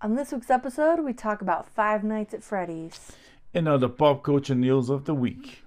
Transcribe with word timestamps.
On 0.00 0.14
this 0.14 0.30
week's 0.32 0.50
episode, 0.50 1.00
we 1.00 1.12
talk 1.12 1.42
about 1.42 1.68
Five 1.68 2.04
Nights 2.04 2.32
at 2.32 2.42
Freddy's. 2.44 3.12
And 3.52 3.66
other 3.66 3.88
pop 3.88 4.22
culture 4.22 4.54
news 4.54 4.90
of 4.90 5.04
the 5.06 5.14
week. 5.14 5.62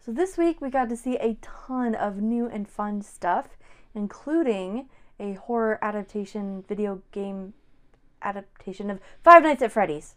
So 0.00 0.12
this 0.12 0.36
week 0.38 0.60
we 0.60 0.70
got 0.70 0.88
to 0.88 0.96
see 0.96 1.16
a 1.16 1.36
ton 1.42 1.94
of 1.94 2.16
new 2.22 2.46
and 2.46 2.68
fun 2.68 3.02
stuff, 3.02 3.58
including 3.94 4.88
a 5.20 5.34
horror 5.34 5.78
adaptation 5.82 6.64
video 6.66 7.02
game 7.12 7.52
adaptation 8.22 8.90
of 8.90 9.00
Five 9.22 9.42
Nights 9.42 9.62
at 9.62 9.72
Freddy's. 9.72 10.14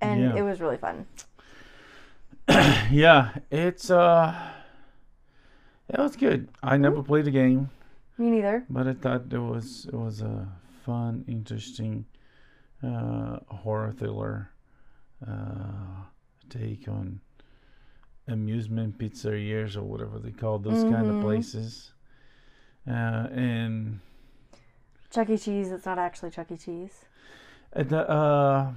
And 0.00 0.20
Yeah. 0.20 0.36
it 0.36 0.42
was 0.42 0.60
really 0.60 0.76
fun. 0.76 1.06
Yeah, 2.90 3.36
it's 3.52 3.88
uh 3.88 4.34
it 5.92 5.98
was 5.98 6.16
good. 6.16 6.48
I 6.62 6.76
never 6.76 7.02
played 7.02 7.24
the 7.26 7.30
game, 7.30 7.70
Me 8.18 8.30
neither. 8.30 8.64
but 8.70 8.86
I 8.86 8.94
thought 8.94 9.32
it 9.32 9.38
was 9.38 9.86
it 9.86 9.94
was 9.94 10.20
a 10.22 10.48
fun, 10.84 11.24
interesting 11.28 12.06
uh 12.82 13.38
horror 13.48 13.92
thriller 13.92 14.50
uh 15.26 16.04
take 16.48 16.88
on 16.88 17.20
amusement 18.26 18.96
pizzerias 18.98 19.76
or 19.76 19.82
whatever 19.82 20.18
they 20.18 20.30
call 20.30 20.58
those 20.58 20.82
kind 20.84 21.10
of 21.10 21.16
Mhm. 21.16 21.20
places. 21.20 21.92
Uh 22.86 23.28
and 23.32 24.00
Chuck 25.10 25.28
E. 25.28 25.36
Cheese, 25.36 25.72
it's 25.72 25.84
not 25.86 25.98
actually 25.98 26.30
Chuck 26.30 26.50
E. 26.52 26.56
Cheese. 26.56 27.04
the, 27.74 28.08
uh 28.08 28.72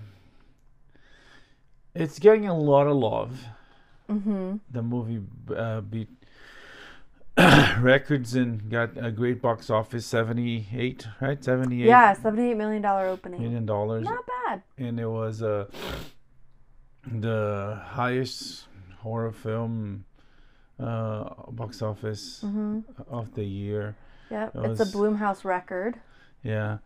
it's 1.95 2.17
getting 2.19 2.47
a 2.47 2.57
lot 2.57 2.87
of 2.87 2.95
love. 2.97 3.45
Mm-hmm. 4.09 4.57
the 4.69 4.81
movie 4.83 5.21
uh, 5.55 5.79
beat 5.81 6.09
records 7.81 8.35
and 8.35 8.69
got 8.69 8.91
a 8.95 9.09
great 9.11 9.41
box 9.41 9.69
office 9.69 10.05
78 10.05 11.07
right 11.19 11.43
78 11.43 11.85
Yeah, 11.87 12.13
$78 12.13 12.55
million 12.57 12.85
opening. 12.85 13.41
million 13.41 13.65
dollars 13.65 14.03
Not 14.03 14.23
bad. 14.47 14.61
and 14.77 14.99
it 14.99 15.07
was 15.07 15.41
uh, 15.41 15.65
the 17.05 17.81
highest 17.83 18.65
horror 18.99 19.31
film 19.31 20.05
uh, 20.79 21.29
box 21.51 21.81
office 21.81 22.41
Mm-hmm. 22.45 22.79
of 23.09 23.33
the 23.35 23.43
year 23.43 23.95
Yep. 24.29 24.55
It 24.55 24.65
It's 24.71 24.79
a 24.81 24.85
Blumhouse 24.97 25.43
record. 25.43 25.99
yeah 26.43 26.77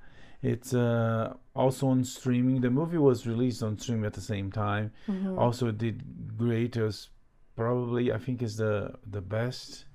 it's 0.44 0.74
uh, 0.74 1.34
also 1.56 1.88
on 1.88 2.04
streaming 2.04 2.62
the 2.62 2.70
movie 2.70 2.98
was 3.00 3.26
released 3.28 3.64
on 3.64 3.78
streaming 3.80 4.06
at 4.06 4.14
the 4.14 4.22
same 4.22 4.52
time 4.52 4.92
Mm-hmm. 5.10 5.38
also 5.38 5.72
did 5.72 6.38
great. 6.38 6.78
It 6.78 6.84
was 6.84 7.10
probably 7.56 8.14
I 8.14 8.18
think 8.18 8.42
is 8.42 8.56
the 8.58 8.94
the 9.06 9.22
best 9.22 9.86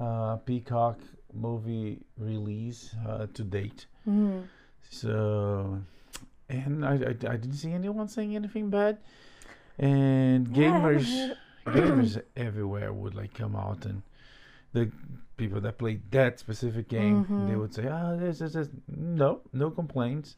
uh, 0.00 0.36
Peacock 0.36 0.98
movie 1.32 2.00
release 2.18 2.94
uh, 3.08 3.26
to 3.34 3.42
date. 3.42 3.86
Mm-hmm. 4.08 4.40
So, 4.90 5.80
and 6.48 6.84
I, 6.84 6.92
I, 6.92 7.08
I 7.32 7.36
didn't 7.36 7.54
see 7.54 7.72
anyone 7.72 8.08
saying 8.08 8.36
anything 8.36 8.70
bad. 8.70 8.98
And 9.78 10.48
Yeah, 10.56 10.70
gamers 10.80 11.36
gamers 11.66 12.22
everywhere 12.36 12.92
would 12.92 13.14
like 13.14 13.34
come 13.34 13.56
out 13.56 13.86
and 13.86 14.02
the 14.72 14.90
people 15.36 15.60
that 15.62 15.78
played 15.78 16.02
that 16.12 16.38
specific 16.38 16.88
game 16.88 17.22
they 17.48 17.54
Mhm. 17.54 17.58
would 17.60 17.74
say 17.74 17.88
ah 17.88 18.14
this 18.16 18.40
is 18.40 18.68
no 18.86 19.40
no 19.52 19.70
complaints 19.70 20.36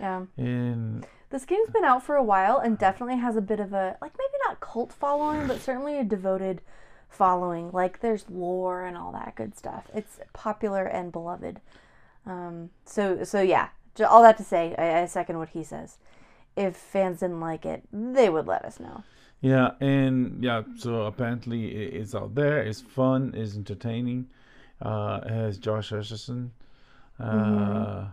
Yeah. 0.00 0.24
and 0.38 1.04
This 1.30 1.44
game's 1.44 1.68
been 1.70 1.84
out 1.84 2.02
for 2.02 2.14
a 2.16 2.22
while 2.22 2.58
and 2.58 2.78
definitely 2.78 3.18
has 3.18 3.36
a 3.36 3.42
bit 3.42 3.60
of 3.60 3.72
a 3.74 3.98
like 4.00 4.12
maybe 4.16 4.38
not 4.46 4.60
cult 4.60 4.90
following, 4.92 5.46
but 5.46 5.60
certainly 5.60 5.98
a 5.98 6.04
devoted 6.04 6.62
following. 7.08 7.70
Like 7.72 8.00
there's 8.00 8.28
lore 8.30 8.84
and 8.84 8.96
all 8.96 9.12
that 9.12 9.34
good 9.36 9.56
stuff. 9.56 9.90
It's 9.94 10.20
popular 10.32 10.84
and 10.84 11.12
beloved. 11.12 11.60
Um, 12.26 12.70
so 12.84 13.24
so 13.24 13.40
yeah, 13.42 13.68
all 14.08 14.22
that 14.22 14.36
to 14.38 14.44
say, 14.44 14.74
I, 14.78 15.02
I 15.02 15.06
second 15.06 15.38
what 15.38 15.50
he 15.50 15.64
says. 15.64 15.98
If 16.56 16.76
fans 16.76 17.20
didn't 17.20 17.40
like 17.40 17.64
it, 17.66 17.84
they 17.92 18.28
would 18.28 18.46
let 18.46 18.64
us 18.64 18.80
know. 18.80 19.04
Yeah, 19.40 19.72
and 19.80 20.42
yeah, 20.42 20.62
so 20.78 21.02
apparently 21.06 21.66
it's 21.72 22.14
out 22.14 22.34
there. 22.34 22.58
It's 22.60 22.80
fun. 22.80 23.32
It's 23.36 23.56
entertaining. 23.56 24.30
Uh, 24.82 25.20
it 25.24 25.30
has 25.30 25.58
Josh 25.58 25.90
Hutcherson, 25.92 26.50
uh, 27.20 27.24
Mhm. 27.30 28.12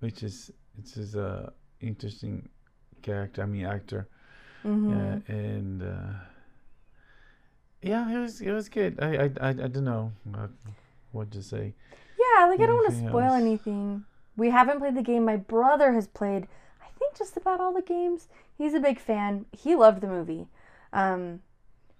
which 0.00 0.22
is 0.22 0.52
it's 0.78 0.96
is 0.96 1.16
uh, 1.16 1.50
interesting 1.80 2.48
character. 3.02 3.42
I 3.42 3.46
mean, 3.46 3.66
actor. 3.66 4.08
hmm 4.62 4.90
Yeah, 4.90 5.18
and 5.28 5.82
uh, 5.82 6.12
yeah, 7.86 8.10
it 8.14 8.18
was 8.18 8.40
it 8.40 8.52
was 8.52 8.68
good. 8.68 8.98
I 9.00 9.08
I 9.24 9.30
I, 9.40 9.48
I 9.50 9.52
don't 9.52 9.84
know 9.84 10.12
uh, 10.34 10.48
what 11.12 11.30
to 11.32 11.42
say. 11.42 11.74
Yeah, 12.18 12.46
like 12.46 12.60
I 12.60 12.66
don't 12.66 12.76
want 12.76 12.90
to 12.90 13.08
spoil 13.08 13.32
else? 13.32 13.40
anything. 13.40 14.04
We 14.36 14.50
haven't 14.50 14.78
played 14.80 14.94
the 14.96 15.02
game. 15.02 15.24
My 15.24 15.36
brother 15.36 15.92
has 15.92 16.06
played, 16.06 16.46
I 16.82 16.88
think, 16.98 17.16
just 17.16 17.36
about 17.36 17.60
all 17.60 17.72
the 17.72 17.82
games. 17.82 18.28
He's 18.58 18.74
a 18.74 18.80
big 18.80 18.98
fan. 18.98 19.46
He 19.52 19.74
loved 19.74 20.00
the 20.02 20.06
movie. 20.08 20.48
Um, 20.92 21.40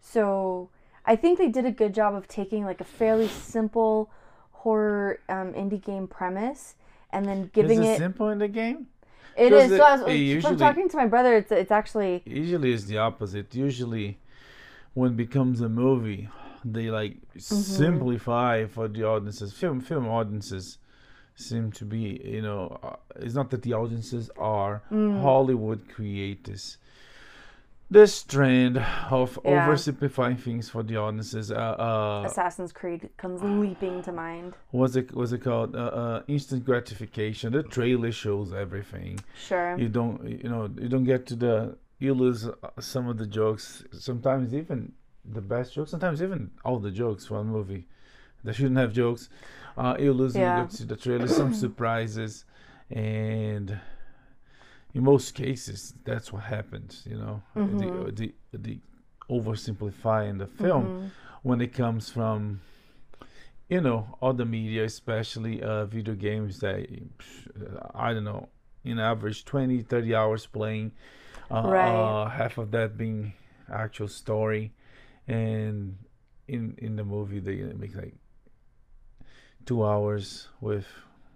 so 0.01 0.71
I 1.05 1.17
think 1.17 1.39
they 1.39 1.49
did 1.49 1.65
a 1.65 1.71
good 1.71 1.95
job 1.95 2.15
of 2.15 2.29
taking 2.29 2.65
like 2.65 2.81
a 2.81 2.85
fairly 2.85 3.29
simple 3.29 4.11
horror 4.53 5.21
um, 5.29 5.53
indie 5.53 5.83
game 5.83 6.07
premise 6.07 6.75
and 7.11 7.25
then 7.27 7.51
giving 7.53 7.83
is 7.83 7.89
it 7.89 7.93
it. 7.93 7.99
simple 7.99 8.29
in 8.31 8.39
the 8.39 8.49
game? 8.49 8.89
It 9.37 9.53
is. 9.53 9.71
It- 9.73 9.77
so 9.77 9.85
I 9.85 9.97
was, 10.03 10.15
usually- 10.17 10.57
talking 10.57 10.89
to 10.89 10.97
my 10.97 11.07
brother, 11.07 11.37
it's 11.37 11.53
it's 11.53 11.71
actually 11.71 12.23
Usually 12.25 12.73
it's 12.73 12.85
the 12.85 12.99
opposite. 12.99 13.55
Usually, 13.55 14.19
when 14.97 15.11
it 15.13 15.17
becomes 15.17 15.61
a 15.61 15.69
movie, 15.69 16.29
they 16.65 16.91
like 16.91 17.19
simplify 17.37 18.65
for 18.67 18.89
the 18.89 19.05
audiences. 19.05 19.53
Film 19.53 19.79
film 19.81 20.09
audiences 20.09 20.79
seem 21.35 21.71
to 21.71 21.85
be, 21.85 22.19
you 22.25 22.41
know, 22.41 22.79
uh, 22.83 22.97
it's 23.17 23.35
not 23.35 23.51
that 23.51 23.61
the 23.63 23.75
audiences 23.75 24.31
are 24.39 24.83
Mm. 24.91 25.21
Hollywood 25.23 25.81
creators. 25.95 26.79
this 27.89 28.25
trend 28.25 28.77
of 29.13 29.39
Yeah. 29.45 29.65
oversimplifying 29.69 30.37
things 30.47 30.69
for 30.69 30.83
the 30.83 30.97
audiences. 30.97 31.53
Uh, 31.53 31.55
uh, 31.89 32.25
Assassin's 32.27 32.73
Creed 32.73 33.03
comes 33.17 33.41
leaping 33.45 34.03
to 34.03 34.11
mind. 34.11 34.55
what's 34.73 34.97
it 34.97 35.15
what's 35.15 35.31
it 35.31 35.43
called? 35.49 35.77
Uh, 35.77 35.79
uh, 36.03 36.23
instant 36.27 36.65
gratification. 36.65 37.53
The 37.53 37.63
trailer 37.63 38.11
shows 38.11 38.53
everything 38.53 39.21
Sure. 39.49 39.77
you 39.79 39.89
don't 39.99 40.19
you 40.43 40.49
know 40.53 40.63
you 40.83 40.89
don't 40.89 41.05
get 41.05 41.27
to 41.31 41.37
the 41.37 41.77
you 41.99 42.15
lose 42.15 42.47
uh, 42.47 42.53
some 42.79 43.09
of 43.09 43.17
the 43.19 43.27
jokes 43.27 43.83
sometimes 43.93 44.53
even 44.55 44.93
the 45.25 45.41
best 45.41 45.73
jokes 45.75 45.91
sometimes 45.91 46.23
even 46.23 46.51
all 46.65 46.79
the 46.79 46.91
jokes 46.91 47.27
for 47.27 47.39
a 47.39 47.45
movie 47.45 47.87
that 48.45 48.55
shouldn't 48.55 48.77
have 48.77 48.93
jokes 48.93 49.29
uh 49.77 49.97
you 49.99 50.13
lose 50.13 50.37
Yeah. 50.37 50.67
to 50.67 50.85
the 50.85 50.97
trailer 50.97 51.27
some 51.29 51.53
surprises 51.65 52.45
and 52.91 53.79
in 54.95 55.03
most 55.05 55.35
cases 55.35 55.95
that's 56.05 56.33
what 56.33 56.45
happens 56.45 57.03
you 57.07 57.17
know 57.17 57.43
Mhm. 57.57 57.79
the, 57.79 58.13
the 58.13 58.35
the 58.53 58.79
oversimplifying 59.31 60.39
the 60.39 60.47
film 60.47 60.85
Mhm. 60.91 61.11
when 61.43 61.61
it 61.61 61.73
comes 61.73 62.11
from 62.11 62.61
you 63.69 63.81
know 63.81 64.17
other 64.23 64.45
media 64.45 64.85
especially 64.85 65.63
uh 65.63 65.85
video 65.87 66.15
games 66.15 66.61
that 66.61 66.87
i 67.95 68.13
don't 68.13 68.25
know 68.25 68.49
in 68.85 68.99
average 69.01 69.45
20 69.45 69.83
30 69.83 70.15
hours 70.15 70.47
playing 70.47 70.93
uh, 71.51 71.63
Right. 71.65 71.89
uh 71.95 72.29
half 72.29 72.59
of 72.59 72.71
that 72.73 72.97
being 72.99 73.33
actual 73.73 74.09
story 74.09 74.73
and 75.29 75.97
in 76.49 76.75
in 76.79 76.97
the 76.97 77.05
movie 77.05 77.41
they 77.41 77.57
make 77.75 77.95
like 77.97 78.15
two 79.65 79.85
hours 79.85 80.49
with 80.61 80.87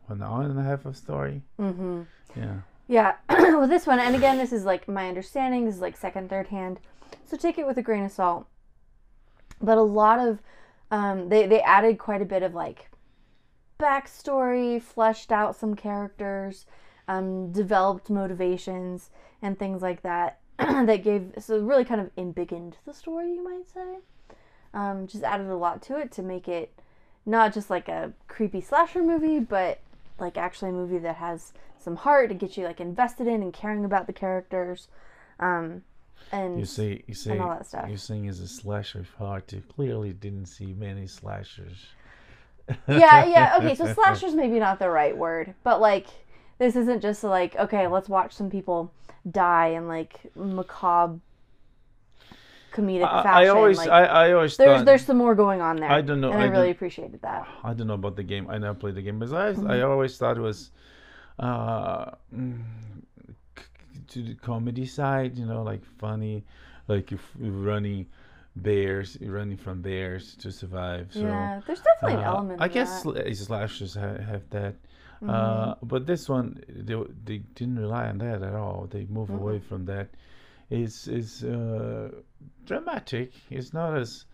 an 0.08 0.22
hour 0.22 0.42
and 0.42 0.58
a 0.58 0.62
half 0.62 0.84
of 0.86 0.96
story 0.96 1.42
Mm-hmm. 1.58 2.02
yeah 2.36 2.58
Yeah, 2.88 3.14
with 3.60 3.70
this 3.70 3.86
one, 3.86 4.00
and 4.00 4.16
again, 4.16 4.36
this 4.38 4.52
is 4.52 4.64
like 4.64 4.88
my 4.88 5.06
understanding. 5.08 5.64
This 5.64 5.76
is 5.76 5.80
like 5.80 5.96
second, 5.96 6.28
third 6.28 6.48
hand, 6.48 6.80
so 7.24 7.36
take 7.36 7.56
it 7.56 7.64
with 7.66 7.78
a 7.78 7.82
grain 7.82 8.04
of 8.04 8.10
salt. 8.10 8.46
But 9.62 9.78
a 9.78 9.82
lot 9.82 10.18
of 10.18 10.42
um, 10.90 11.28
they 11.28 11.46
they 11.46 11.60
added 11.62 11.98
quite 11.98 12.20
a 12.20 12.24
bit 12.24 12.42
of 12.42 12.52
like 12.52 12.90
backstory, 13.78 14.82
fleshed 14.82 15.30
out 15.30 15.54
some 15.56 15.74
characters, 15.76 16.66
um, 17.06 17.52
developed 17.52 18.10
motivations 18.10 19.10
and 19.42 19.58
things 19.58 19.82
like 19.82 20.02
that. 20.02 20.38
that 20.58 21.02
gave 21.02 21.32
so 21.38 21.58
really 21.58 21.84
kind 21.84 22.00
of 22.00 22.10
embiggened 22.16 22.74
the 22.84 22.92
story, 22.92 23.32
you 23.32 23.42
might 23.42 23.68
say. 23.68 23.98
Um, 24.72 25.06
just 25.06 25.24
added 25.24 25.48
a 25.48 25.56
lot 25.56 25.82
to 25.82 25.98
it 25.98 26.12
to 26.12 26.22
make 26.22 26.46
it 26.46 26.72
not 27.26 27.52
just 27.52 27.70
like 27.70 27.88
a 27.88 28.12
creepy 28.28 28.60
slasher 28.60 29.02
movie, 29.02 29.40
but 29.40 29.80
like 30.18 30.36
actually 30.36 30.70
a 30.70 30.74
movie 30.74 30.98
that 30.98 31.16
has 31.16 31.52
some 31.78 31.96
heart 31.96 32.28
to 32.28 32.34
get 32.34 32.56
you 32.56 32.64
like 32.64 32.80
invested 32.80 33.26
in 33.26 33.42
and 33.42 33.52
caring 33.52 33.84
about 33.84 34.06
the 34.06 34.12
characters. 34.12 34.88
Um, 35.38 35.82
and 36.30 36.58
you 36.58 36.66
see 36.66 37.02
you 37.06 37.14
see 37.14 37.38
all 37.38 37.48
that 37.48 37.66
stuff. 37.66 37.88
you're 37.88 37.96
saying 37.96 38.26
is 38.26 38.40
a 38.40 38.46
slasher 38.46 39.06
heart 39.18 39.52
you 39.54 39.62
clearly 39.74 40.12
didn't 40.12 40.46
see 40.46 40.74
many 40.74 41.06
slashers 41.06 41.86
yeah, 42.88 43.24
yeah. 43.24 43.56
Okay, 43.58 43.74
so 43.74 43.92
slashers 43.94 44.34
maybe 44.34 44.58
not 44.58 44.78
the 44.78 44.88
right 44.88 45.16
word, 45.16 45.54
but 45.62 45.80
like 45.80 46.06
this 46.60 46.76
isn't 46.76 47.00
just 47.00 47.24
like 47.24 47.56
okay, 47.56 47.88
let's 47.88 48.08
watch 48.08 48.32
some 48.32 48.50
people 48.50 48.92
die 49.28 49.68
in 49.68 49.88
like 49.88 50.20
macabre 50.36 51.18
comedic 52.72 53.04
I, 53.04 53.22
fashion. 53.22 53.46
I 53.46 53.48
always, 53.48 53.78
like, 53.78 53.90
I, 53.90 54.04
I 54.04 54.32
always 54.32 54.56
there's 54.56 54.78
thought, 54.78 54.86
there's 54.86 55.04
some 55.04 55.16
more 55.16 55.34
going 55.34 55.60
on 55.60 55.76
there. 55.76 55.90
I 55.90 56.00
don't 56.00 56.20
know, 56.20 56.32
and 56.32 56.42
I, 56.42 56.46
I 56.46 56.48
really 56.48 56.70
appreciated 56.70 57.20
that. 57.22 57.48
I 57.64 57.74
don't 57.74 57.86
know 57.86 57.94
about 57.94 58.16
the 58.16 58.22
game. 58.22 58.48
I 58.48 58.58
never 58.58 58.74
played 58.74 58.94
the 58.94 59.02
game, 59.02 59.18
but 59.18 59.32
I, 59.32 59.52
Mm-hmm. 59.52 59.70
I 59.70 59.82
always 59.82 60.16
thought 60.16 60.36
it 60.36 60.40
was 60.40 60.70
uh, 61.38 62.12
mm, 62.34 62.62
to 64.08 64.22
the 64.22 64.34
comedy 64.34 64.86
side. 64.86 65.36
You 65.36 65.46
know, 65.46 65.62
like 65.62 65.84
funny, 65.98 66.44
like 66.88 67.10
if 67.12 67.22
you're 67.40 67.52
running 67.52 68.06
bears, 68.56 69.18
you're 69.20 69.34
running 69.34 69.56
from 69.56 69.82
bears 69.82 70.36
to 70.36 70.52
survive. 70.52 71.08
So, 71.12 71.20
yeah, 71.20 71.60
there's 71.66 71.80
definitely 71.80 72.18
an 72.22 72.24
uh, 72.24 72.34
element. 72.34 72.60
I 72.60 72.68
guess 72.68 73.02
that. 73.02 73.36
Slashers 73.36 73.94
ha- 73.94 74.22
have 74.30 74.48
that. 74.50 74.74
Uh, 75.28 75.74
but 75.82 76.06
this 76.06 76.28
one, 76.28 76.62
they, 76.68 76.94
they 77.24 77.38
didn't 77.54 77.78
rely 77.78 78.08
on 78.08 78.18
that 78.18 78.42
at 78.42 78.54
all. 78.54 78.86
They 78.90 79.06
move 79.06 79.28
away 79.30 79.58
from 79.58 79.84
that. 79.86 80.08
It's 80.70 81.08
it's 81.08 81.42
uh, 81.42 82.10
dramatic. 82.64 83.32
It's 83.50 83.72
not 83.74 83.96
as 83.98 84.24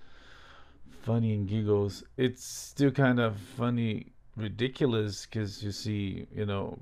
funny 1.02 1.34
and 1.34 1.48
giggles. 1.48 2.04
It's 2.16 2.44
still 2.44 2.90
kind 2.90 3.18
of 3.18 3.36
funny, 3.36 4.12
ridiculous 4.36 5.24
because 5.26 5.62
you 5.62 5.72
see, 5.72 6.26
you 6.34 6.46
know, 6.46 6.78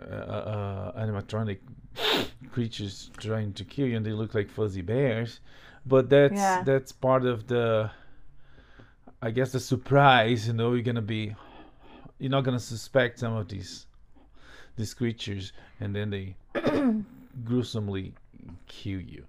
uh, 0.00 0.14
uh, 0.14 1.00
animatronic 1.04 1.58
creatures 2.52 3.10
trying 3.18 3.52
to 3.54 3.64
kill 3.64 3.86
you, 3.86 3.96
and 3.96 4.04
they 4.06 4.12
look 4.12 4.34
like 4.34 4.48
fuzzy 4.50 4.82
bears. 4.82 5.40
But 5.84 6.08
that's 6.10 6.32
Yeah. 6.34 6.62
that's 6.64 6.90
part 6.92 7.24
of 7.24 7.46
the, 7.46 7.90
I 9.22 9.30
guess, 9.30 9.52
the 9.52 9.60
surprise. 9.60 10.46
You 10.48 10.54
know, 10.54 10.72
you're 10.72 10.82
gonna 10.82 11.02
be, 11.02 11.34
you're 12.18 12.30
not 12.30 12.42
gonna 12.44 12.60
suspect 12.60 13.18
some 13.18 13.34
of 13.36 13.48
these, 13.48 13.86
these 14.76 14.94
creatures, 14.94 15.52
and 15.80 15.94
then 15.94 16.10
they 16.10 16.34
gruesomely 17.44 18.12
kill 18.66 19.00
you. 19.00 19.24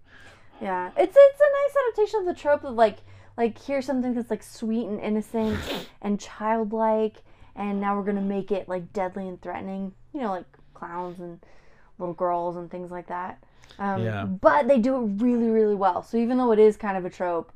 Yeah, 0.62 0.90
it's 0.98 1.16
it's 1.18 1.40
a 1.40 1.44
nice 1.44 1.76
adaptation 1.88 2.20
of 2.22 2.26
the 2.26 2.40
trope 2.42 2.64
of 2.64 2.76
like 2.76 2.98
like 3.38 3.62
here's 3.62 3.86
something 3.86 4.14
that's 4.14 4.32
like 4.32 4.44
sweet 4.44 4.88
and 4.88 5.00
innocent 5.00 5.60
and 6.02 6.20
childlike, 6.20 7.18
and 7.56 7.80
now 7.80 7.96
we're 7.98 8.04
gonna 8.06 8.22
make 8.22 8.52
it 8.52 8.68
like 8.68 8.92
deadly 8.94 9.28
and 9.28 9.42
threatening. 9.42 9.94
You 10.14 10.22
know, 10.22 10.32
like 10.32 10.46
clowns 10.74 11.20
and 11.20 11.40
little 12.00 12.14
girls 12.16 12.56
and 12.56 12.70
things 12.72 12.92
like 12.92 13.08
that. 13.08 13.44
Um, 13.80 14.04
Yeah. 14.04 14.26
But 14.26 14.68
they 14.68 14.80
do 14.80 14.96
it 14.96 15.22
really 15.22 15.50
really 15.50 15.76
well. 15.76 16.02
So 16.04 16.18
even 16.18 16.38
though 16.38 16.52
it 16.52 16.60
is 16.60 16.78
kind 16.78 16.98
of 16.98 17.06
a 17.06 17.10
trope, 17.10 17.52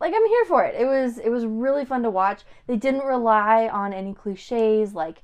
like 0.00 0.12
I'm 0.14 0.26
here 0.26 0.44
for 0.46 0.64
it. 0.64 0.74
It 0.80 0.86
was 0.86 1.18
it 1.18 1.30
was 1.30 1.44
really 1.46 1.84
fun 1.84 2.02
to 2.02 2.10
watch. 2.10 2.42
They 2.66 2.76
didn't 2.76 3.04
rely 3.04 3.68
on 3.68 3.92
any 3.92 4.14
cliches 4.14 4.94
like 4.94 5.22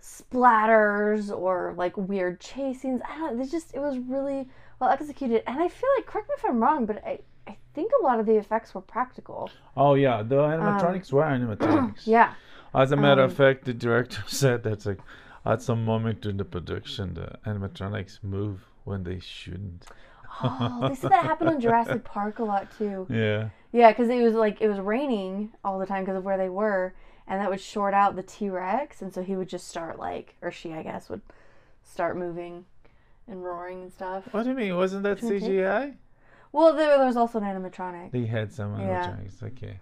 splatters 0.00 1.36
or 1.36 1.74
like 1.76 1.96
weird 1.96 2.40
chase 2.40 2.82
scenes. 2.82 3.00
I 3.08 3.18
don't 3.18 3.36
know. 3.36 3.44
They 3.44 3.50
just 3.50 3.74
it 3.74 3.80
was 3.80 3.98
really 3.98 4.48
well 4.80 4.90
executed. 4.90 5.42
And 5.46 5.58
I 5.60 5.68
feel 5.68 5.88
like 5.96 6.06
correct 6.06 6.28
me 6.28 6.34
if 6.38 6.44
I'm 6.44 6.60
wrong, 6.62 6.86
but 6.86 7.04
I 7.04 7.20
I 7.48 7.56
think 7.74 7.92
a 8.00 8.04
lot 8.04 8.18
of 8.20 8.26
the 8.26 8.36
effects 8.36 8.74
were 8.74 8.80
practical. 8.80 9.50
Oh 9.76 9.94
yeah, 9.94 10.22
the 10.22 10.36
animatronics 10.36 11.12
were 11.12 11.22
animatronics. 11.22 12.02
Yeah. 12.06 12.34
As 12.74 12.92
a 12.92 12.96
matter 12.96 13.22
of 13.22 13.30
Um, 13.30 13.36
fact, 13.36 13.64
the 13.64 13.72
director 13.74 14.22
said 14.26 14.62
that 14.64 14.84
like 14.86 14.98
at 15.44 15.62
some 15.62 15.84
moment 15.84 16.20
during 16.22 16.36
the 16.38 16.44
production, 16.44 17.14
the 17.14 17.38
animatronics 17.46 18.22
move 18.22 18.66
when 18.84 19.04
they 19.04 19.18
shouldn't. 19.20 19.86
Oh, 20.42 20.88
they 20.88 20.94
said 20.94 21.12
that 21.12 21.24
happened 21.24 21.50
on 21.50 21.60
Jurassic 21.66 22.04
Park 22.04 22.38
a 22.40 22.44
lot 22.44 22.68
too. 22.76 23.06
Yeah. 23.08 23.48
Yeah, 23.76 23.90
because 23.92 24.08
it 24.08 24.22
was 24.22 24.32
like 24.34 24.62
it 24.62 24.68
was 24.68 24.78
raining 24.80 25.52
all 25.62 25.78
the 25.78 25.84
time 25.84 26.02
because 26.04 26.16
of 26.16 26.24
where 26.24 26.38
they 26.38 26.48
were, 26.48 26.94
and 27.26 27.38
that 27.40 27.50
would 27.50 27.60
short 27.60 27.92
out 27.92 28.16
the 28.16 28.22
T 28.22 28.48
Rex, 28.48 29.02
and 29.02 29.12
so 29.12 29.22
he 29.22 29.36
would 29.36 29.48
just 29.50 29.68
start 29.68 29.98
like, 29.98 30.34
or 30.40 30.50
she, 30.50 30.72
I 30.72 30.82
guess, 30.82 31.10
would 31.10 31.20
start 31.84 32.16
moving 32.16 32.64
and 33.28 33.44
roaring 33.44 33.82
and 33.82 33.92
stuff. 33.92 34.24
What 34.32 34.44
do 34.44 34.48
you 34.48 34.54
mean? 34.54 34.74
Wasn't 34.76 35.02
that. 35.02 35.18
CGI? 35.20 35.94
Well, 36.52 36.74
there, 36.74 36.96
there 36.96 37.06
was 37.06 37.18
also 37.18 37.38
an 37.38 37.44
animatronic. 37.44 38.12
They 38.12 38.24
had 38.24 38.50
some 38.50 38.80
Yeah. 38.80 38.86
animatronics. 38.86 39.42
Okay. 39.42 39.78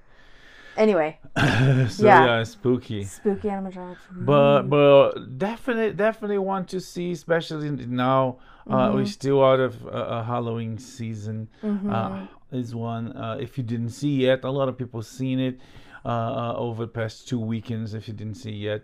Anyway, 0.77 1.17
so 1.37 2.07
Yeah. 2.07 2.25
yeah. 2.27 2.43
spooky. 2.43 3.05
spooky 3.05 3.47
animatronics. 3.49 3.99
But 4.11 4.63
but 4.63 5.39
definitely 5.39 5.93
definitely 5.93 6.39
want 6.39 6.69
to 6.71 6.81
see, 6.81 7.13
especially 7.13 7.71
now 7.71 8.39
uh, 8.67 8.73
Mm-hmm. 8.89 8.95
we're 8.97 9.07
still 9.07 9.45
out 9.45 9.61
of 9.61 9.87
uh, 9.87 9.91
uh, 9.91 10.23
Halloween 10.25 10.79
season. 10.79 11.49
Mm-hmm. 11.63 11.91
Uh, 11.93 12.27
is 12.55 12.75
one 12.75 13.13
uh, 13.17 13.37
if 13.41 13.57
you 13.59 13.65
didn't 13.65 13.91
see 13.91 14.15
yet, 14.27 14.45
a 14.45 14.51
lot 14.51 14.69
of 14.69 14.77
people 14.79 15.03
seen 15.03 15.39
it 15.41 15.61
uh, 16.05 16.09
uh, 16.09 16.55
over 16.57 16.85
the 16.87 16.93
past 16.93 17.29
two 17.29 17.39
weekends. 17.41 17.95
If 17.95 18.09
you 18.09 18.15
didn't 18.15 18.37
see 18.37 18.53
yet, 18.53 18.83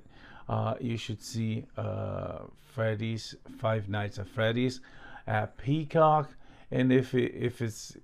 uh, 0.49 0.75
you 0.81 0.97
should 0.97 1.23
see 1.23 1.65
uh, 1.77 2.41
Freddy's 2.75 3.35
Five 3.59 3.89
Nights 3.89 4.19
at 4.19 4.29
Freddy's 4.29 4.81
at 5.27 5.57
Peacock. 5.59 6.31
And 6.73 6.93
if 6.93 7.15
it, 7.15 7.33
if 7.35 7.63
it's 7.63 7.97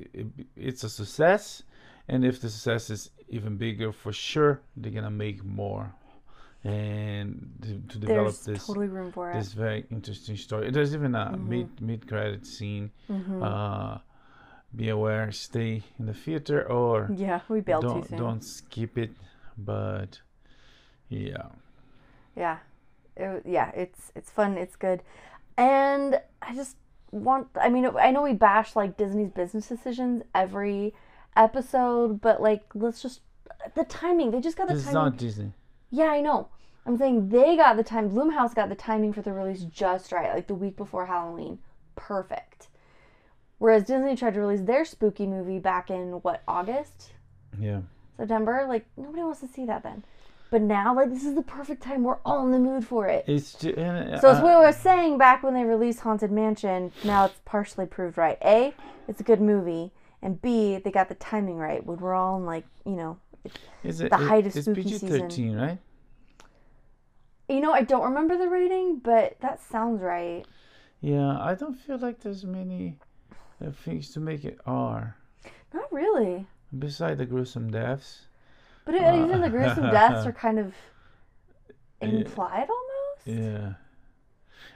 it's 0.56 0.82
a 0.84 0.88
success, 0.90 1.62
and 2.08 2.24
if 2.24 2.40
the 2.40 2.48
success 2.50 2.90
is 2.90 3.10
even 3.28 3.56
bigger, 3.56 3.92
for 3.92 4.12
sure 4.12 4.60
they're 4.76 4.92
gonna 4.92 5.10
make 5.10 5.44
more, 5.44 5.92
and 6.64 7.52
to, 7.62 7.68
to 7.92 7.98
develop 7.98 8.24
There's 8.24 8.40
this 8.40 8.66
totally 8.66 8.88
room 8.88 9.12
for 9.12 9.30
it. 9.30 9.34
this 9.34 9.52
very 9.52 9.84
interesting 9.90 10.36
story. 10.36 10.70
There's 10.70 10.94
even 10.94 11.14
a 11.14 11.26
Mm-hmm. 11.32 11.48
mid 11.48 11.80
mid 11.80 12.08
credit 12.08 12.46
scene. 12.46 12.90
Uh, 13.40 13.98
be 14.76 14.88
aware, 14.90 15.32
stay 15.32 15.82
in 15.98 16.06
the 16.06 16.14
theater 16.14 16.70
or 16.70 17.10
yeah, 17.14 17.40
we 17.48 17.60
bailed 17.60 17.82
don't 17.82 18.08
soon. 18.08 18.18
don't 18.18 18.44
skip 18.44 18.98
it. 18.98 19.10
But 19.56 20.20
yeah, 21.08 21.48
Yeah, 22.36 22.58
it, 23.16 23.42
yeah, 23.46 23.70
it's 23.74 24.12
it's 24.14 24.30
fun, 24.30 24.58
it's 24.58 24.76
good, 24.76 25.02
and 25.56 26.20
I 26.42 26.54
just 26.54 26.76
want. 27.10 27.48
I 27.60 27.68
mean, 27.68 27.86
I 27.98 28.10
know 28.10 28.22
we 28.22 28.34
bash 28.34 28.76
like 28.76 28.96
Disney's 28.96 29.30
business 29.30 29.66
decisions 29.68 30.22
every 30.34 30.94
episode, 31.36 32.20
but 32.20 32.42
like, 32.42 32.64
let's 32.74 33.00
just 33.00 33.20
the 33.74 33.84
timing. 33.84 34.30
They 34.30 34.40
just 34.40 34.56
got 34.56 34.68
the 34.68 34.74
this 34.74 34.82
is 34.86 34.92
timing. 34.92 35.02
not 35.12 35.16
Disney. 35.16 35.52
Yeah, 35.90 36.06
I 36.06 36.20
know. 36.20 36.48
I'm 36.84 36.96
saying 36.98 37.30
they 37.30 37.56
got 37.56 37.76
the 37.76 37.82
time. 37.82 38.10
Blumhouse 38.10 38.54
got 38.54 38.68
the 38.68 38.74
timing 38.74 39.12
for 39.12 39.22
the 39.22 39.32
release 39.32 39.62
just 39.62 40.12
right, 40.12 40.34
like 40.34 40.46
the 40.46 40.54
week 40.54 40.76
before 40.76 41.06
Halloween. 41.06 41.58
Perfect. 41.96 42.68
Whereas 43.58 43.84
Disney 43.84 44.16
tried 44.16 44.34
to 44.34 44.40
release 44.40 44.60
their 44.62 44.84
spooky 44.84 45.26
movie 45.26 45.58
back 45.58 45.90
in 45.90 46.12
what 46.22 46.42
August, 46.46 47.12
Yeah, 47.58 47.80
September. 48.16 48.66
Like 48.68 48.86
nobody 48.96 49.22
wants 49.22 49.40
to 49.40 49.48
see 49.48 49.64
that 49.66 49.82
then. 49.82 50.04
But 50.50 50.62
now, 50.62 50.94
like 50.94 51.10
this 51.10 51.24
is 51.24 51.34
the 51.34 51.42
perfect 51.42 51.82
time. 51.82 52.04
We're 52.04 52.18
all 52.24 52.44
in 52.44 52.52
the 52.52 52.58
mood 52.58 52.86
for 52.86 53.08
it. 53.08 53.24
it's 53.26 53.52
just, 53.54 53.78
uh, 53.78 54.20
So 54.20 54.30
it's 54.30 54.40
what 54.40 54.52
I 54.52 54.60
was 54.66 54.76
saying 54.76 55.18
back 55.18 55.42
when 55.42 55.54
they 55.54 55.64
released 55.64 56.00
Haunted 56.00 56.30
Mansion. 56.30 56.92
Now 57.02 57.24
it's 57.24 57.40
partially 57.44 57.86
proved 57.86 58.16
right. 58.18 58.38
A, 58.44 58.74
it's 59.08 59.20
a 59.20 59.24
good 59.24 59.40
movie, 59.40 59.90
and 60.22 60.40
B, 60.40 60.76
they 60.78 60.90
got 60.90 61.08
the 61.08 61.14
timing 61.16 61.56
right. 61.56 61.84
When 61.84 61.98
we're 61.98 62.14
all 62.14 62.36
in 62.36 62.44
like 62.46 62.64
you 62.84 62.92
know, 62.92 63.18
is 63.82 64.00
it 64.00 64.10
the 64.10 64.16
height 64.18 64.46
of 64.46 64.54
it's 64.54 64.66
spooky 64.66 64.82
PG 64.82 64.98
season. 64.98 65.20
thirteen, 65.20 65.56
right? 65.56 65.78
you 67.48 67.60
know, 67.60 67.72
I 67.72 67.82
don't 67.82 68.02
remember 68.02 68.36
the 68.36 68.48
rating, 68.48 68.98
but 68.98 69.36
that 69.40 69.60
sounds 69.62 70.02
right. 70.02 70.44
Yeah, 71.00 71.38
I 71.40 71.54
don't 71.54 71.74
feel 71.74 71.98
like 71.98 72.20
there's 72.20 72.44
many 72.44 72.98
uh, 73.64 73.70
things 73.70 74.10
to 74.12 74.20
make 74.20 74.44
it 74.44 74.58
R. 74.66 75.16
Not 75.72 75.92
really. 75.92 76.46
Beside 76.78 77.18
the 77.18 77.26
gruesome 77.26 77.70
deaths. 77.70 78.26
But 78.84 78.94
it, 78.94 79.02
Uh, 79.02 79.24
even 79.24 79.40
the 79.40 79.50
gruesome 79.50 79.90
deaths 79.90 80.26
are 80.26 80.32
kind 80.32 80.58
of 80.58 80.74
implied 82.00 82.68
almost. 82.68 83.26
Yeah. 83.26 83.72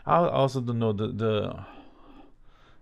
I 0.06 0.16
also 0.16 0.60
don't 0.60 0.78
know 0.78 0.92
the 0.92 1.08
the 1.08 1.64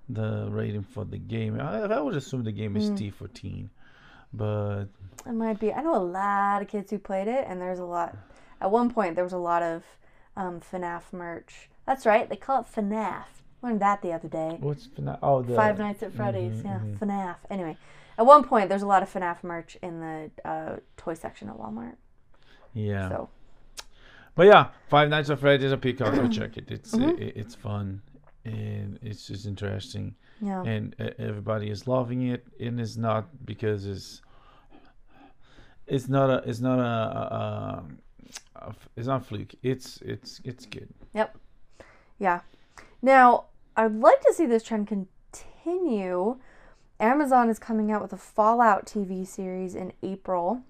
the 0.08 0.48
rating 0.50 0.82
for 0.82 1.04
the 1.04 1.18
game. 1.18 1.60
I, 1.60 1.82
I 1.82 2.00
would 2.00 2.14
assume 2.16 2.44
the 2.44 2.52
game 2.52 2.76
is 2.76 2.90
T 2.90 3.10
fourteen, 3.10 3.70
but 4.32 4.86
It 5.26 5.32
might 5.32 5.58
be. 5.60 5.72
I 5.72 5.82
know 5.82 5.96
a 5.96 5.98
lot 5.98 6.62
of 6.62 6.68
kids 6.68 6.90
who 6.90 6.98
played 6.98 7.28
it, 7.28 7.44
and 7.46 7.60
there's 7.60 7.80
a 7.80 7.84
lot. 7.84 8.16
At 8.60 8.70
one 8.70 8.90
point, 8.90 9.14
there 9.16 9.24
was 9.24 9.32
a 9.34 9.38
lot 9.38 9.62
of 9.62 9.84
um, 10.36 10.60
FNAF 10.60 11.12
merch. 11.12 11.68
That's 11.86 12.06
right. 12.06 12.28
They 12.28 12.36
call 12.36 12.62
it 12.62 12.66
FNAF. 12.74 13.24
Learned 13.62 13.80
that 13.80 14.02
the 14.02 14.12
other 14.12 14.28
day. 14.28 14.56
what's 14.60 14.86
FNAF? 14.86 15.18
Oh, 15.22 15.42
the 15.42 15.54
Five 15.54 15.78
Nights 15.78 16.02
at 16.02 16.12
Freddy's. 16.14 16.62
mhm, 16.62 16.64
yeah, 16.64 16.78
mhm. 16.78 16.98
FNAF. 16.98 17.36
Anyway, 17.50 17.76
at 18.16 18.24
one 18.26 18.44
point, 18.44 18.68
there's 18.68 18.82
a 18.82 18.86
lot 18.86 19.02
of 19.02 19.12
FNAF 19.12 19.42
merch 19.42 19.76
in 19.82 20.00
the 20.00 20.30
uh, 20.44 20.76
toy 20.96 21.14
section 21.14 21.48
at 21.48 21.56
Walmart. 21.58 21.96
Yeah, 22.74 23.08
So 23.08 23.28
but 24.36 24.46
yeah, 24.46 24.68
Five 24.88 25.08
Nights 25.08 25.30
at 25.30 25.40
Freddy's 25.40 25.72
a 25.72 25.76
Peacock. 25.76 26.14
Go 26.14 26.28
check 26.40 26.56
it. 26.56 26.70
It's 26.70 26.94
Mm-hmm. 26.94 27.20
it, 27.22 27.36
it's 27.36 27.54
fun 27.56 28.02
and 28.44 28.98
it's 29.02 29.26
just 29.26 29.44
interesting, 29.46 30.14
yeah, 30.40 30.62
and 30.62 30.94
uh, 31.00 31.10
everybody 31.18 31.68
is 31.70 31.88
loving 31.88 32.28
it. 32.28 32.46
And 32.60 32.80
it's 32.80 32.96
not 32.96 33.26
because 33.44 33.84
it's 33.86 34.22
it's 35.88 36.08
not 36.08 36.30
a 36.30 36.48
it's 36.48 36.60
not 36.60 36.78
a. 36.78 37.82
it's 38.96 39.06
not 39.08 39.26
fluke. 39.26 39.54
It's 39.62 40.00
it's 40.02 40.40
it's 40.44 40.64
good. 40.66 40.88
Yep. 41.14 41.36
Yeah. 42.20 42.40
Now, 43.00 43.46
I'd 43.76 43.94
like 44.00 44.20
to 44.22 44.32
see 44.34 44.46
this 44.46 44.62
trend 44.62 44.88
continue. 44.88 46.38
Amazon 47.00 47.48
is 47.48 47.58
coming 47.58 47.92
out 47.92 48.02
with 48.02 48.12
a 48.12 48.16
Fallout 48.16 48.86
TV 48.86 49.26
series 49.26 49.74
in 49.74 49.92
April 50.02 50.62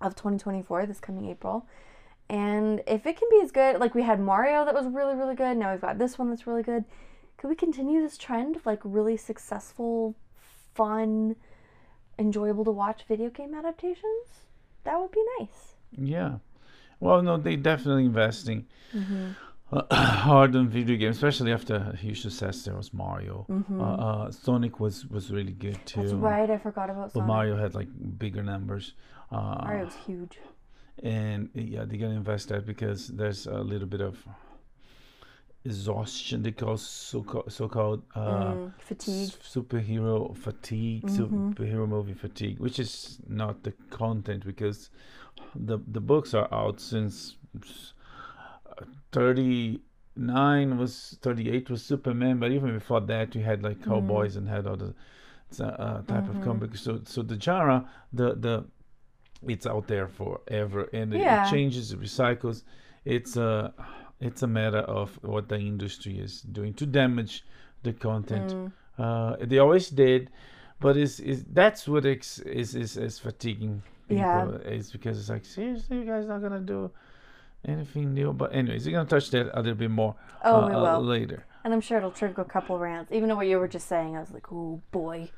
of 0.00 0.16
2024, 0.16 0.86
this 0.86 0.98
coming 0.98 1.28
April. 1.28 1.66
And 2.28 2.82
if 2.86 3.06
it 3.06 3.16
can 3.16 3.28
be 3.30 3.40
as 3.42 3.52
good, 3.52 3.78
like 3.78 3.94
we 3.94 4.02
had 4.02 4.18
Mario 4.18 4.64
that 4.64 4.74
was 4.74 4.86
really, 4.86 5.14
really 5.14 5.36
good, 5.36 5.56
now 5.56 5.70
we've 5.70 5.80
got 5.80 5.98
this 5.98 6.18
one 6.18 6.30
that's 6.30 6.46
really 6.46 6.62
good. 6.62 6.84
Could 7.36 7.48
we 7.48 7.54
continue 7.54 8.00
this 8.00 8.18
trend 8.18 8.56
of 8.56 8.66
like 8.66 8.80
really 8.82 9.16
successful 9.16 10.16
fun, 10.74 11.36
enjoyable 12.18 12.64
to 12.64 12.70
watch 12.70 13.04
video 13.06 13.30
game 13.30 13.54
adaptations, 13.54 14.46
that 14.84 14.98
would 15.00 15.12
be 15.12 15.22
nice. 15.38 15.74
Yeah. 15.92 16.36
Well, 17.00 17.22
no, 17.22 17.36
they 17.36 17.56
definitely 17.56 18.06
investing 18.06 18.66
Mm-hmm. 18.94 19.30
Uh, 19.72 19.82
hard 19.94 20.54
on 20.56 20.68
video 20.68 20.96
games, 20.96 21.16
especially 21.16 21.52
after 21.52 21.76
a 21.92 21.96
huge 21.96 22.20
success. 22.22 22.64
There 22.64 22.76
was 22.76 22.92
Mario. 22.92 23.46
Mm-hmm. 23.48 23.80
Uh, 23.80 23.94
uh, 23.96 24.30
Sonic 24.30 24.80
was 24.80 25.06
was 25.06 25.30
really 25.30 25.52
good 25.52 25.78
too. 25.86 26.00
That's 26.02 26.12
right. 26.12 26.50
I 26.50 26.58
forgot 26.58 26.90
about 26.90 27.12
But 27.12 27.20
Sonic. 27.20 27.26
Mario 27.28 27.56
had 27.56 27.74
like 27.74 27.88
bigger 28.18 28.42
numbers. 28.42 28.94
Uh, 29.30 29.64
Mario's 29.64 29.94
huge. 30.06 30.38
and 31.02 31.48
yeah, 31.54 31.84
they're 31.86 31.98
gonna 31.98 32.14
invest 32.24 32.48
that 32.48 32.66
because 32.66 33.08
there's 33.08 33.46
a 33.46 33.60
little 33.72 33.88
bit 33.88 34.00
of 34.02 34.18
exhaustion. 35.64 36.42
They 36.42 36.52
call 36.52 36.76
so 36.76 37.44
so 37.48 37.68
called 37.68 38.02
uh, 38.14 38.54
Mm, 38.54 38.72
fatigue. 38.78 39.28
s- 39.28 39.38
superhero 39.54 40.36
fatigue, 40.36 41.04
Mhm. 41.04 41.54
superhero 41.54 41.88
movie 41.88 42.14
fatigue, 42.14 42.58
which 42.58 42.78
is 42.78 43.20
not 43.28 43.62
the 43.62 43.72
content 43.90 44.44
because 44.44 44.90
the 45.54 45.78
the 45.86 46.00
books 46.00 46.34
are 46.34 46.48
out 46.52 46.80
since 46.80 47.36
thirty 49.12 49.80
nine 50.16 50.78
was 50.78 51.18
thirty 51.22 51.50
eight 51.50 51.70
was 51.70 51.84
Superman, 51.84 52.38
but 52.38 52.50
even 52.52 52.72
before 52.74 53.00
that 53.02 53.34
you 53.34 53.42
had 53.42 53.62
like 53.62 53.78
Mm-hmm. 53.78 53.90
cowboys 53.90 54.36
and 54.36 54.48
had 54.48 54.66
other 54.66 54.94
uh, 55.60 55.64
uh, 55.64 56.02
type 56.02 56.28
of 56.28 56.36
Mhm. 56.36 56.44
comic. 56.44 56.76
So 56.76 57.00
so 57.04 57.22
the 57.22 57.38
genre 57.40 57.88
the 58.12 58.34
the 58.34 58.64
it's 59.46 59.66
out 59.66 59.86
there 59.88 60.06
forever 60.08 60.88
and 60.92 61.12
it- 61.14 61.20
Yeah. 61.20 61.46
it 61.46 61.50
changes, 61.50 61.92
it 61.92 62.00
recycles. 62.00 62.62
It's 63.04 63.36
a 63.36 63.74
it's 64.20 64.42
a 64.42 64.46
matter 64.46 64.78
of 65.00 65.18
what 65.22 65.48
the 65.48 65.58
industry 65.58 66.18
is 66.18 66.42
doing 66.42 66.74
to 66.74 66.86
damage 66.86 67.44
the 67.82 67.92
content. 67.92 68.50
Mm. 68.54 68.72
Uh, 68.98 69.36
they 69.40 69.58
always 69.58 69.90
did, 69.90 70.30
but 70.80 70.96
is 70.96 71.18
is 71.20 71.44
that's 71.44 71.88
what 71.88 72.04
is 72.06 72.38
is 72.40 72.74
is 72.96 73.18
fatiguing 73.18 73.82
people. 74.08 74.22
Yeah. 74.24 74.74
It's 74.76 74.92
because 74.92 75.18
it's 75.18 75.28
like 75.28 75.44
seriously, 75.44 75.98
you 75.98 76.04
guys 76.04 76.26
not 76.26 76.40
gonna 76.40 76.60
do 76.60 76.90
anything 77.66 78.14
new. 78.14 78.32
But 78.32 78.54
anyways, 78.54 78.86
you're 78.86 78.96
gonna 78.98 79.08
touch 79.08 79.30
that 79.30 79.50
a 79.52 79.60
little 79.60 79.74
bit 79.74 79.90
more 79.90 80.14
Oh, 80.44 80.62
uh, 80.62 80.68
we 80.68 80.74
uh, 80.74 80.98
later. 80.98 81.46
And 81.64 81.72
I'm 81.72 81.80
sure 81.80 81.98
it'll 81.98 82.10
trigger 82.10 82.42
a 82.42 82.44
couple 82.44 82.78
rants. 82.78 83.12
Even 83.12 83.28
though 83.28 83.36
what 83.36 83.46
you 83.46 83.58
were 83.58 83.68
just 83.68 83.86
saying, 83.88 84.16
I 84.16 84.20
was 84.20 84.32
like, 84.32 84.52
oh 84.52 84.80
boy. 84.90 85.30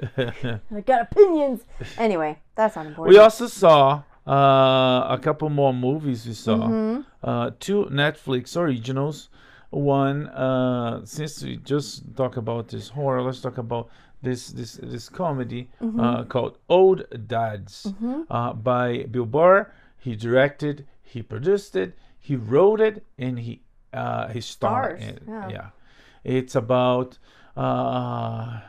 I 0.16 0.60
got 0.86 1.02
opinions. 1.02 1.62
Anyway, 1.96 2.38
that's 2.54 2.76
not 2.76 2.86
important. 2.86 3.14
we 3.14 3.18
also 3.18 3.46
saw 3.46 4.02
uh, 4.26 5.06
a 5.08 5.18
couple 5.20 5.48
more 5.50 5.72
movies. 5.74 6.26
We 6.26 6.34
saw 6.34 6.56
Mhm. 6.56 7.04
uh, 7.22 7.50
two 7.60 7.86
Netflix 7.90 8.56
originals. 8.56 9.28
One, 9.70 10.28
uh, 10.28 11.04
since 11.04 11.42
we 11.42 11.56
just 11.58 12.16
talk 12.16 12.36
about 12.36 12.68
this 12.68 12.88
horror, 12.88 13.22
let's 13.22 13.40
talk 13.40 13.58
about 13.58 13.88
this 14.22 14.48
this 14.48 14.74
this 14.82 15.08
comedy 15.08 15.68
Mm-hmm. 15.82 16.00
uh, 16.00 16.24
called 16.24 16.58
Old 16.68 17.04
Dads 17.26 17.92
uh, 18.30 18.52
by 18.54 19.04
Bill 19.10 19.26
Burr. 19.26 19.70
He 19.98 20.16
directed, 20.16 20.86
he 21.08 21.22
produced 21.22 21.74
it, 21.76 21.96
he 22.18 22.36
wrote 22.36 22.80
it, 22.80 23.04
and 23.18 23.38
he 23.38 23.62
uh, 23.92 24.28
he 24.28 24.40
starred. 24.40 25.00
Stars, 25.02 25.20
yeah. 25.26 25.48
yeah, 25.48 25.68
it's 26.24 26.54
about. 26.54 27.18
Uh, 27.56 28.60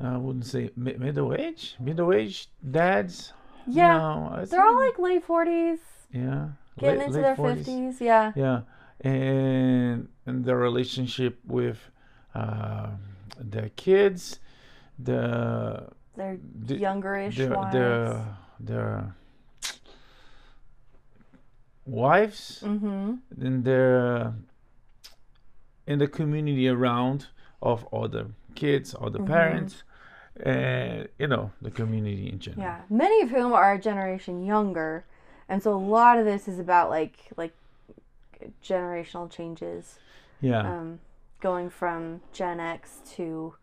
I 0.00 0.16
wouldn't 0.18 0.46
say 0.46 0.70
mi- 0.76 0.96
middle 0.98 1.34
age, 1.34 1.76
middle 1.80 2.12
age 2.12 2.48
dads. 2.68 3.32
Yeah. 3.66 3.96
no, 3.98 4.44
They're 4.44 4.62
all 4.66 4.76
like 4.78 4.98
late 4.98 5.26
40s, 5.26 5.78
yeah, 6.12 6.48
getting 6.78 6.98
late- 6.98 7.06
into 7.06 7.18
late 7.18 7.22
their 7.22 7.36
40s. 7.36 7.64
50s. 7.64 8.00
Yeah. 8.00 8.32
Yeah, 8.36 8.60
and 9.00 10.08
and 10.26 10.44
their 10.44 10.58
relationship 10.58 11.38
with 11.46 11.78
uh, 12.34 12.88
their 13.38 13.70
kids, 13.76 14.40
the 14.98 15.88
They're 16.16 16.38
the 16.66 16.76
younger-ish 16.76 17.36
their 17.38 17.56
wives. 17.56 17.72
their 17.72 18.36
their 18.60 19.14
wives 21.86 22.62
Mm-hmm. 22.64 23.14
and 23.40 23.64
their 23.64 24.34
in 25.86 25.98
the 25.98 26.08
community 26.08 26.66
around 26.68 27.26
of 27.60 27.86
other 27.92 28.26
kids, 28.54 28.94
other 29.00 29.18
Mhm. 29.18 29.26
parents, 29.26 29.82
and 30.42 31.08
you 31.18 31.26
know 31.26 31.50
the 31.60 31.70
community 31.70 32.28
in 32.30 32.38
general. 32.38 32.62
Yeah. 32.62 32.80
Many 32.88 33.20
of 33.22 33.30
whom 33.30 33.52
are 33.52 33.72
a 33.74 33.78
generation 33.78 34.44
younger. 34.44 35.04
And 35.48 35.62
so 35.62 35.74
a 35.74 35.76
lot 35.98 36.18
of 36.18 36.24
this 36.24 36.48
is 36.48 36.58
about 36.58 36.88
like 36.90 37.16
like 37.36 37.54
generational 38.62 39.30
changes. 39.30 39.98
Yeah. 40.40 40.60
Um, 40.60 41.00
going 41.40 41.68
from 41.70 42.20
Gen 42.32 42.60
X 42.60 43.00
to 43.16 43.54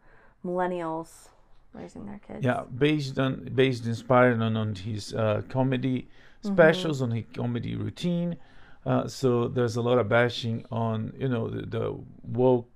millennials 0.45 1.29
raising 1.73 2.05
their 2.05 2.19
kids. 2.27 2.45
Yeah, 2.45 2.63
based 2.77 3.17
on 3.17 3.49
based 3.55 3.85
inspired 3.85 4.39
on, 4.41 4.55
on 4.57 4.75
his 4.75 5.13
uh, 5.13 5.41
comedy 5.49 6.07
Mm-hmm. 6.43 6.53
specials, 6.53 7.01
on 7.01 7.12
his 7.12 7.25
comedy 7.33 7.75
routine. 7.75 8.38
Uh, 8.86 9.07
so 9.07 9.48
there's 9.48 9.75
a 9.75 9.81
lot 9.81 10.00
of 10.00 10.10
bashing 10.10 10.65
on 10.71 11.13
you 11.17 11.27
know 11.27 11.50
the, 11.50 11.65
the 11.65 11.95
woke 12.24 12.67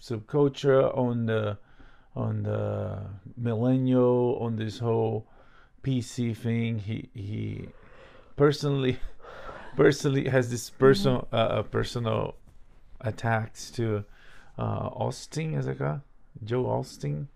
subculture, 0.00 0.96
on 0.96 1.26
the 1.26 1.58
on 2.14 2.42
the 2.42 2.98
millennial, 3.36 4.38
on 4.40 4.56
this 4.56 4.78
whole 4.78 5.26
PC 5.82 6.36
thing. 6.36 6.78
He 6.78 7.08
he 7.14 7.68
personally 8.36 8.98
personally 9.76 10.28
has 10.28 10.50
this 10.50 10.68
personal 10.70 11.22
Mm-hmm. 11.32 11.34
uh, 11.34 11.38
uh, 11.38 11.62
personal 11.62 12.34
attacks 13.00 13.70
to 13.72 14.04
uh, 14.58 14.88
Austin, 14.92 15.54
is 15.54 15.66
it? 15.66 15.78
Joe 16.44 16.66
Austin. 16.66 17.28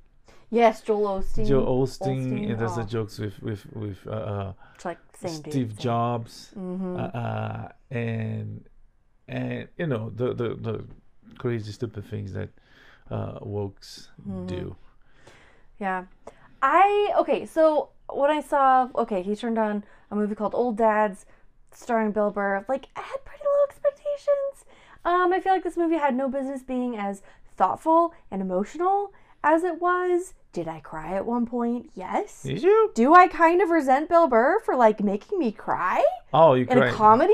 Yes, 0.50 0.80
Joel 0.83 1.21
Osteen. 1.23 1.47
Joe 1.47 1.64
Osteen, 1.64 2.33
Osteen, 2.33 2.50
and 2.50 2.59
there's 2.61 2.73
oh. 2.73 2.83
the 2.83 2.85
jokes 2.85 3.19
with 3.19 3.40
with 3.42 3.64
with 3.75 3.99
uh, 4.07 4.11
uh, 4.11 4.52
It's 4.75 4.85
like 4.85 4.99
same 5.16 5.40
dude. 5.42 5.52
Steve 5.52 5.78
Jobs, 5.78 6.50
Mm-hmm. 6.59 6.97
uh, 6.97 7.00
uh, 7.00 7.69
and 7.90 8.64
and 9.28 9.69
you 9.78 9.87
know 9.87 10.11
the 10.11 10.35
the, 10.35 10.49
the 10.57 10.85
crazy 11.38 11.71
stupid 11.73 12.04
things 12.11 12.33
that 12.33 12.49
uh, 13.11 13.38
wokes 13.40 14.09
Mm-hmm. 14.28 14.47
do. 14.47 14.76
Yeah. 15.78 16.04
I 16.62 17.14
okay, 17.19 17.47
so 17.47 17.90
when 18.12 18.30
I 18.30 18.40
saw 18.40 18.88
okay, 18.97 19.23
he 19.23 19.37
turned 19.37 19.59
on 19.59 19.85
a 20.11 20.16
movie 20.16 20.35
called 20.35 20.54
Old 20.54 20.76
Dads 20.76 21.26
starring 21.73 22.11
Bill 22.11 22.30
Burr, 22.30 22.64
like 22.69 22.88
I 22.97 23.02
had 23.02 23.25
pretty 23.25 23.45
low 23.45 23.64
expectations. 23.69 24.64
Um, 25.04 25.33
I 25.33 25.40
feel 25.40 25.52
like 25.52 25.62
this 25.64 25.76
movie 25.76 25.97
had 25.97 26.14
no 26.16 26.28
business 26.28 26.62
being 26.62 26.97
as 26.97 27.23
thoughtful 27.57 28.12
and 28.30 28.42
emotional 28.42 29.12
as 29.43 29.65
it 29.65 29.81
was. 29.81 30.35
Did 30.53 30.67
I 30.67 30.81
cry 30.81 31.15
at 31.15 31.25
one 31.27 31.47
point? 31.47 31.91
Yes. 31.95 32.43
Did 32.43 32.63
you? 32.63 32.91
Do 32.95 33.15
I 33.15 33.29
kind 33.29 33.63
of 33.63 33.71
resent 33.71 34.09
Bill 34.09 34.27
Burr 34.27 34.59
for 34.61 34.75
like 34.75 35.01
making 35.01 35.39
me 35.39 35.53
cry 35.53 36.05
Oh, 36.35 36.55
you 36.55 36.67
in 36.69 36.79
a 36.83 36.93
comedy? 36.93 37.33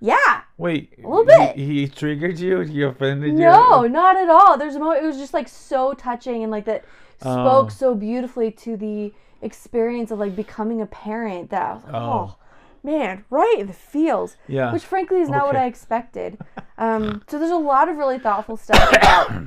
Yeah. 0.00 0.42
Wait, 0.58 0.92
A 1.02 1.08
little 1.08 1.24
he- 1.24 1.46
bit. 1.46 1.56
He, 1.56 1.88
triggered 1.88 2.38
you. 2.38 2.60
He 2.60 2.82
offended 2.82 3.32
you. 3.32 3.38
No, 3.38 3.86
not 3.86 4.16
at 4.16 4.28
all. 4.28 4.58
There's 4.58 4.74
a 4.76 4.78
moment 4.78 5.02
it 5.02 5.06
was 5.06 5.16
just 5.16 5.32
like 5.34 5.48
so 5.48 5.94
touching 5.94 6.42
and 6.42 6.52
like 6.52 6.66
that 6.66 6.84
spoke 7.20 7.66
Oh. 7.66 7.68
so 7.68 7.94
beautifully 7.94 8.50
to 8.52 8.76
the 8.76 9.12
experience 9.42 10.10
of 10.10 10.18
like 10.18 10.36
becoming 10.36 10.80
a 10.82 10.86
parent 10.86 11.50
that 11.50 11.62
I 11.62 11.72
was 11.72 11.84
like, 11.84 11.94
oh, 11.94 11.98
Oh. 11.98 12.36
man, 12.84 13.24
right 13.30 13.56
in 13.58 13.66
the 13.66 13.72
feels. 13.72 14.36
Yeah. 14.46 14.72
Which 14.72 14.84
frankly 14.84 15.20
is 15.20 15.28
not 15.30 15.46
what 15.46 15.56
I 15.56 15.64
expected. 15.64 16.38
Um, 16.76 17.22
so 17.28 17.38
there's 17.38 17.50
a 17.50 17.56
lot 17.56 17.88
of 17.88 17.96
really 17.96 18.18
thoughtful 18.18 18.56
stuff 18.56 18.92
about 18.92 19.32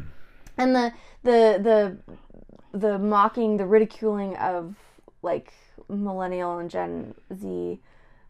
and 0.57 0.75
the 0.75 0.93
the 1.23 1.97
the 2.73 2.77
the 2.77 2.97
mocking, 2.99 3.57
the 3.57 3.65
ridiculing 3.65 4.35
of 4.37 4.75
like 5.21 5.53
millennial 5.89 6.57
and 6.57 6.69
Gen 6.69 7.13
Z 7.33 7.79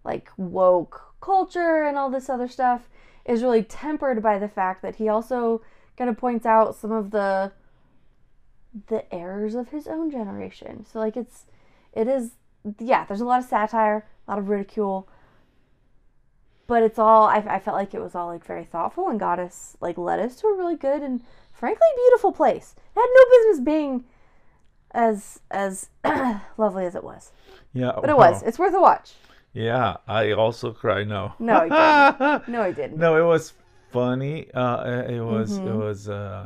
like 0.03 0.29
woke 0.37 1.13
culture 1.21 1.83
and 1.83 1.97
all 1.97 2.09
this 2.09 2.29
other 2.29 2.47
stuff 2.47 2.89
is 3.25 3.43
really 3.43 3.63
tempered 3.63 4.23
by 4.23 4.39
the 4.39 4.47
fact 4.47 4.81
that 4.81 4.95
he 4.95 5.07
also 5.07 5.61
kind 5.97 6.09
of 6.09 6.17
points 6.17 6.45
out 6.45 6.75
some 6.75 6.91
of 6.91 7.11
the 7.11 7.51
the 8.87 9.13
errors 9.13 9.53
of 9.53 9.69
his 9.69 9.85
own 9.87 10.09
generation. 10.09 10.85
So 10.85 10.99
like 10.99 11.15
it's 11.15 11.45
it 11.93 12.07
is 12.07 12.31
yeah, 12.79 13.05
there's 13.05 13.21
a 13.21 13.25
lot 13.25 13.39
of 13.39 13.49
satire, 13.49 14.07
a 14.27 14.31
lot 14.31 14.39
of 14.39 14.49
ridicule, 14.49 15.07
but 16.67 16.83
it's 16.83 16.97
all 16.97 17.27
I, 17.27 17.37
I 17.37 17.59
felt 17.59 17.77
like 17.77 17.93
it 17.93 18.01
was 18.01 18.15
all 18.15 18.27
like 18.27 18.45
very 18.45 18.65
thoughtful 18.65 19.09
and 19.09 19.19
got 19.19 19.39
us 19.39 19.77
like 19.81 19.97
led 19.97 20.19
us 20.19 20.37
to 20.37 20.47
a 20.47 20.57
really 20.57 20.75
good 20.75 21.01
and 21.01 21.21
frankly 21.61 21.87
beautiful 22.03 22.31
place. 22.31 22.67
It 22.95 22.99
had 22.99 23.11
no 23.19 23.23
business 23.35 23.59
being 23.63 24.03
as 24.93 25.39
as 25.51 25.89
lovely 26.57 26.85
as 26.85 26.95
it 26.95 27.03
was, 27.03 27.31
Yeah. 27.73 27.93
but 28.01 28.09
it 28.09 28.17
was. 28.17 28.41
It's 28.43 28.59
worth 28.59 28.73
a 28.73 28.81
watch. 28.81 29.13
Yeah, 29.53 29.97
I 30.07 30.31
also 30.31 30.71
cry 30.73 31.03
now. 31.03 31.35
No, 31.39 31.55
he 31.65 31.69
didn't. 31.69 32.47
No, 32.53 32.61
I 32.69 32.71
didn't. 32.71 32.97
no, 33.05 33.09
it 33.21 33.27
was 33.33 33.53
funny. 33.91 34.49
Uh, 34.53 35.03
it 35.17 35.21
was 35.33 35.57
it 35.57 35.65
Mhm. 35.65 35.79
was 35.85 36.09
uh, 36.09 36.45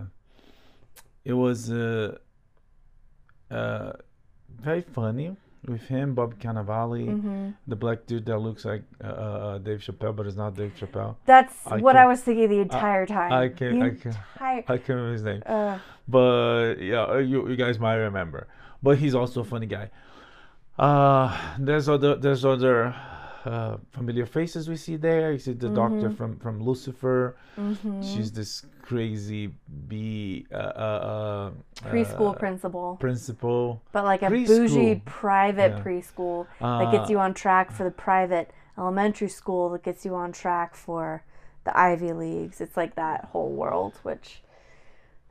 it 1.23 1.33
was 1.33 1.71
uh, 1.71 2.17
uh, 3.49 3.91
very 4.67 4.81
funny 4.81 5.35
with 5.67 5.81
him, 5.83 6.13
Bob 6.15 6.39
Cannavale, 6.39 7.05
hmm 7.19 7.49
the 7.67 7.75
black 7.75 8.05
dude 8.05 8.25
that 8.27 8.37
looks 8.37 8.63
like 8.65 8.83
uh, 9.03 9.07
uh, 9.07 9.57
Dave 9.59 9.79
Chappelle, 9.79 10.15
but 10.15 10.25
it's 10.27 10.35
not 10.35 10.55
Dave 10.55 10.73
Chappelle. 10.79 11.15
That's 11.25 11.55
I 11.67 11.77
what 11.77 11.93
can- 11.93 12.03
I 12.03 12.05
was 12.05 12.21
thinking 12.21 12.49
the 12.49 12.59
entire 12.59 13.05
time. 13.05 13.31
I 13.33 13.49
can 13.49 13.79
The 13.79 13.85
I 13.85 13.89
can 13.89 14.11
entire. 14.11 14.63
I 14.67 14.77
can't 14.77 14.89
remember 14.89 15.13
his 15.13 15.23
name, 15.23 15.43
Uh, 15.45 15.77
but 16.07 16.75
yeah, 16.79 17.05
uh, 17.05 17.17
you 17.17 17.47
you 17.49 17.55
guys 17.55 17.79
might 17.79 17.95
remember. 17.95 18.47
but 18.83 18.97
he's 18.99 19.15
also 19.15 19.41
a 19.41 19.43
funny 19.43 19.65
guy. 19.65 19.89
Uh, 20.77 21.35
there's 21.57 21.87
other 21.89 22.15
there's 22.15 22.43
other 22.45 22.93
uh, 23.45 23.77
familiar 23.91 24.25
faces 24.25 24.67
we 24.67 24.75
see 24.75 24.95
there. 24.95 25.31
You 25.31 25.39
see 25.39 25.53
the 25.53 25.69
doctor 25.69 26.09
from 26.09 26.37
from 26.39 26.61
Lucifer. 26.61 27.35
Mm-hmm. 27.57 28.01
She's 28.01 28.31
this 28.31 28.65
crazy 28.81 29.53
bee 29.87 30.45
uh, 30.51 30.55
uh, 30.55 30.59
uh, 31.83 31.89
preschool 31.89 32.35
uh, 32.35 32.37
principal, 32.37 32.97
principal. 32.99 33.81
but 33.91 34.03
like 34.03 34.21
a 34.21 34.27
preschool. 34.27 34.47
bougie 34.47 35.01
private 35.05 35.73
Yeah. 35.77 35.83
preschool 35.83 36.47
that 36.59 36.91
gets 36.91 37.09
Uh, 37.09 37.11
you 37.13 37.19
on 37.19 37.33
track 37.33 37.71
for 37.71 37.83
the 37.83 37.91
private 37.91 38.51
elementary 38.77 39.29
school 39.29 39.69
that 39.69 39.83
gets 39.83 40.05
you 40.05 40.15
on 40.15 40.31
track 40.31 40.75
for 40.75 41.23
the 41.63 41.75
Ivy 41.77 42.13
Leagues. 42.13 42.61
It's 42.61 42.77
like 42.77 42.95
that 42.95 43.25
whole 43.31 43.49
world, 43.49 43.93
which 44.03 44.43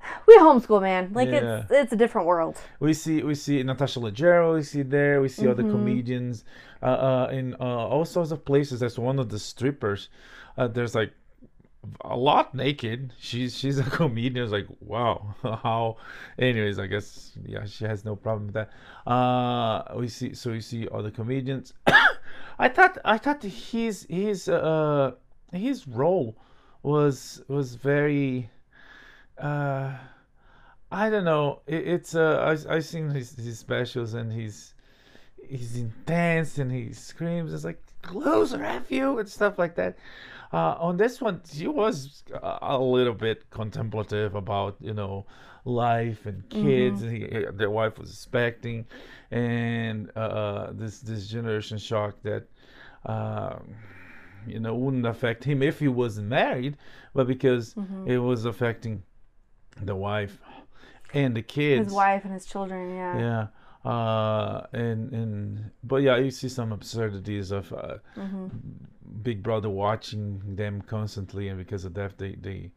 we 0.26 0.36
homeschool, 0.38 0.80
man. 0.82 1.10
Like 1.12 1.28
it's 1.28 1.70
it's 1.70 1.92
a 1.92 1.96
different 1.96 2.26
world. 2.26 2.56
we 2.80 2.92
see 2.94 3.22
we 3.22 3.34
see 3.34 3.62
Natasha 3.62 4.00
Leggero. 4.00 4.54
We 4.54 4.62
see 4.62 4.82
there. 4.82 5.20
We 5.20 5.28
see 5.28 5.46
other 5.48 5.62
Mm-hmm. 5.62 5.72
comedians 5.72 6.44
uh, 6.82 6.86
uh, 6.86 7.28
in 7.32 7.54
uh, 7.54 7.64
all 7.64 8.04
sorts 8.04 8.30
of 8.30 8.44
places. 8.44 8.80
That's 8.80 8.98
one 8.98 9.18
of 9.18 9.28
the 9.28 9.38
strippers. 9.38 10.08
Uh, 10.58 10.68
there's 10.68 10.94
like 10.94 11.12
a 12.00 12.16
lot 12.16 12.54
naked. 12.54 13.12
She's 13.18 13.56
she's 13.56 13.78
a 13.78 13.82
comedian. 14.00 14.44
It's 14.44 14.52
like 14.52 14.66
wow, 14.80 15.34
how. 15.42 15.96
Anyways, 16.38 16.78
I 16.78 16.86
guess 16.86 17.32
yeah, 17.46 17.64
she 17.66 17.84
has 17.84 18.04
no 18.04 18.16
problem 18.16 18.46
with 18.46 18.54
that. 18.54 18.70
Uh, 19.10 19.94
we 19.96 20.08
see 20.08 20.34
so 20.34 20.50
we 20.52 20.60
see 20.60 20.88
other 20.92 21.10
comedians. 21.10 21.74
I 22.58 22.68
thought 22.68 22.98
I 23.04 23.18
thought 23.18 23.42
his 23.42 24.06
his 24.08 24.48
uh 24.48 25.12
his 25.52 25.86
role 25.88 26.36
was 26.82 27.42
was 27.48 27.74
very 27.74 28.50
uh 29.38 29.92
I 30.94 31.10
don't 31.10 31.24
know. 31.24 31.60
It, 31.66 31.88
it's 31.88 32.14
uh, 32.14 32.56
I 32.68 32.76
I 32.76 32.80
seen 32.80 33.10
his, 33.10 33.34
his 33.34 33.58
specials 33.58 34.14
and 34.14 34.32
he's 34.32 34.74
he's 35.48 35.76
intense 35.76 36.58
and 36.58 36.70
he 36.70 36.92
screams. 36.92 37.52
It's 37.52 37.64
like 37.64 37.82
loser 38.12 38.62
f 38.62 38.90
you 38.90 39.18
and 39.18 39.28
stuff 39.28 39.58
like 39.58 39.74
that. 39.74 39.98
Uh, 40.52 40.76
on 40.78 40.96
this 40.96 41.20
one, 41.20 41.40
he 41.50 41.66
was 41.66 42.22
a, 42.40 42.78
little 42.78 43.12
bit 43.12 43.50
contemplative 43.50 44.36
about 44.36 44.76
you 44.80 44.94
know 44.94 45.26
life 45.64 46.26
and 46.26 46.48
kids, 46.48 47.02
and 47.02 47.10
he, 47.10 47.44
their 47.54 47.70
wife 47.70 47.98
was 47.98 48.10
expecting, 48.10 48.86
and 49.32 50.16
uh, 50.16 50.68
this 50.72 51.00
this 51.00 51.26
generation 51.26 51.78
shock 51.78 52.14
that. 52.22 52.46
Uh, 53.04 53.58
you 54.46 54.60
know, 54.60 54.74
wouldn't 54.74 55.06
affect 55.06 55.42
him 55.42 55.62
if 55.62 55.78
he 55.78 55.88
wasn't 55.88 56.28
married, 56.28 56.76
but 57.14 57.26
because 57.26 57.74
it 58.06 58.18
was 58.18 58.44
affecting 58.44 59.02
the 59.80 59.94
wife 59.96 60.38
and 61.12 61.36
the 61.36 61.42
kids. 61.42 61.86
His 61.86 61.92
wife 61.94 62.24
and 62.24 62.32
his 62.32 62.46
children, 62.46 62.94
yeah. 62.94 63.18
Yeah. 63.18 63.46
Uh, 63.90 64.66
and 64.72 65.12
and 65.12 65.70
but 65.82 65.96
yeah, 65.96 66.16
you 66.16 66.30
see 66.30 66.48
some 66.48 66.72
absurdities 66.72 67.50
of 67.50 67.72
uh, 67.72 67.96
Mm-hmm. 68.16 68.46
Big 69.22 69.42
Brother 69.42 69.68
watching 69.70 70.56
them 70.56 70.80
constantly, 70.82 71.48
and 71.48 71.58
because 71.58 71.84
of 71.84 71.94
that, 71.94 72.16
they 72.18 72.32
they 72.34 72.70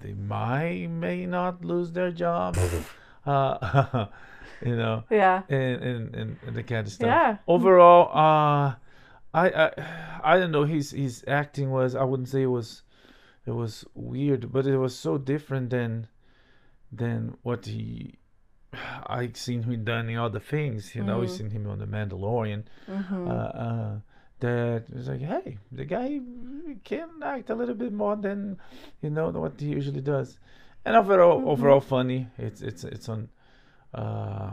they 0.00 0.12
might 0.14 0.88
may 0.88 1.24
not 1.26 1.64
lose 1.64 1.92
their 1.92 2.10
job. 2.10 2.56
uh, 3.26 4.06
you 4.64 4.76
know, 4.76 5.04
Yeah. 5.10 5.42
and, 5.48 5.82
and 5.82 6.14
and 6.16 6.36
and 6.46 6.56
the 6.56 6.62
kind 6.64 6.86
of 6.86 6.92
stuff. 6.92 7.06
Yeah. 7.06 7.36
Overall, 7.46 8.08
uh, 8.08 8.74
I 9.32 9.48
I 9.50 9.70
I 10.24 10.38
don't 10.38 10.50
know. 10.50 10.64
His 10.64 10.90
his 10.90 11.24
acting 11.28 11.70
was 11.70 11.94
I 11.94 12.02
wouldn't 12.02 12.28
say 12.28 12.42
it 12.42 12.46
was 12.46 12.82
it 13.46 13.52
was 13.52 13.84
weird, 13.94 14.50
but 14.52 14.66
it 14.66 14.76
was 14.78 14.96
so 14.98 15.16
different 15.16 15.70
than 15.70 16.08
than 16.92 17.36
what 17.42 17.66
he 17.66 18.14
I 19.06 19.30
seen 19.34 19.62
him 19.62 19.84
done 19.84 20.08
in 20.08 20.18
other 20.18 20.40
things. 20.40 20.94
You 20.94 21.02
know, 21.02 21.22
I 21.22 21.26
seen 21.26 21.50
him 21.50 21.66
on 21.68 21.78
the 21.78 21.86
Mandalorian. 21.86 22.64
Mm-hmm. 22.88 23.28
Uh, 23.28 23.32
uh, 23.32 23.98
that 24.40 24.84
was 24.92 25.08
like, 25.08 25.20
hey, 25.20 25.58
the 25.70 25.84
guy 25.84 26.20
can 26.84 27.08
act 27.22 27.50
a 27.50 27.54
little 27.54 27.74
bit 27.74 27.92
more 27.92 28.16
than 28.16 28.58
you 29.02 29.10
know 29.10 29.28
what 29.30 29.60
he 29.60 29.66
usually 29.66 30.00
does. 30.00 30.38
And 30.84 30.96
overall, 30.96 31.48
overall 31.48 31.80
funny. 31.80 32.28
It's 32.38 32.62
it's 32.62 32.84
it's 32.84 33.08
on 33.08 33.28
uh, 33.92 34.52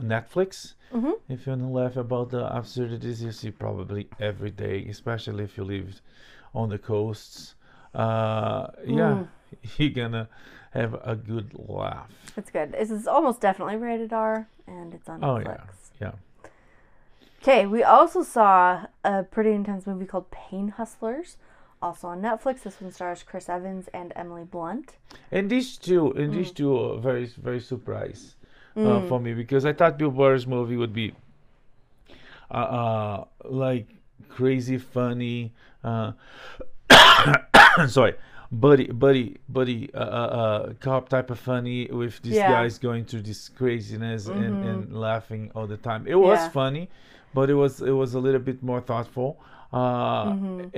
Netflix. 0.00 0.74
Mhm. 0.92 1.14
If 1.28 1.46
you 1.46 1.52
want 1.52 1.62
to 1.62 1.68
laugh 1.68 1.96
about 1.96 2.30
the 2.30 2.46
absurdities 2.56 3.22
you 3.22 3.32
see 3.32 3.50
probably 3.50 4.08
every 4.20 4.50
day, 4.50 4.86
especially 4.88 5.44
if 5.44 5.58
you 5.58 5.64
lived 5.64 6.00
on 6.54 6.70
the 6.70 6.78
coasts. 6.78 7.54
Uh, 7.94 8.68
yeah, 8.86 9.24
you're 9.76 9.90
gonna 9.90 10.28
have 10.70 10.94
a 11.04 11.16
good 11.16 11.52
laugh. 11.56 12.10
It's 12.36 12.50
good. 12.50 12.72
This 12.72 12.90
is 12.90 13.06
almost 13.06 13.40
definitely 13.40 13.76
rated 13.76 14.12
R, 14.12 14.48
and 14.66 14.94
it's 14.94 15.08
on 15.08 15.22
Oh 15.22 15.36
Netflix. 15.36 15.68
yeah, 16.00 16.12
yeah. 16.42 16.48
Okay, 17.42 17.66
we 17.66 17.82
also 17.82 18.22
saw 18.22 18.86
a 19.04 19.22
pretty 19.22 19.52
intense 19.52 19.86
movie 19.86 20.06
called 20.06 20.30
Pain 20.30 20.68
Hustlers, 20.68 21.36
also 21.80 22.08
on 22.08 22.20
Netflix. 22.20 22.62
This 22.62 22.80
one 22.80 22.90
stars 22.92 23.22
Chris 23.22 23.48
Evans 23.48 23.88
and 23.94 24.12
Emily 24.16 24.44
Blunt. 24.44 24.96
And 25.30 25.48
these 25.48 25.76
two, 25.76 26.10
and 26.12 26.32
these 26.32 26.50
two 26.50 26.76
are 26.76 26.98
very, 26.98 27.26
very 27.26 27.60
surprise 27.60 28.34
uh, 28.76 29.06
for 29.06 29.20
me 29.20 29.32
because 29.32 29.64
I 29.64 29.72
thought 29.72 29.96
Bill 29.98 30.10
Burr's 30.10 30.46
movie 30.46 30.76
would 30.76 30.92
be 30.92 31.14
uh, 32.50 32.54
uh 32.54 33.24
like 33.44 33.88
crazy 34.28 34.78
funny. 34.78 35.54
Uh, 35.82 36.12
sorry, 37.88 38.14
buddy, 38.60 38.86
buddy, 39.04 39.36
buddy, 39.48 39.90
uh, 39.94 39.98
uh, 39.98 40.02
uh, 40.40 40.72
cop 40.80 41.08
type 41.08 41.30
of 41.30 41.38
funny 41.38 41.86
with 42.00 42.20
these 42.22 42.36
Yeah. 42.36 42.50
guys 42.56 42.78
going 42.78 43.04
through 43.04 43.22
this 43.22 43.48
craziness 43.48 44.28
and, 44.28 44.54
and 44.64 44.78
laughing 45.06 45.50
all 45.54 45.66
the 45.66 45.76
time. 45.76 46.06
It 46.06 46.14
was 46.28 46.38
Yeah. 46.38 46.48
funny, 46.60 46.88
but 47.34 47.50
it 47.50 47.54
was 47.54 47.80
it 47.82 47.96
was 48.02 48.14
a 48.14 48.20
little 48.26 48.40
bit 48.50 48.62
more 48.62 48.80
thoughtful. 48.80 49.30
Uh, 49.72 50.30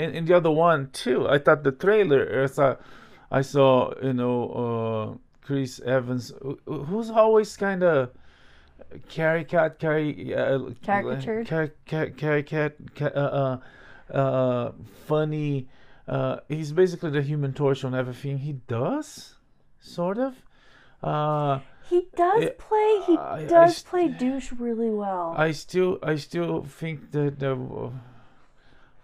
and, 0.03 0.11
and 0.17 0.27
the 0.27 0.35
other 0.41 0.51
one 0.51 0.91
too. 0.93 1.29
I 1.29 1.39
thought 1.39 1.63
the 1.63 1.73
trailer. 1.73 2.43
I 2.43 2.47
saw, 2.47 2.77
I 3.31 3.43
saw 3.43 3.93
you 4.03 4.15
know 4.21 4.37
uh, 4.63 5.07
Chris 5.47 5.81
Evans, 5.81 6.33
who's 6.67 7.11
always 7.11 7.57
kind 7.57 7.83
of 7.83 8.11
caricat, 9.11 9.79
cari, 9.79 10.35
uh, 10.35 10.71
Caricatured? 10.85 11.47
car, 11.47 11.69
car, 11.87 12.07
caricat, 12.09 12.73
ca- 12.95 13.15
uh, 13.15 13.59
uh, 14.13 14.17
uh, 14.17 14.73
funny. 15.07 15.69
Uh, 16.09 16.41
he's 16.49 16.73
basically 16.73 17.11
the 17.11 17.23
Human 17.23 17.53
Torch 17.53 17.85
on 17.85 17.95
everything 17.95 18.39
he 18.39 18.53
does, 18.67 19.35
sort 19.79 20.19
of. 20.19 20.35
Uh, 21.03 21.61
He 21.89 22.09
does 22.17 22.43
Yeah, 22.43 22.51
play. 22.59 23.01
He 23.07 23.17
I- 23.17 23.37
I 23.37 23.45
does 23.47 23.77
st- 23.77 23.87
play 23.91 24.09
douche 24.09 24.53
really 24.53 24.91
well. 24.91 25.35
I 25.37 25.53
still, 25.53 25.99
I 26.03 26.17
still 26.17 26.63
think 26.65 27.13
that 27.13 27.43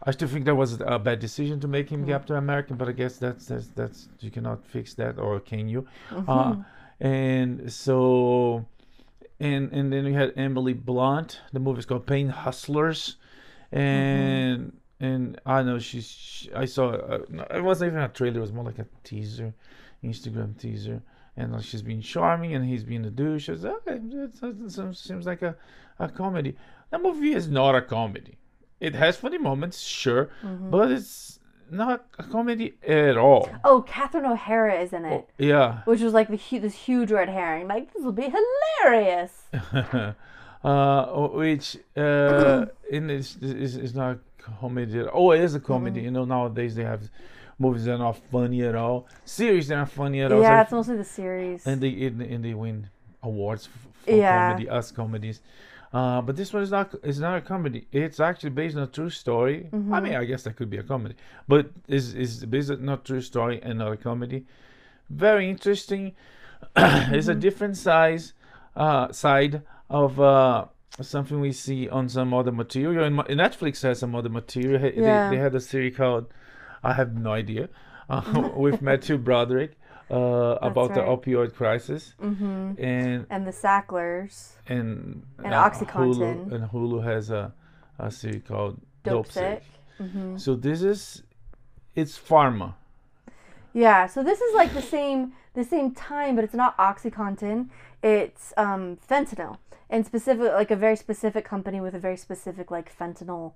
I 0.07 0.11
still 0.11 0.29
think 0.29 0.45
that 0.45 0.55
was 0.55 0.81
a 0.81 0.99
bad 0.99 1.19
decision 1.21 1.61
to 1.61 1.69
make 1.69 1.89
him 1.89 2.07
Captain 2.07 2.37
American. 2.37 2.77
But 2.77 2.89
I 2.89 2.93
guess 2.93 3.17
that's 3.17 3.47
that's 3.47 3.69
that's 3.69 4.09
you 4.21 4.31
cannot 4.31 4.67
fix 4.67 4.93
that, 4.95 5.19
or 5.19 5.41
can 5.41 5.67
you? 5.69 5.87
Uh, 6.11 6.57
and 7.01 7.73
so, 7.73 8.67
and 9.41 9.73
and 9.73 9.91
then 9.93 10.05
we 10.05 10.13
had 10.13 10.33
Emily 10.37 10.75
Blunt. 10.75 11.41
The 11.55 11.61
movie's 11.61 11.87
called 11.87 12.07
Pain 12.07 12.29
Hustlers, 12.29 13.17
and 13.73 14.77
and 15.01 15.41
I 15.47 15.63
know 15.63 15.79
she's. 15.79 16.07
She, 16.09 16.53
I 16.53 16.65
saw. 16.67 16.91
Uh, 16.91 17.19
it 17.51 17.63
wasn't 17.63 17.93
even 17.93 18.03
a 18.03 18.09
trailer. 18.09 18.39
It 18.39 18.41
was 18.41 18.53
more 18.53 18.65
like 18.65 18.79
a 18.79 18.87
teaser, 19.03 19.53
Instagram 20.03 20.59
teaser. 20.59 21.03
And 21.37 21.53
like 21.53 21.65
she's 21.65 21.83
being 21.83 22.01
charming, 22.01 22.55
and 22.55 22.65
he's 22.65 22.85
being 22.85 23.05
a 23.05 23.11
douche. 23.11 23.49
I 23.49 23.53
was 23.53 23.65
like, 23.65 23.75
okay, 23.89 23.99
that 23.99 24.71
seems- 24.71 25.01
seems 25.01 25.27
like 25.27 25.43
a, 25.43 25.57
a 25.99 26.09
comedy. 26.09 26.57
That 26.91 27.03
movie 27.03 27.33
is 27.35 27.49
not 27.49 27.75
a 27.75 27.83
comedy. 27.83 28.39
It 28.81 28.95
has 28.95 29.17
funny 29.17 29.39
moments, 29.39 29.81
sure, 29.81 30.31
but 30.43 30.93
it's 30.93 31.41
not 31.71 32.07
a 32.19 32.23
comedy 32.23 32.75
at 32.87 33.17
all. 33.17 33.49
oh, 33.65 33.83
Catherine 33.83 34.27
O'Hara 34.27 34.75
is 34.81 34.93
in 34.93 35.05
it, 35.07 35.29
Yeah. 35.39 35.81
which 35.87 36.03
was 36.03 36.13
like 36.13 36.29
the 36.29 36.37
hu- 36.37 36.61
this 36.61 36.75
huge 36.75 37.11
red 37.11 37.29
herring. 37.29 37.67
Like 37.67 37.93
this 37.95 38.05
will 38.05 38.13
be 38.13 38.31
hilarious. 38.31 39.49
uh, 40.65 41.05
which 41.29 41.77
uh, 41.97 42.67
in 42.91 43.07
this 43.09 43.37
is, 43.37 43.77
is 43.77 43.95
not 43.95 44.19
comedy. 44.45 45.01
Oh, 45.13 45.33
it 45.33 45.41
is 45.41 45.55
a 45.55 45.61
comedy. 45.61 46.01
Mm-hmm. 46.01 46.05
You 46.05 46.11
know, 46.17 46.25
nowadays 46.25 46.75
they 46.75 46.85
have 46.85 47.03
movies 47.59 47.85
that 47.85 47.95
are 47.95 47.99
not 48.09 48.17
funny 48.33 48.63
at 48.71 48.75
all, 48.75 49.07
series 49.25 49.69
that 49.69 49.79
are 49.79 49.87
funny 49.87 50.21
at 50.23 50.33
all. 50.33 50.43
yeah, 50.43 50.57
So 50.59 50.63
it's 50.63 50.73
mostly 50.73 50.97
the 50.97 51.05
series. 51.05 51.67
and 51.67 51.81
they 51.81 51.93
and, 52.07 52.45
they 52.45 52.55
win 52.55 52.89
awards 53.23 53.69
for 54.05 54.17
Yeah. 54.17 54.49
comedy, 54.49 54.69
us 54.79 54.91
comedies. 54.93 55.41
Uh, 55.93 56.21
but 56.27 56.35
this 56.37 56.53
one 56.53 56.63
is 56.65 56.73
not 56.73 56.89
is 57.05 57.19
not 57.21 57.35
a 57.39 57.41
comedy. 57.41 57.87
It's 57.93 58.19
actually 58.21 58.51
based 58.51 58.77
on 58.77 58.83
a 58.83 58.93
true 58.99 59.11
story. 59.11 59.59
I 59.73 59.77
Mm-hmm. 59.77 60.03
mean, 60.05 60.15
I 60.23 60.25
guess 60.25 60.43
that 60.45 60.57
could 60.57 60.69
be 60.69 60.79
a 60.79 60.83
comedy, 60.83 61.15
but 61.53 61.65
is 61.89 62.15
is 62.15 62.45
based 62.55 62.71
on 62.71 62.85
not 62.85 63.05
true 63.05 63.21
story 63.21 63.57
and 63.63 63.79
not 63.79 63.93
a 63.93 63.97
comedy. 63.97 64.41
Very 65.09 65.49
interesting. 65.55 66.05
it's 66.77 67.29
Mm-hmm. 67.29 67.31
a 67.31 67.35
different 67.47 67.77
size 67.77 68.33
uh, 68.85 69.13
side 69.13 69.63
of 69.89 70.19
uh, 70.19 70.65
something 71.01 71.41
we 71.41 71.53
see 71.53 71.89
on 71.89 72.09
some 72.09 72.33
other 72.35 72.53
material. 72.53 73.05
And 73.05 73.17
Netflix 73.19 73.83
has 73.83 73.99
some 73.99 74.15
other 74.15 74.29
material. 74.29 74.81
They- 74.81 74.95
Yeah. 74.95 75.31
They, 75.31 75.37
they 75.37 75.43
had 75.43 75.55
a 75.55 75.61
series 75.61 75.97
called 75.97 76.27
I 76.83 76.93
have 76.93 77.15
no 77.17 77.33
idea 77.33 77.69
uh, 78.11 78.51
with 78.57 78.83
Matthew 78.83 79.19
Broderick. 79.19 79.73
uh, 80.11 80.59
about 80.61 80.93
the 80.95 81.01
opioid 81.01 81.55
crisis, 81.55 82.15
Mm-hmm. 82.21 82.73
and 82.79 83.27
And 83.31 83.47
the 83.47 83.53
Sacklers, 83.53 84.53
and 84.69 85.23
And 85.43 85.55
uh, 85.55 85.65
OxyContin. 85.71 86.15
Hulu, 86.49 86.53
and 86.55 86.71
Hulu 86.71 87.03
has 87.05 87.31
a 87.31 87.53
a 87.99 88.11
series 88.11 88.43
called 88.47 88.75
Dope, 89.03 89.25
Dope, 89.27 89.33
Sick. 89.33 89.63
Sick. 89.99 90.07
hmm 90.13 90.37
So 90.37 90.57
this 90.57 90.83
is 90.83 91.23
it's 91.95 92.19
pharma. 92.19 92.75
Yeah, 93.75 94.07
so 94.07 94.23
this 94.23 94.41
is 94.41 94.55
like 94.55 94.73
the 94.73 94.81
same 94.81 95.33
the 95.55 95.65
same 95.65 95.93
time, 95.93 96.37
but 96.37 96.45
it's 96.45 96.55
not 96.55 96.77
OxyContin. 96.79 97.69
It's 98.03 98.55
um, 98.57 98.99
fentanyl, 99.09 99.59
and 99.91 100.07
specific 100.07 100.53
like 100.53 100.71
a 100.71 100.77
very 100.77 100.97
specific 100.97 101.45
company 101.45 101.81
with 101.81 101.93
a 101.93 101.99
very 101.99 102.17
specific 102.17 102.71
like 102.71 102.97
fentanyl, 102.97 103.55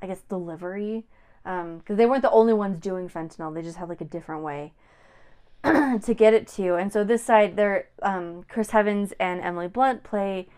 I 0.00 0.06
guess 0.06 0.22
delivery, 0.22 1.04
because 1.44 1.96
they 1.98 2.06
weren't 2.06 2.22
the 2.22 2.30
only 2.30 2.54
ones 2.54 2.80
doing 2.80 3.10
fentanyl. 3.10 3.54
They 3.54 3.60
just 3.60 3.76
had 3.76 3.90
like 3.90 4.00
a 4.00 4.06
different 4.06 4.42
way 4.42 4.72
to 5.64 6.14
get 6.16 6.32
it 6.32 6.48
to. 6.48 6.62
You. 6.62 6.74
And 6.76 6.90
so 6.90 7.04
this 7.04 7.22
side, 7.22 7.56
they're 7.56 7.88
um, 8.00 8.44
Chris 8.48 8.72
Evans 8.72 9.12
and 9.20 9.42
Emily 9.42 9.68
Blunt 9.68 10.04
play 10.04 10.48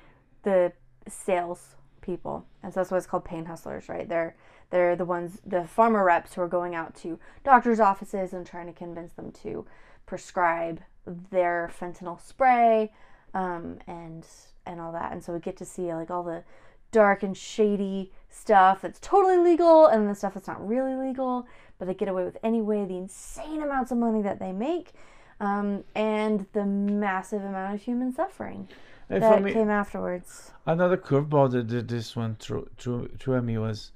the 0.44 0.72
sales 1.08 1.74
people, 2.02 2.46
and 2.62 2.72
so 2.72 2.78
that's 2.78 2.92
why 2.92 2.98
it's 2.98 3.06
called 3.06 3.24
pain 3.24 3.46
hustlers, 3.46 3.88
right? 3.88 4.08
They're 4.08 4.36
they're 4.72 4.96
the 4.96 5.04
ones, 5.04 5.38
the 5.46 5.68
pharma 5.76 6.04
reps 6.04 6.34
who 6.34 6.42
are 6.42 6.48
going 6.48 6.74
out 6.74 6.96
to 6.96 7.20
doctors' 7.44 7.78
offices 7.78 8.32
and 8.32 8.44
trying 8.44 8.66
to 8.66 8.72
convince 8.72 9.12
them 9.12 9.30
to 9.44 9.64
prescribe 10.06 10.80
their 11.06 11.70
fentanyl 11.78 12.20
spray 12.20 12.90
um, 13.34 13.78
and 13.86 14.26
and 14.66 14.80
all 14.80 14.92
that. 14.92 15.12
And 15.12 15.22
so 15.22 15.32
we 15.32 15.38
get 15.40 15.56
to 15.58 15.64
see 15.64 15.92
like 15.94 16.10
all 16.10 16.22
the 16.24 16.42
dark 16.90 17.22
and 17.22 17.36
shady 17.36 18.12
stuff 18.30 18.82
that's 18.82 18.98
totally 19.00 19.36
legal 19.38 19.86
and 19.86 20.08
the 20.08 20.14
stuff 20.14 20.34
that's 20.34 20.48
not 20.48 20.66
really 20.66 20.94
legal, 20.94 21.46
but 21.78 21.86
they 21.86 21.94
get 21.94 22.08
away 22.08 22.24
with 22.24 22.36
anyway. 22.42 22.84
The 22.84 22.96
insane 22.96 23.62
amounts 23.62 23.90
of 23.92 23.98
money 23.98 24.22
that 24.22 24.38
they 24.38 24.52
make. 24.52 24.92
Um, 25.40 25.82
and 25.94 26.46
the 26.52 26.64
massive 26.64 27.42
amount 27.42 27.74
of 27.74 27.82
human 27.82 28.12
suffering 28.14 28.68
And 29.10 29.22
that 29.24 29.42
me, 29.42 29.52
came 29.52 29.70
afterwards. 29.70 30.52
another 30.66 30.96
curveball 30.96 31.50
that 31.50 31.66
did 31.66 31.88
this 31.88 32.14
one 32.14 32.36
through 32.36 32.68
through 32.78 33.08
through 33.18 33.42
me 33.42 33.58
was 33.58 33.90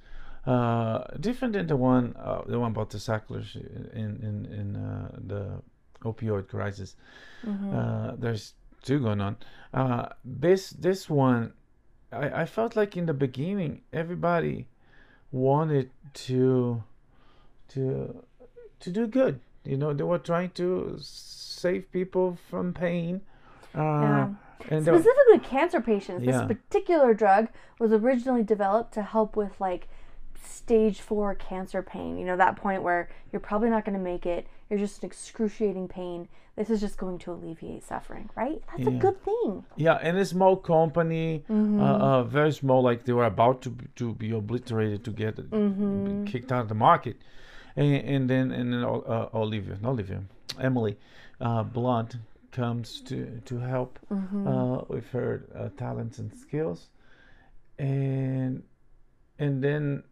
uh, 0.46 1.04
different 1.20 1.54
than 1.54 1.66
the 1.66 1.76
one 1.76 2.14
uh, 2.16 2.42
the 2.46 2.58
one 2.58 2.70
about 2.72 2.90
the 2.90 2.98
Sacklers 2.98 3.56
in 3.56 4.20
in 4.22 4.46
in 4.60 4.76
uh, 4.76 5.10
the 5.26 5.62
opioid 6.04 6.48
crisis. 6.48 6.96
Mm-hmm. 7.44 7.76
Uh, 7.76 8.12
there's 8.16 8.54
two 8.82 9.00
going 9.00 9.20
on. 9.20 9.36
Uh, 9.74 10.08
this 10.24 10.70
this 10.70 11.10
one, 11.10 11.52
I, 12.12 12.42
I 12.42 12.44
felt 12.46 12.76
like 12.76 12.96
in 12.96 13.06
the 13.06 13.14
beginning 13.14 13.82
everybody 13.92 14.68
wanted 15.32 15.90
to 16.26 16.82
to 17.68 18.24
to 18.80 18.90
do 18.90 19.06
good. 19.06 19.40
You 19.64 19.76
know, 19.76 19.92
they 19.92 20.04
were 20.04 20.18
trying 20.18 20.50
to 20.50 20.96
save 21.00 21.90
people 21.90 22.38
from 22.48 22.72
pain. 22.72 23.22
Uh, 23.74 23.80
Yeah. 23.80 24.28
And 24.70 24.84
they 24.84 24.90
were- 24.92 24.98
Specifically, 25.00 25.38
cancer 25.40 25.80
patients. 25.80 26.24
Yeah. 26.24 26.32
This 26.32 26.56
particular 26.56 27.12
drug 27.14 27.48
was 27.78 27.92
originally 27.92 28.42
developed 28.44 28.94
to 28.94 29.02
help 29.02 29.36
with 29.36 29.60
like 29.60 29.88
stage 30.44 31.00
four 31.00 31.34
cancer 31.34 31.82
pain. 31.82 32.18
You 32.18 32.24
know, 32.26 32.36
that 32.36 32.56
point 32.56 32.82
where 32.82 33.08
you're 33.32 33.40
probably 33.40 33.70
not 33.70 33.84
going 33.84 33.96
to 33.98 34.02
make 34.02 34.26
it. 34.26 34.46
You're 34.68 34.78
just 34.78 35.02
in 35.02 35.06
excruciating 35.06 35.88
pain. 35.88 36.28
This 36.56 36.70
is 36.70 36.80
just 36.80 36.96
going 36.96 37.18
to 37.18 37.32
alleviate 37.32 37.84
suffering, 37.84 38.30
right? 38.34 38.62
That's 38.74 38.88
a 38.88 38.90
good 38.90 39.22
thing. 39.22 39.64
Yeah, 39.76 39.98
and 40.00 40.16
a 40.16 40.24
small 40.24 40.56
company, 40.56 41.44
Mm-hmm. 41.50 41.80
uh, 41.80 41.98
uh, 41.98 42.22
very 42.24 42.50
small, 42.52 42.82
like 42.82 43.04
they 43.04 43.12
were 43.12 43.26
about 43.26 43.60
to 43.62 43.70
be- 43.70 43.88
to 43.96 44.14
be 44.14 44.30
obliterated 44.32 45.04
to 45.04 45.10
get 45.10 45.36
Mm-hmm. 45.36 46.24
kicked 46.24 46.50
out 46.52 46.62
of 46.62 46.68
the 46.68 46.74
market, 46.74 47.16
and, 47.76 47.94
and 47.94 48.30
then 48.30 48.50
and 48.52 48.72
then 48.72 48.82
uh, 48.84 49.28
Olivia, 49.34 49.76
not 49.82 49.90
Olivia, 49.90 50.22
Emily 50.58 50.96
uh, 51.42 51.62
Blunt 51.62 52.16
comes 52.52 53.02
to 53.02 53.40
to 53.44 53.58
help 53.58 53.98
Mm-hmm. 54.10 54.48
uh, 54.48 54.78
with 54.88 55.06
her 55.10 55.44
uh, 55.54 55.68
talents 55.76 56.18
and 56.18 56.32
skills, 56.34 56.88
and 57.78 58.62
and 59.38 59.62
then 59.62 60.02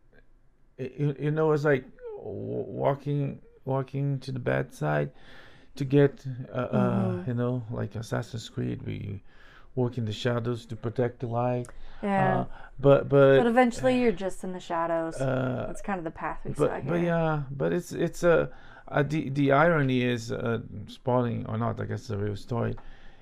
you, 0.79 1.15
you 1.19 1.31
know 1.31 1.53
it's 1.53 1.65
like 1.65 1.85
walking 2.23 3.41
walking 3.65 4.19
to 4.21 4.33
the 4.33 4.39
bedside 4.39 5.11
to 5.77 5.85
get 5.85 6.25
uh, 6.53 6.57
uh, 6.57 6.79
Mhm. 6.79 7.27
you 7.29 7.35
know 7.35 7.63
like 7.71 7.95
Assassin's 7.95 8.49
Creed 8.49 8.83
we 8.83 9.23
walk 9.75 9.99
in 9.99 10.05
the 10.05 10.13
shadows 10.13 10.67
to 10.67 10.77
protect 10.77 11.21
the 11.21 11.27
light 11.27 11.69
Yeah. 12.03 12.41
uh, 12.41 12.45
but 12.79 13.09
but 13.09 13.39
but 13.39 13.47
eventually, 13.47 14.01
you're 14.01 14.13
just 14.27 14.45
in 14.45 14.53
the 14.53 14.61
shadows. 14.61 15.21
uh, 15.21 15.65
That's 15.67 15.81
kind 15.83 15.99
of 15.99 16.05
the 16.05 16.11
path 16.11 16.41
we 16.45 16.53
saw 16.55 16.67
but 16.67 16.83
here. 16.83 16.91
but 16.93 17.01
yeah 17.01 17.43
but 17.51 17.73
it's 17.73 17.93
it's 17.93 18.23
a 18.23 18.51
uh, 18.89 19.03
the 19.03 19.31
the 19.31 19.51
irony 19.53 20.03
is 20.03 20.31
uh, 20.31 20.61
spoiling 20.89 21.47
or 21.47 21.57
not 21.59 21.81
I 21.81 21.85
guess 21.87 22.01
it's 22.03 22.11
a 22.11 22.19
real 22.19 22.37
story 22.37 22.77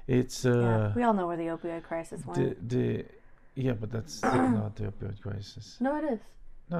it's 0.09 0.45
uh 0.45 0.51
Yeah, 0.51 0.95
we 0.97 1.03
all 1.05 1.15
know 1.15 1.27
where 1.29 1.37
the 1.37 1.47
opioid 1.57 1.85
crisis 1.85 2.27
went. 2.27 2.39
the 2.39 2.57
the 2.77 3.05
yeah 3.55 3.73
but 3.81 3.91
that's 3.93 4.23
not 4.61 4.75
the 4.77 4.85
opioid 4.91 5.21
crisis 5.23 5.77
no, 5.81 5.97
it 6.01 6.05
is. 6.15 6.21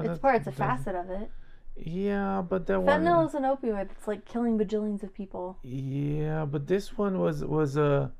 No 0.01 0.11
it's 0.11 0.19
part. 0.19 0.35
It's 0.37 0.47
a 0.47 0.51
facet 0.51 0.95
of 0.95 1.09
it. 1.09 1.29
yeah 1.75 2.41
but 2.47 2.67
that 2.67 2.79
Fentanyl 2.79 3.17
one 3.17 3.25
is 3.27 3.33
an 3.35 3.43
opioid. 3.43 3.89
It's 3.91 4.07
like 4.07 4.25
killing 4.25 4.57
bajillions 4.57 5.01
of 5.03 5.13
people. 5.13 5.57
Yeah, 5.63 6.45
but 6.45 6.67
this 6.67 6.97
one 6.97 7.19
was 7.19 7.43
was 7.43 7.77
a. 7.77 8.11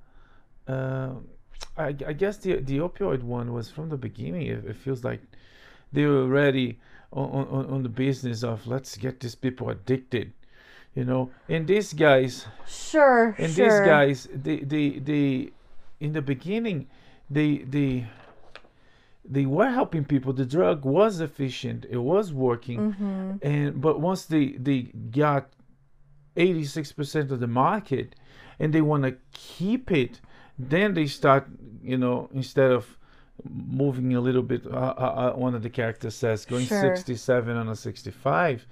Uh, 0.68 1.12
I, 1.78 1.88
I 2.08 2.14
guess 2.14 2.38
the 2.38 2.60
the 2.62 2.78
opioid 2.80 3.22
one 3.24 3.54
was 3.54 3.70
from 3.70 3.90
the 3.90 3.98
beginning. 3.98 4.48
It, 4.48 4.66
it 4.66 4.76
feels 4.76 5.04
like 5.04 5.22
they 5.92 6.06
were 6.06 6.24
already 6.24 6.80
on, 7.12 7.48
on 7.48 7.66
on 7.74 7.84
the 7.84 7.90
business 7.90 8.44
of 8.44 8.66
let's 8.68 8.98
get 8.98 9.20
these 9.20 9.36
people 9.36 9.70
addicted, 9.70 10.34
you 10.96 11.06
know. 11.06 11.30
And 11.50 11.68
these 11.68 11.94
guys, 11.94 12.46
Sure, 12.68 13.36
and 13.38 13.52
sure. 13.54 13.66
these 13.70 13.80
guys, 13.88 14.28
they 14.34 14.58
they 14.60 15.00
they, 15.00 15.50
in 16.00 16.14
the 16.14 16.22
beginning, 16.22 16.88
they 17.30 17.58
they. 17.60 18.08
They 19.26 19.46
were 19.46 19.70
helping 19.70 20.06
people. 20.06 20.34
The 20.34 20.46
drug 20.46 20.84
was 20.86 21.20
efficient. 21.22 21.86
It 21.90 21.98
was 22.00 22.34
working 22.34 22.94
hmm 22.94 23.32
and 23.42 23.82
but 23.82 24.00
once 24.00 24.26
they 24.26 24.46
they 24.68 24.82
got 25.12 25.50
86% 26.36 27.32
of 27.32 27.40
the 27.40 27.48
market 27.48 28.16
and 28.60 28.74
they 28.74 28.82
want 28.82 29.04
to 29.04 29.16
keep 29.34 29.92
it 29.92 30.20
then 30.58 30.94
they 30.94 31.06
start 31.06 31.48
you 31.84 31.98
know 31.98 32.30
instead 32.34 32.72
of 32.72 32.98
moving 33.50 34.16
a 34.16 34.22
little 34.22 34.42
bit 34.44 34.66
uh, 34.66 34.70
uh, 34.98 35.32
uh, 35.34 35.34
one 35.34 35.54
of 35.56 35.64
the 35.64 35.70
characters 35.70 36.16
says 36.16 36.46
going 36.46 36.66
Sure. 36.66 36.80
67 36.96 37.56
on 37.56 37.68
a 37.70 37.76
65 37.76 38.66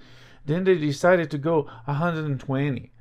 then 0.45 0.63
they 0.63 0.75
decided 0.75 1.29
to 1.31 1.37
go 1.37 1.63
120 1.85 2.91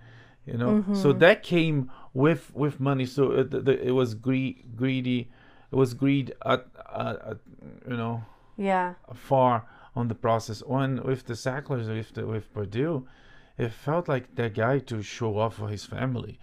you 0.46 0.56
know 0.56 0.82
so 0.92 1.12
Mhm. 1.12 1.18
that 1.20 1.42
came 1.42 1.90
with 2.12 2.50
with 2.54 2.80
money 2.80 3.06
so 3.06 3.30
it, 3.32 3.50
the, 3.50 3.86
it 3.86 3.92
was 3.92 4.14
gre- 4.14 4.60
greedy 4.76 5.30
it 5.72 5.76
was 5.76 5.94
greed 5.94 6.34
at, 6.44 6.66
at, 6.94 7.16
at 7.30 7.38
you 7.88 7.96
know 7.96 8.24
Yeah. 8.56 8.94
far 9.14 9.66
on 9.96 10.08
the 10.08 10.14
process. 10.14 10.62
When 10.64 11.02
with 11.02 11.26
the 11.26 11.34
Sacklers, 11.34 11.88
with 11.88 12.14
the, 12.14 12.26
with 12.26 12.52
Purdue, 12.52 13.06
it 13.58 13.72
felt 13.72 14.08
like 14.08 14.34
that 14.36 14.54
guy 14.54 14.78
to 14.80 15.02
show 15.02 15.38
off 15.38 15.56
for 15.56 15.68
his 15.68 15.84
family. 15.84 16.38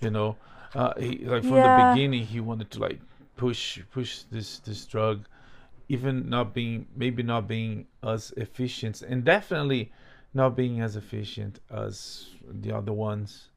You 0.00 0.10
know, 0.10 0.36
uh, 0.74 0.92
he, 0.98 1.18
like 1.24 1.44
from 1.44 1.58
Yeah. 1.58 1.68
the 1.76 1.84
beginning, 1.84 2.24
he 2.24 2.40
wanted 2.40 2.70
to 2.72 2.78
like 2.80 3.00
push 3.36 3.80
push 3.90 4.22
this 4.30 4.58
this 4.60 4.84
drug, 4.86 5.26
even 5.88 6.28
not 6.28 6.54
being 6.54 6.86
maybe 6.96 7.22
not 7.22 7.48
being 7.48 7.86
as 8.02 8.32
efficient, 8.36 9.02
and 9.02 9.24
definitely 9.24 9.92
not 10.32 10.56
being 10.56 10.80
as 10.80 10.96
efficient 10.96 11.60
as 11.70 12.28
the 12.48 12.72
other 12.72 12.92
ones. 12.92 13.48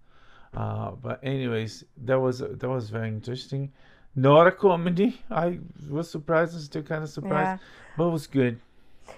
Uh, 0.53 0.91
but 0.91 1.19
anyways, 1.23 1.83
that 2.05 2.19
was 2.19 2.39
that 2.39 2.69
was 2.69 2.89
very 2.89 3.07
interesting. 3.09 3.71
Not 4.15 4.47
a 4.47 4.51
comedy. 4.51 5.21
I 5.31 5.59
was 5.89 6.09
surprised 6.09 6.53
and 6.53 6.61
still 6.63 6.83
kind 6.83 7.03
of 7.03 7.09
surprised, 7.09 7.59
Yeah. 7.61 7.67
but 7.97 8.07
it 8.07 8.11
was 8.11 8.27
good. 8.27 8.59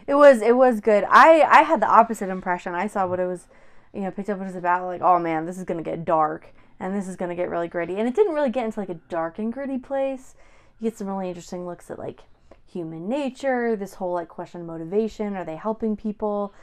It 0.08 0.16
was 0.16 0.42
it 0.42 0.56
was 0.56 0.80
good. 0.80 1.04
I 1.10 1.42
I 1.42 1.62
had 1.64 1.82
the 1.82 1.88
opposite 1.88 2.30
impression. 2.30 2.74
I 2.74 2.88
saw 2.88 3.06
what 3.06 3.20
it 3.20 3.28
was, 3.28 3.48
you 3.94 4.02
know, 4.02 4.12
picked 4.12 4.30
up 4.30 4.38
what 4.38 4.46
it 4.46 4.48
was 4.48 4.56
about. 4.56 4.86
Like, 4.86 5.02
oh 5.02 5.20
man, 5.20 5.46
this 5.46 5.58
is 5.58 5.64
gonna 5.64 5.84
get 5.84 6.06
dark, 6.06 6.54
and 6.80 6.96
this 6.96 7.08
is 7.08 7.16
gonna 7.16 7.36
get 7.36 7.50
really 7.50 7.68
gritty. 7.68 7.96
And 7.98 8.08
it 8.08 8.16
didn't 8.16 8.34
really 8.34 8.50
get 8.50 8.66
into 8.66 8.80
like 8.80 8.90
a 8.90 9.00
dark 9.10 9.38
and 9.38 9.52
gritty 9.52 9.78
place. 9.78 10.36
You 10.80 10.90
get 10.90 10.98
some 10.98 11.08
really 11.08 11.28
interesting 11.28 11.66
looks 11.66 11.92
at 11.92 12.00
like 12.00 12.22
human 12.66 13.08
nature. 13.10 13.76
This 13.76 13.96
whole 13.96 14.14
like 14.14 14.28
question 14.30 14.62
of 14.62 14.68
motivation. 14.68 15.36
Are 15.36 15.46
they 15.46 15.56
helping 15.58 15.96
people? 15.98 16.54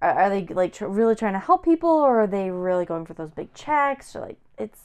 Are, 0.00 0.10
are 0.12 0.30
they 0.30 0.46
like 0.46 0.72
tr- 0.72 0.86
really 0.86 1.14
trying 1.14 1.34
to 1.34 1.38
help 1.38 1.64
people, 1.64 1.90
or 1.90 2.22
are 2.22 2.26
they 2.26 2.50
really 2.50 2.84
going 2.86 3.04
for 3.06 3.14
those 3.14 3.30
big 3.30 3.52
checks? 3.54 4.16
Or 4.16 4.20
like 4.20 4.38
it's. 4.58 4.84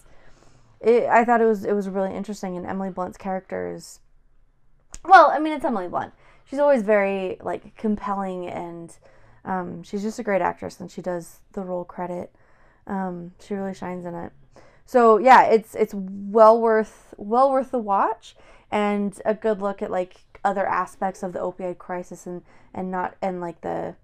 It, 0.84 1.06
I 1.06 1.24
thought 1.24 1.41
it 1.41 1.46
was 1.46 1.65
it 1.65 1.74
was 1.74 1.89
really 1.89 2.13
interesting, 2.13 2.58
and 2.58 2.65
Emily 2.65 2.89
Blunt's 2.89 3.17
character 3.17 3.74
is. 3.74 4.00
Well, 5.06 5.32
I 5.32 5.39
mean, 5.39 5.54
it's 5.54 5.65
Emily 5.65 5.88
Blunt. 5.88 6.13
She's 6.46 6.60
always 6.60 6.84
very 6.84 7.38
like 7.41 7.76
compelling 7.76 8.48
and 8.48 8.96
um, 9.46 9.84
she's 9.84 10.04
just 10.04 10.19
a 10.19 10.24
great 10.24 10.41
actress 10.41 10.80
and 10.80 10.89
she 10.89 11.02
does 11.02 11.39
the 11.54 11.62
role 11.62 11.84
credit. 11.84 12.34
Um, 12.86 13.32
she 13.39 13.54
really 13.54 13.74
shines 13.74 14.06
in 14.06 14.13
it. 14.13 14.32
So 14.86 15.17
yeah 15.17 15.43
it's 15.43 15.76
it's 15.76 15.93
well 15.96 16.60
worth 16.60 17.13
well 17.17 17.50
worth 17.52 17.72
the 17.72 17.80
watch 17.80 18.36
and 18.72 19.19
a 19.26 19.34
good 19.34 19.62
look 19.62 19.82
at 19.82 19.91
like 19.91 20.39
other 20.43 20.67
aspects 20.67 21.24
of 21.24 21.34
the 21.34 21.39
opioid 21.39 21.78
crisis 21.78 22.28
and 22.28 22.41
and 22.74 22.91
not 22.91 23.15
and 23.22 23.39
like 23.39 23.62
the 23.62 23.96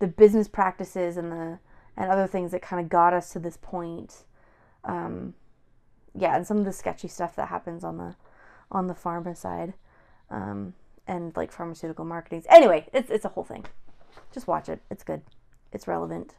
the 0.00 0.06
business 0.06 0.48
practices 0.48 1.16
and 1.16 1.30
the 1.30 1.58
and 1.96 2.10
other 2.10 2.26
things 2.26 2.50
that 2.50 2.62
kind 2.62 2.82
of 2.82 2.88
got 2.88 3.14
us 3.14 3.32
to 3.32 3.38
this 3.38 3.56
point. 3.56 4.24
Um, 4.84 5.34
yeah, 6.14 6.36
and 6.36 6.46
some 6.46 6.58
of 6.58 6.64
the 6.64 6.72
sketchy 6.72 7.08
stuff 7.08 7.36
that 7.36 7.48
happens 7.48 7.84
on 7.84 7.98
the 7.98 8.14
on 8.70 8.86
the 8.86 8.94
pharma 8.94 9.36
side, 9.36 9.74
um, 10.30 10.74
and 11.06 11.36
like 11.36 11.52
pharmaceutical 11.52 12.04
marketing. 12.04 12.42
Anyway, 12.48 12.86
it's 12.92 13.10
it's 13.10 13.24
a 13.24 13.28
whole 13.28 13.44
thing. 13.44 13.64
Just 14.32 14.46
watch 14.46 14.68
it. 14.68 14.80
It's 14.90 15.04
good. 15.04 15.22
It's 15.72 15.86
relevant. 15.88 16.34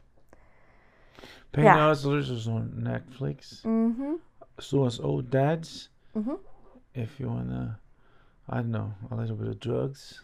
Pain 1.52 1.64
Yeah. 1.64 1.76
Hustlers 1.78 2.30
is 2.30 2.48
on 2.48 2.70
Netflix. 2.78 3.62
Mm-hmm. 3.62 4.14
So 4.60 4.84
is 4.86 5.00
Old 5.00 5.30
Dads. 5.30 5.88
Mhm. 6.14 6.38
If 6.94 7.20
you 7.20 7.28
wanna, 7.28 7.78
I 8.48 8.56
don't 8.56 8.70
know, 8.70 8.94
a 9.10 9.14
little 9.16 9.36
bit 9.36 9.48
of 9.48 9.60
drugs, 9.60 10.20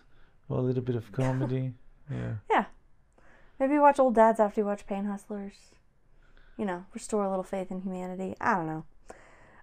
or 0.49 0.59
a 0.59 0.63
little 0.63 0.83
bit 0.83 0.97
of 0.97 1.13
comedy. 1.13 1.75
yeah. 2.11 2.35
yeah. 2.51 2.65
Maybe 3.59 3.79
watch 3.79 3.99
Old 4.01 4.15
Dads 4.15 4.41
after 4.41 4.63
you 4.63 4.67
watch 4.67 4.87
Pain 4.87 5.05
Hustlers. 5.05 5.75
You 6.57 6.65
know, 6.65 6.85
restore 6.95 7.25
a 7.25 7.29
little 7.31 7.45
faith 7.45 7.71
in 7.71 7.83
humanity. 7.83 8.35
I 8.41 8.55
don't 8.55 8.67
know. 8.67 8.85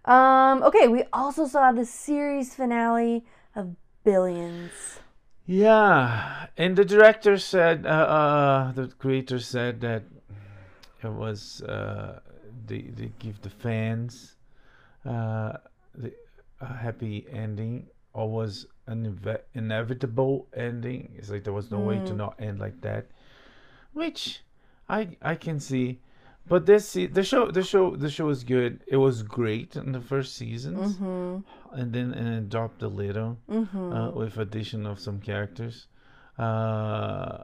Um, 0.09 0.63
okay, 0.63 0.87
we 0.89 1.03
also 1.13 1.47
saw 1.47 1.71
the 1.71 1.85
series 1.85 2.55
finale 2.55 3.25
of 3.55 3.75
Billions. 4.03 4.99
Yeah, 5.45 6.47
and 6.57 6.75
the 6.77 6.85
director 6.85 7.37
said, 7.37 7.85
uh, 7.85 7.89
uh, 7.89 8.71
the 8.73 8.87
creator 8.87 9.39
said 9.39 9.81
that 9.81 10.03
it 11.03 11.09
was 11.11 11.61
uh, 11.63 12.19
they 12.67 12.81
they 12.81 13.11
give 13.19 13.41
the 13.41 13.49
fans 13.49 14.35
uh, 15.05 15.53
the, 15.95 16.13
a 16.61 16.65
happy 16.67 17.25
ending, 17.31 17.87
or 18.13 18.29
was 18.29 18.67
an 18.87 19.05
inve- 19.05 19.41
inevitable 19.53 20.47
ending. 20.55 21.13
It's 21.17 21.29
like 21.29 21.43
there 21.45 21.53
was 21.53 21.71
no 21.71 21.79
way 21.81 21.99
to 22.01 22.13
Mm. 22.13 22.17
not 22.17 22.35
end 22.39 22.59
like 22.59 22.81
that, 22.81 23.07
which 23.93 24.43
I 24.89 25.17
I 25.21 25.35
can 25.35 25.59
see. 25.59 25.99
But 26.49 26.65
this 26.65 26.93
the 26.93 27.23
show 27.23 27.51
the 27.51 27.63
show 27.63 27.95
the 27.95 28.09
show 28.09 28.25
was 28.25 28.43
good. 28.43 28.83
It 28.87 28.97
was 28.97 29.21
great 29.23 29.75
in 29.75 29.91
the 29.91 30.01
first 30.01 30.35
seasons, 30.35 30.95
Mm-hmm. 30.95 31.79
and 31.79 31.93
then 31.93 32.13
and 32.13 32.27
it 32.27 32.49
dropped 32.49 32.81
a 32.81 32.87
little 32.87 33.37
Mm-hmm. 33.49 33.93
uh, 33.93 34.09
with 34.11 34.37
addition 34.37 34.85
of 34.87 34.99
some 34.99 35.19
characters, 35.19 35.87
uh, 36.39 37.43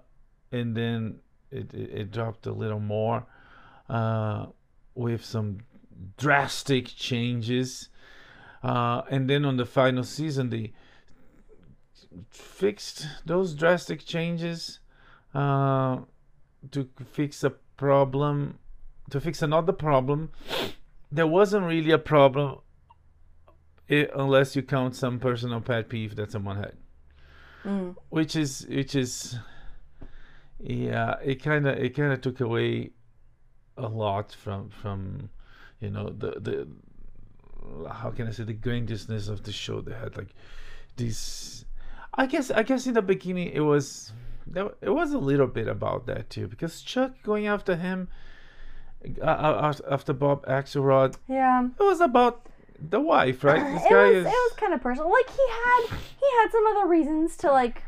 and 0.52 0.76
then 0.76 1.20
it, 1.52 1.74
it, 1.74 1.90
it 2.02 2.12
dropped 2.12 2.48
a 2.48 2.52
little 2.52 2.80
more 2.80 3.26
uh, 3.90 4.48
with 4.96 5.24
some 5.24 5.60
drastic 6.18 6.88
changes, 6.88 7.90
uh, 8.64 9.04
and 9.12 9.30
then 9.30 9.46
on 9.46 9.58
the 9.58 9.66
final 9.66 10.04
season 10.04 10.50
they 10.50 10.74
fixed 12.30 13.08
those 13.26 13.54
drastic 13.54 14.06
changes 14.06 14.80
uh, 15.34 15.98
to 16.72 16.90
fix 17.12 17.44
a 17.44 17.50
problem, 17.78 18.58
to 19.10 19.20
fix 19.20 19.42
another 19.42 19.74
problem. 19.74 20.32
There 21.12 21.28
wasn't 21.28 21.66
really 21.66 21.92
a 21.92 21.98
problem 22.00 22.60
i 23.90 24.08
unless 24.16 24.56
you 24.56 24.64
count 24.64 24.96
some 24.96 25.20
personal 25.20 25.62
pet 25.62 25.90
peeve 25.90 26.16
that 26.16 26.32
someone 26.32 26.58
had 26.58 26.74
Mm. 27.64 27.96
which 28.10 28.36
is 28.36 28.66
which 28.70 28.94
is 28.94 29.40
yeah 30.60 31.16
it 31.24 31.42
kind 31.42 31.68
of 31.68 31.78
it 31.78 31.96
kind 31.96 32.14
of 32.14 32.22
took 32.22 32.40
away 32.40 32.92
a 33.78 33.88
lot 33.88 34.32
from 34.32 34.70
from 34.70 35.30
you 35.80 35.90
know 35.90 36.10
the 36.10 36.32
the 36.40 36.68
how 37.92 38.12
can 38.12 38.28
i 38.28 38.32
say 38.32 38.44
the 38.44 38.54
grandiousness 38.54 39.28
of 39.28 39.42
the 39.44 39.52
show 39.52 39.82
they 39.82 39.94
had 39.94 40.16
like 40.16 40.30
this 40.96 41.66
i 42.14 42.28
guess 42.28 42.52
i 42.52 42.62
guess 42.62 42.86
in 42.86 42.94
the 42.94 43.02
beginning 43.02 43.50
it 43.50 43.62
was 43.62 44.12
there, 44.46 44.70
it 44.82 44.92
was 44.92 45.14
a 45.14 45.18
little 45.18 45.48
bit 45.48 45.68
about 45.68 46.06
that 46.06 46.30
too 46.30 46.48
because 46.48 46.82
chuck 46.82 47.14
going 47.24 47.48
after 47.48 47.76
him 47.76 48.08
uh, 49.22 49.74
after 49.90 50.14
bob 50.14 50.46
axelrod 50.46 51.16
Yeah. 51.28 51.68
it 51.80 51.84
was 51.84 52.02
about 52.02 52.46
the 52.90 53.00
wife 53.00 53.44
right 53.44 53.64
this 53.74 53.86
it 53.86 53.90
guy 53.90 54.08
was 54.08 54.16
is 54.18 54.26
it 54.26 54.30
was 54.30 54.54
kind 54.58 54.74
of 54.74 54.82
personal. 54.82 55.12
Like 55.12 55.30
he 55.30 55.46
had 55.64 55.84
he 56.22 56.28
had 56.42 56.52
some 56.52 56.66
other 56.68 56.88
reasons 56.88 57.38
to 57.38 57.52
like 57.52 57.84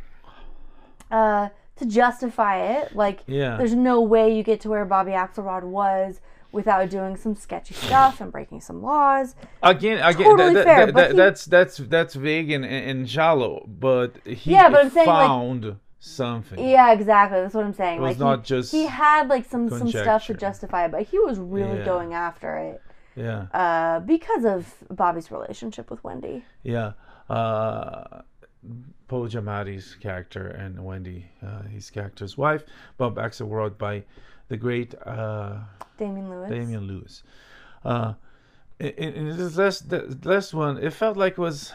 uh 1.12 1.50
to 1.78 1.86
justify 1.86 2.58
it. 2.80 2.96
Like 2.96 3.22
yeah 3.28 3.58
there's 3.58 3.76
no 3.76 4.02
way 4.02 4.36
you 4.36 4.44
get 4.44 4.62
to 4.62 4.70
where 4.70 4.86
Bobby 4.86 5.12
Axelrod 5.12 5.64
was 5.64 6.22
without 6.52 6.90
doing 6.90 7.16
some 7.18 7.36
sketchy 7.36 7.74
stuff 7.88 8.22
and 8.22 8.32
breaking 8.32 8.62
some 8.62 8.82
laws. 8.82 9.36
Again, 9.62 9.98
again, 10.00 10.26
Totally 10.26 10.54
that, 10.56 10.64
fair, 10.66 10.86
that, 10.88 10.94
but 10.94 11.02
that, 11.02 11.12
he- 11.12 11.18
that's 11.18 11.46
that's 11.46 11.78
that's 11.78 12.16
vague 12.16 12.52
and, 12.52 12.66
and 12.66 13.10
shallow, 13.10 13.66
but 13.68 14.16
he 14.26 14.52
Yeah, 14.54 14.70
but 14.70 14.86
I'm 14.86 14.90
saying, 14.92 15.08
like- 15.08 15.28
found 15.28 15.76
something. 16.00 16.60
Yeah, 16.60 16.92
exactly. 16.94 17.42
That's 17.42 17.54
what 17.54 17.66
I'm 17.66 17.74
saying. 17.74 17.98
It 17.98 18.02
was 18.02 18.10
like 18.12 18.20
not 18.20 18.40
he, 18.40 18.46
just 18.56 18.72
he 18.72 18.86
had 18.86 19.28
like 19.30 19.46
some 19.46 19.70
some 19.70 19.90
stuff 19.90 20.26
to 20.28 20.34
justify 20.34 20.86
it, 20.86 20.92
but 20.92 21.04
he 21.04 21.20
was 21.20 21.40
really 21.40 21.80
Yeah. 21.80 21.86
going 21.86 22.14
after 22.14 22.58
it 22.58 22.82
Yeah, 23.16 23.48
uh, 23.54 24.00
because 24.02 24.46
of 24.46 24.74
Bobby's 24.92 25.32
relationship 25.32 25.90
with 25.92 26.04
Wendy. 26.04 26.46
yeah. 26.64 26.94
Uh, 27.30 28.22
Paul 29.08 29.28
Giamatti's 29.30 29.96
character 29.96 30.48
and 30.48 30.84
Wendy, 30.84 31.26
uh, 31.46 31.62
his 31.64 31.90
character's 31.90 32.38
wife, 32.38 32.64
Bob 32.98 33.16
Axelrod 33.16 33.78
by 33.78 34.04
the 34.50 34.58
great 34.58 34.94
uh, 35.06 35.60
Damian 35.98 36.30
Lewis. 36.30 36.50
Damian 36.50 36.88
Lewis. 36.88 37.24
Uh, 37.86 38.14
in, 38.80 38.90
in 38.90 39.38
this 39.38 39.56
last 39.58 39.90
the 39.90 40.18
last 40.24 40.54
one, 40.54 40.78
it 40.78 40.94
felt 40.94 41.18
like 41.18 41.34
it 41.34 41.38
was 41.40 41.74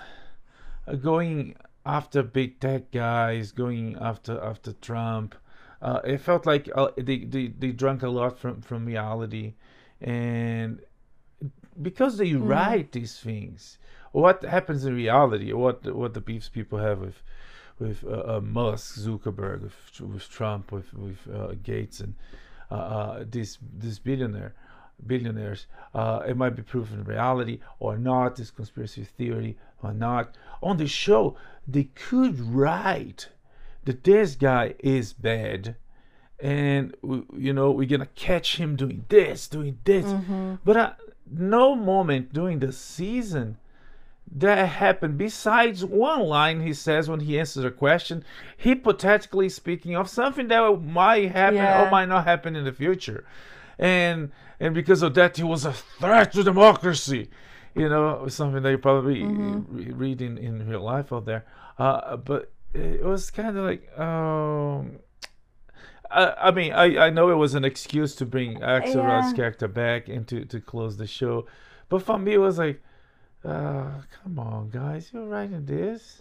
uh, 0.86 0.94
going 0.94 1.56
after 1.84 2.22
big 2.22 2.60
tech 2.60 2.90
guys, 2.90 3.52
going 3.52 3.96
after 4.00 4.40
after 4.40 4.72
Trump. 4.72 5.34
Uh, 5.80 6.00
it 6.04 6.18
felt 6.18 6.46
like 6.46 6.68
uh, 6.74 6.88
they, 6.96 7.18
they 7.18 7.48
they 7.48 7.72
drank 7.72 8.02
a 8.02 8.08
lot 8.08 8.38
from 8.38 8.60
from 8.60 8.86
reality, 8.86 9.54
and 10.00 10.80
because 11.80 12.18
they 12.18 12.34
write 12.34 12.92
these 12.92 13.18
things, 13.18 13.78
what 14.12 14.44
happens 14.44 14.84
in 14.84 14.94
reality, 14.94 15.52
what 15.52 15.84
what 15.94 16.14
the 16.14 16.20
beefs 16.20 16.48
people 16.48 16.78
have 16.78 17.00
with 17.00 17.22
with 17.78 18.04
uh, 18.04 18.36
uh, 18.36 18.40
Musk, 18.40 18.98
Zuckerberg, 18.98 19.62
with, 19.62 20.00
with 20.00 20.28
Trump, 20.28 20.70
with 20.70 20.94
with 20.94 21.18
uh, 21.34 21.54
Gates, 21.62 22.00
and 22.00 22.14
uh, 22.70 23.24
this 23.28 23.58
this 23.60 23.98
billionaire 23.98 24.54
billionaires. 25.06 25.66
Uh, 25.94 26.22
it 26.26 26.36
might 26.36 26.56
be 26.56 26.62
proven 26.62 27.04
reality 27.04 27.60
or 27.78 27.96
not. 27.98 28.36
This 28.36 28.50
conspiracy 28.50 29.04
theory 29.04 29.56
or 29.82 29.92
not. 29.92 30.34
On 30.62 30.76
the 30.76 30.86
show, 30.86 31.36
they 31.66 31.84
could 31.94 32.40
write 32.40 33.28
that 33.84 34.04
this 34.04 34.36
guy 34.36 34.74
is 34.78 35.12
bad, 35.12 35.74
and 36.40 36.94
you 37.36 37.52
know 37.52 37.70
we're 37.70 37.88
gonna 37.88 38.06
catch 38.14 38.56
him 38.56 38.76
doing 38.76 39.04
this, 39.08 39.48
doing 39.48 39.78
this. 39.84 40.06
But 40.64 40.76
uh, 40.76 40.92
no 41.30 41.74
moment 41.74 42.32
during 42.32 42.58
the 42.60 42.72
season 42.72 43.56
that 44.34 44.66
happened 44.66 45.18
besides 45.18 45.84
one 45.84 46.20
line 46.20 46.60
he 46.62 46.72
says 46.72 47.06
when 47.08 47.20
he 47.20 47.38
answers 47.38 47.64
a 47.64 47.70
question 47.70 48.24
hypothetically 48.62 49.48
speaking 49.48 49.94
of 49.94 50.08
something 50.08 50.48
that 50.48 50.80
might 50.82 51.32
happen 51.32 51.56
Yeah. 51.56 51.86
or 51.86 51.90
might 51.90 52.06
not 52.06 52.24
happen 52.24 52.56
in 52.56 52.64
the 52.64 52.72
future 52.72 53.24
and 53.78 54.30
and 54.60 54.74
because 54.74 55.02
of 55.02 55.14
that 55.14 55.36
he 55.36 55.42
was 55.42 55.64
a 55.64 55.72
threat 55.72 56.32
to 56.32 56.42
democracy 56.42 57.28
you 57.74 57.88
know 57.88 58.26
something 58.28 58.62
that 58.62 58.70
you 58.70 58.78
probably 58.78 59.24
read 59.92 60.20
in, 60.20 60.36
in 60.38 60.68
real 60.68 60.82
life 60.82 61.12
out 61.12 61.24
there 61.24 61.44
uh, 61.78 62.16
but 62.16 62.50
it 62.74 63.04
was 63.04 63.30
kind 63.30 63.56
of 63.56 63.64
like 63.64 63.98
um 63.98 64.98
I, 66.10 66.48
I 66.48 66.50
mean, 66.50 66.72
I, 66.74 67.06
I 67.06 67.10
know 67.10 67.30
it 67.30 67.36
was 67.36 67.54
an 67.54 67.64
excuse 67.64 68.14
to 68.16 68.26
bring 68.26 68.60
Axelrod's 68.60 69.30
Yeah. 69.30 69.36
character 69.36 69.66
back 69.66 70.08
and 70.10 70.28
to, 70.28 70.44
to 70.44 70.60
close 70.60 70.98
the 70.98 71.06
show, 71.06 71.46
but 71.88 72.02
for 72.02 72.18
me, 72.18 72.34
it 72.34 72.38
was 72.38 72.58
like, 72.58 72.82
uh, 73.42 73.92
come 74.22 74.38
on, 74.38 74.68
guys, 74.68 75.10
you're 75.10 75.24
writing 75.24 75.64
this. 75.64 76.20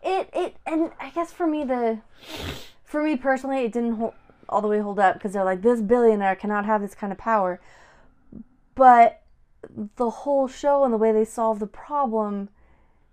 it 0.00 0.28
it 0.32 0.56
and 0.64 0.92
I 1.00 1.10
guess 1.10 1.32
for 1.32 1.46
me 1.46 1.64
the 1.64 1.98
for 2.84 3.02
me 3.02 3.16
personally 3.16 3.64
it 3.64 3.72
didn't 3.72 3.94
hold 3.96 4.14
all 4.48 4.60
the 4.60 4.68
way 4.68 4.80
hold 4.80 4.98
up 4.98 5.14
because 5.14 5.32
they're 5.32 5.44
like 5.44 5.62
this 5.62 5.80
billionaire 5.80 6.36
cannot 6.36 6.64
have 6.64 6.80
this 6.80 6.94
kind 6.94 7.12
of 7.12 7.18
power, 7.18 7.60
but 8.74 9.22
the 9.96 10.10
whole 10.10 10.46
show 10.46 10.84
and 10.84 10.92
the 10.92 10.98
way 10.98 11.12
they 11.12 11.24
solve 11.24 11.58
the 11.58 11.66
problem 11.66 12.48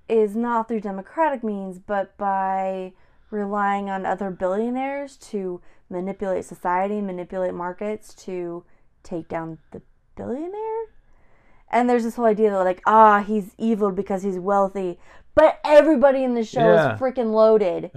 is 0.10 0.36
not 0.36 0.68
through 0.68 0.82
democratic 0.82 1.44
means 1.44 1.80
but 1.80 2.18
by 2.18 2.92
relying 3.30 3.90
on 3.90 4.06
other 4.06 4.30
billionaires 4.30 5.16
to 5.18 5.62
manipulate 5.90 6.46
society, 6.46 7.02
manipulate 7.02 7.54
markets 7.54 8.14
to 8.14 8.64
take 9.04 9.28
down 9.28 9.58
the 9.72 9.82
billionaire. 10.16 10.86
And 11.70 11.90
there's 11.90 12.04
this 12.04 12.16
whole 12.16 12.26
idea 12.26 12.52
that 12.52 12.60
like, 12.60 12.82
ah, 12.86 13.24
he's 13.24 13.56
evil 13.58 13.92
because 13.92 14.24
he's 14.24 14.38
wealthy, 14.38 15.00
but 15.36 15.60
everybody 15.64 16.24
in 16.24 16.34
the 16.36 16.44
show 16.44 16.74
Yeah. 16.74 16.94
is 16.96 17.00
freaking 17.02 17.32
loaded. 17.34 17.92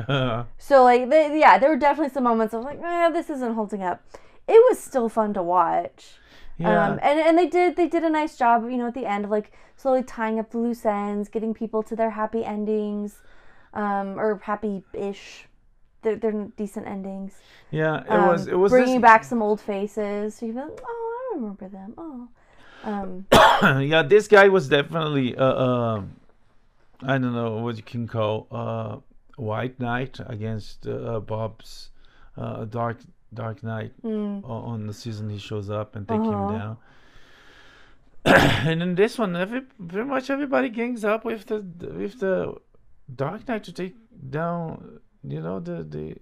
So 0.59 0.85
like, 0.85 1.09
they, 1.11 1.39
yeah, 1.39 1.59
there 1.59 1.71
were 1.71 1.77
definitely 1.77 2.13
some 2.13 2.25
moments 2.25 2.55
of 2.55 2.63
like, 2.65 2.81
eh, 2.83 3.11
this 3.11 3.31
isn't 3.31 3.55
holding 3.55 3.83
up. 3.83 4.03
It 4.47 4.61
was 4.69 4.79
still 4.79 5.09
fun 5.09 5.33
to 5.35 5.43
watch. 5.43 6.15
yeah, 6.59 6.87
Um, 6.89 6.99
and 7.03 7.19
and 7.19 7.39
they 7.39 7.47
did 7.49 7.77
they 7.77 7.89
did 7.89 8.05
a 8.05 8.11
nice 8.11 8.37
job, 8.37 8.63
you 8.71 8.77
know, 8.77 8.87
at 8.87 8.95
the 8.95 9.07
end 9.07 9.25
of 9.25 9.31
like 9.31 9.53
slowly 9.77 10.03
tying 10.03 10.39
up 10.39 10.51
the 10.51 10.59
loose 10.59 10.85
ends, 10.87 11.29
getting 11.29 11.53
people 11.55 11.83
to 11.83 11.97
their 11.97 12.11
happy 12.11 12.45
endings, 12.45 13.23
um, 13.73 14.19
or 14.21 14.39
happy-ish. 14.45 15.47
They're, 16.03 16.17
they're 16.17 16.49
decent 16.57 16.87
endings. 16.87 17.33
yeah. 17.71 18.03
It 18.05 18.11
Um, 18.11 18.29
was 18.29 18.47
it 18.47 18.55
was 18.59 18.71
bringing 18.71 19.01
this- 19.01 19.11
back 19.11 19.25
some 19.25 19.43
old 19.43 19.61
faces. 19.61 20.35
So 20.37 20.47
you 20.47 20.53
feel, 20.53 20.71
oh, 20.85 21.31
I 21.33 21.37
remember 21.37 21.69
them. 21.69 21.95
Oh, 21.99 22.29
Um, 22.85 23.27
yeah, 23.83 24.03
this 24.03 24.29
guy 24.29 24.49
was 24.49 24.69
definitely 24.69 25.35
uh, 25.37 25.45
uh, 25.67 26.03
I 27.07 27.19
don't 27.19 27.35
know 27.35 27.57
what 27.59 27.77
you 27.77 27.83
can 27.83 28.07
call 28.09 28.47
uh, 28.51 28.97
White 29.37 29.79
Knight 29.81 30.19
against 30.27 30.87
uh, 30.87 31.21
Bob's 31.21 31.91
uh, 32.37 32.65
Dark 32.65 32.99
Dark 33.33 33.63
Knight 33.63 33.93
mm, 34.03 34.43
on 34.49 34.87
the 34.87 34.95
season 34.95 35.29
he 35.29 35.39
shows 35.39 35.69
up 35.71 35.97
and 35.97 36.07
take 36.09 36.21
Uh-huh. 36.21 36.49
him 36.49 36.59
down. 36.59 36.77
and 38.69 38.83
in 38.83 38.95
this 38.95 39.19
one, 39.19 39.37
every, 39.37 39.63
pretty 39.63 40.09
much 40.09 40.31
everybody 40.31 40.69
gangs 40.69 41.05
up 41.05 41.25
with 41.25 41.47
the 41.47 41.59
with 41.81 42.21
the 42.21 42.55
Dark 43.15 43.47
Knight 43.49 43.65
to 43.65 43.73
take 43.73 43.97
down, 44.31 45.01
you 45.23 45.41
know, 45.43 45.61
the 45.61 45.83
the 45.83 46.17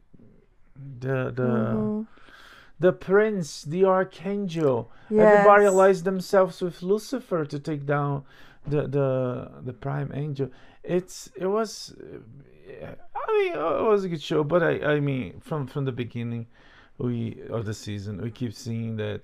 the 1.05 1.31
the 1.31 1.43
mhm. 1.77 2.07
the 2.81 2.93
prince, 2.93 3.63
the 3.63 3.85
archangel. 3.85 4.91
Everybody 5.11 5.67
allies 5.67 6.03
themselves 6.03 6.61
with 6.63 6.83
Lucifer 6.83 7.45
to 7.45 7.59
take 7.59 7.85
down 7.87 8.25
the 8.67 8.87
the 8.87 9.51
the 9.65 9.73
prime 9.73 10.11
angel. 10.15 10.51
It's 10.85 11.31
it 11.37 11.47
was, 11.47 11.95
I 12.83 13.33
mean, 13.39 13.53
it 13.55 13.85
was 13.85 14.05
a 14.05 14.09
good 14.09 14.23
show, 14.23 14.45
but 14.45 14.63
I 14.63 14.95
I 14.95 15.01
mean 15.01 15.41
from 15.41 15.67
from 15.67 15.85
the 15.85 15.93
beginning, 15.93 16.47
we 16.99 17.43
of 17.51 17.65
the 17.67 17.75
season 17.75 18.21
we 18.23 18.31
keep 18.31 18.53
seeing 18.55 18.97
that. 18.97 19.23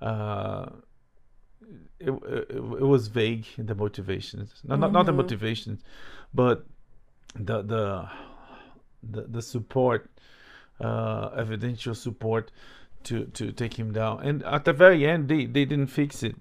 Uh, 0.00 0.66
it, 1.98 2.10
it, 2.10 2.50
it 2.50 2.86
was 2.86 3.08
vague 3.08 3.46
the 3.58 3.74
motivations 3.74 4.60
not, 4.62 4.78
not, 4.78 4.92
not 4.92 5.06
the 5.06 5.12
Mhm. 5.12 5.16
motivations 5.16 5.82
but 6.32 6.64
the 7.34 7.62
the 7.62 8.08
the, 9.02 9.22
the 9.22 9.42
support 9.42 10.08
uh 10.80 11.30
evidential 11.36 11.94
support 11.94 12.52
to 13.02 13.24
to 13.32 13.50
take 13.50 13.74
him 13.78 13.92
down 13.92 14.22
and 14.22 14.44
at 14.44 14.64
the 14.64 14.72
very 14.72 15.06
end 15.06 15.28
they 15.28 15.46
they 15.46 15.64
didn't 15.64 15.88
fix 15.88 16.22
it 16.22 16.36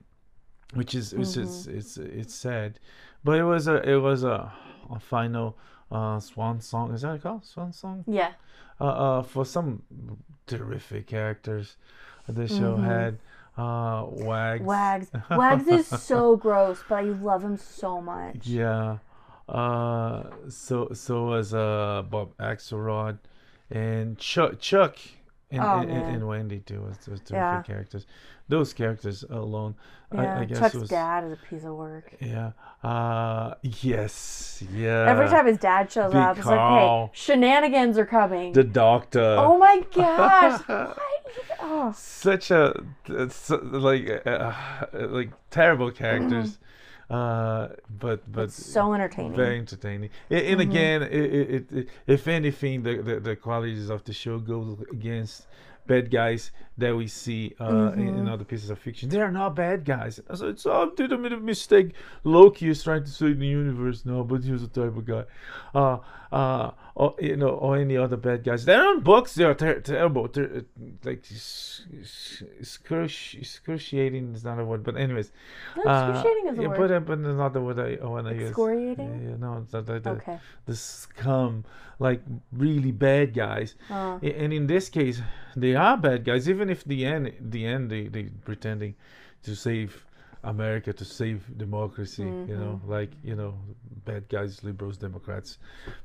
which 0.74 0.96
is 0.96 1.14
which 1.14 1.38
is 1.38 1.68
it's 1.68 1.98
it's 1.98 2.34
sad 2.34 2.80
but 3.24 3.38
it 3.40 3.44
was 3.44 3.68
a 3.68 3.76
it 3.90 3.98
was 3.98 4.24
a, 4.24 4.52
a 4.90 5.00
final 5.00 5.56
uh 5.92 6.20
swan 6.20 6.60
song 6.60 6.94
is 6.94 7.02
that 7.02 7.22
called 7.22 7.46
swan 7.46 7.72
song 7.72 8.04
Yeah. 8.08 8.32
uh, 8.82 8.86
uh 8.86 9.22
for 9.24 9.46
some 9.46 9.84
terrific 10.48 11.08
characters 11.08 11.78
the 12.28 12.48
show 12.48 12.76
Mhm. 12.78 12.84
had 12.84 13.20
uh 13.58 14.06
wags 14.08 14.66
Wags. 14.66 15.12
Wags 15.30 15.68
is 15.68 15.88
so 15.88 16.36
gross, 16.36 16.84
but 16.90 16.96
I 16.96 17.02
love 17.04 17.44
him 17.44 17.56
so 17.56 18.02
much. 18.02 18.46
Yeah. 18.48 18.98
Uh, 19.48 20.24
so 20.50 20.90
so 20.94 21.26
was 21.26 21.54
uh 21.54 22.04
Bob 22.10 22.36
Axelrod 22.38 23.20
and 23.72 24.18
Chuck 24.18 24.60
Chuck 24.60 24.98
and, 25.52 25.62
Oh, 25.64 25.80
and, 25.80 25.90
and, 25.92 26.16
and 26.16 26.28
Wendy 26.28 26.60
too 26.60 26.82
was, 26.82 26.98
was 27.08 27.20
terrific 27.22 27.32
Yeah. 27.32 27.62
characters. 27.62 28.08
Those 28.48 28.74
characters 28.74 29.24
alone, 29.30 29.74
Yeah. 30.14 30.38
I, 30.38 30.42
I 30.42 30.46
guess 30.46 30.60
Chuck's 30.60 30.76
was 30.76 30.90
dad 30.90 31.24
is 31.24 31.32
a 31.34 31.38
piece 31.50 31.64
of 31.64 31.74
work. 31.76 32.14
yeah. 32.20 32.52
Uh, 32.84 33.56
yes, 33.64 34.64
yeah. 34.72 35.06
Every 35.10 35.28
time 35.28 35.48
his 35.48 35.58
dad 35.58 35.92
shows 35.92 36.14
up, 36.14 36.38
it's 36.38 36.46
like, 36.46 36.60
hey, 36.60 37.10
shenanigans 37.14 37.98
are 37.98 38.06
coming. 38.06 38.54
the 38.54 38.64
doctor. 38.64 39.36
oh 39.40 39.58
my 39.58 39.84
gosh. 39.96 40.62
What? 40.68 40.98
Oh. 41.60 41.92
such 41.96 42.52
a 42.52 42.74
like 43.10 44.22
uh, 44.28 44.54
like 44.94 45.32
terrible 45.50 45.92
characters, 45.92 46.60
uh, 47.10 47.70
but 47.90 48.32
but 48.32 48.44
It's 48.46 48.66
so 48.66 48.94
entertaining. 48.94 49.36
very 49.36 49.58
entertaining. 49.58 50.10
A- 50.30 50.52
And, 50.52 50.62
again, 50.62 51.02
it, 51.04 51.10
it, 51.12 51.72
it, 51.72 51.88
if 52.08 52.28
anything, 52.28 52.84
the, 52.84 53.02
the 53.02 53.20
the 53.20 53.36
qualities 53.36 53.90
of 53.90 54.04
the 54.04 54.14
show 54.14 54.38
go 54.40 54.78
against 54.92 55.48
bad 55.88 56.12
guys 56.12 56.52
that 56.78 56.96
we 56.96 57.08
see 57.08 57.56
uh, 57.60 57.92
in, 57.94 58.08
in 58.10 58.28
other 58.28 58.44
pieces 58.44 58.70
of 58.70 58.78
fiction. 58.80 59.08
They 59.10 59.22
are 59.22 59.32
not 59.32 59.56
bad 59.56 59.86
guys. 59.86 60.20
So 60.34 60.50
it's 60.50 60.66
oh, 60.66 60.92
did 60.96 61.12
a 61.14 61.18
bit 61.18 61.32
of 61.32 61.42
mistake. 61.42 61.94
Loki 62.24 62.68
is 62.70 62.84
trying 62.84 63.04
to 63.04 63.10
save 63.10 63.40
the 63.40 63.48
universe 63.48 64.06
now, 64.06 64.24
but 64.24 64.44
he 64.44 64.52
was 64.52 64.64
a 64.64 64.68
type 64.68 64.98
of 64.98 65.06
guy. 65.06 65.24
Uh, 65.74 66.00
uh, 66.32 66.72
or 66.96 67.16
you 67.20 67.38
know, 67.38 67.50
or 67.50 67.78
any 67.78 67.96
other 67.96 68.18
bad 68.18 68.44
guys. 68.44 68.66
They're 68.66 68.86
on 68.86 69.02
books. 69.02 69.36
They 69.36 69.46
are 69.46 69.54
ter- 69.54 69.80
terrible. 69.80 70.28
Ter- 70.28 70.66
like 71.04 71.24
s- 71.30 71.86
s- 72.02 72.44
excruci- 72.62 73.40
excruciating 73.40 74.34
is 74.34 74.44
not 74.44 74.60
a 74.60 74.66
word, 74.66 74.84
but 74.84 74.98
anyways. 74.98 75.32
No, 75.78 75.84
excruciating 75.84 76.48
is 76.54 76.60
a 76.60 76.62
yeah, 76.64 76.68
word. 76.70 76.78
But, 76.78 76.92
uh, 76.92 77.00
but 77.02 77.20
not 77.20 77.54
the 77.54 77.62
word 77.62 77.80
I, 77.80 78.04
I 78.04 78.08
want 78.08 78.28
to 78.28 78.34
use. 78.34 78.50
Excoriating? 78.50 79.30
Yeah, 79.30 79.38
no, 79.38 79.62
it's 79.64 79.72
not 79.74 79.86
the, 79.86 80.00
the, 80.00 80.10
Okay. 80.12 80.40
the 80.66 80.76
scum, 80.76 81.64
like 82.00 82.22
really 82.52 82.92
bad 82.92 83.34
guys. 83.34 83.76
A- 83.90 84.36
And 84.44 84.52
in 84.54 84.68
this 84.68 84.90
case, 84.90 85.22
they 85.56 85.76
are 85.76 85.98
bad 85.98 86.24
guys. 86.26 86.50
Even 86.50 86.70
if 86.70 86.84
the 86.84 87.06
end, 87.06 87.34
the 87.40 87.66
end, 87.66 87.90
they 87.90 88.08
they 88.08 88.24
pretending 88.44 88.96
to 89.44 89.56
save 89.56 90.06
America, 90.44 90.94
to 90.94 91.06
save 91.06 91.58
democracy. 91.58 92.24
You 92.24 92.58
know, 92.58 92.80
Mm-hmm. 92.80 92.92
like 92.92 93.12
you 93.24 93.36
know, 93.36 93.54
bad 94.06 94.28
guys, 94.30 94.64
liberals, 94.64 94.98
Democrats, 94.98 95.58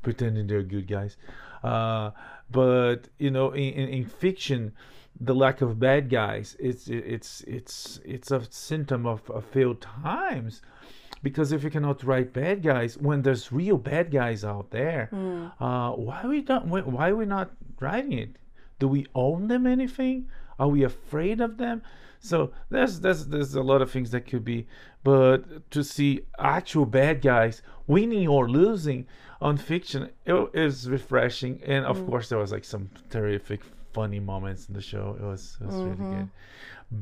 pretending 0.02 0.46
they're 0.46 0.62
good 0.62 0.86
guys. 0.86 1.16
Uh, 1.62 2.10
but 2.50 3.08
you 3.18 3.30
know, 3.30 3.50
in, 3.52 3.72
in, 3.74 3.88
in 3.88 4.04
fiction, 4.06 4.72
the 5.20 5.34
lack 5.34 5.60
of 5.60 5.78
bad 5.78 6.08
guys, 6.08 6.56
it's 6.58 6.88
it's 6.88 7.42
it's 7.46 8.00
it's 8.04 8.30
a 8.30 8.40
symptom 8.50 9.06
of, 9.06 9.28
of 9.30 9.44
failed 9.44 9.80
times 9.82 10.62
because 11.22 11.52
if 11.52 11.62
you 11.64 11.70
cannot 11.70 12.02
write 12.04 12.32
bad 12.32 12.62
guys 12.62 12.96
when 12.98 13.22
there's 13.22 13.52
real 13.52 13.76
bad 13.76 14.10
guys 14.10 14.44
out 14.44 14.70
there 14.70 15.06
Hmm. 15.10 15.46
uh, 15.62 15.90
why 15.92 16.24
we 16.26 16.42
not 16.42 16.66
why, 16.66 17.10
are 17.10 17.16
we 17.16 17.26
not 17.26 17.50
writing 17.80 18.12
it? 18.12 18.30
Do 18.78 18.88
we 18.88 19.06
own 19.14 19.48
them 19.48 19.66
anything? 19.66 20.26
Are 20.58 20.68
we 20.68 20.82
afraid 20.84 21.40
of 21.40 21.56
them? 21.58 21.82
So 22.20 22.52
there's 22.70 23.00
there's 23.00 23.26
there's 23.26 23.54
a 23.54 23.62
lot 23.62 23.80
of 23.82 23.90
things 23.90 24.10
that 24.10 24.26
could 24.26 24.44
be 24.44 24.66
but 25.02 25.70
to 25.70 25.82
see 25.82 26.20
actual 26.38 26.84
bad 26.84 27.22
guys 27.22 27.62
winning 27.86 28.28
or 28.28 28.48
losing 28.48 29.06
on 29.40 29.56
fiction 29.56 30.10
it 30.26 30.50
is 30.52 30.88
refreshing. 30.90 31.62
And 31.64 31.86
of 31.86 32.06
course 32.06 32.28
there 32.28 32.38
was 32.38 32.52
like 32.52 32.64
some 32.64 32.90
terrific 33.08 33.60
funny 33.94 34.20
moments 34.20 34.68
in 34.68 34.74
the 34.74 34.82
show. 34.82 35.16
It 35.18 35.24
was, 35.24 35.56
it 35.60 35.66
was 35.66 35.74
really 35.76 35.96
good. 36.16 36.28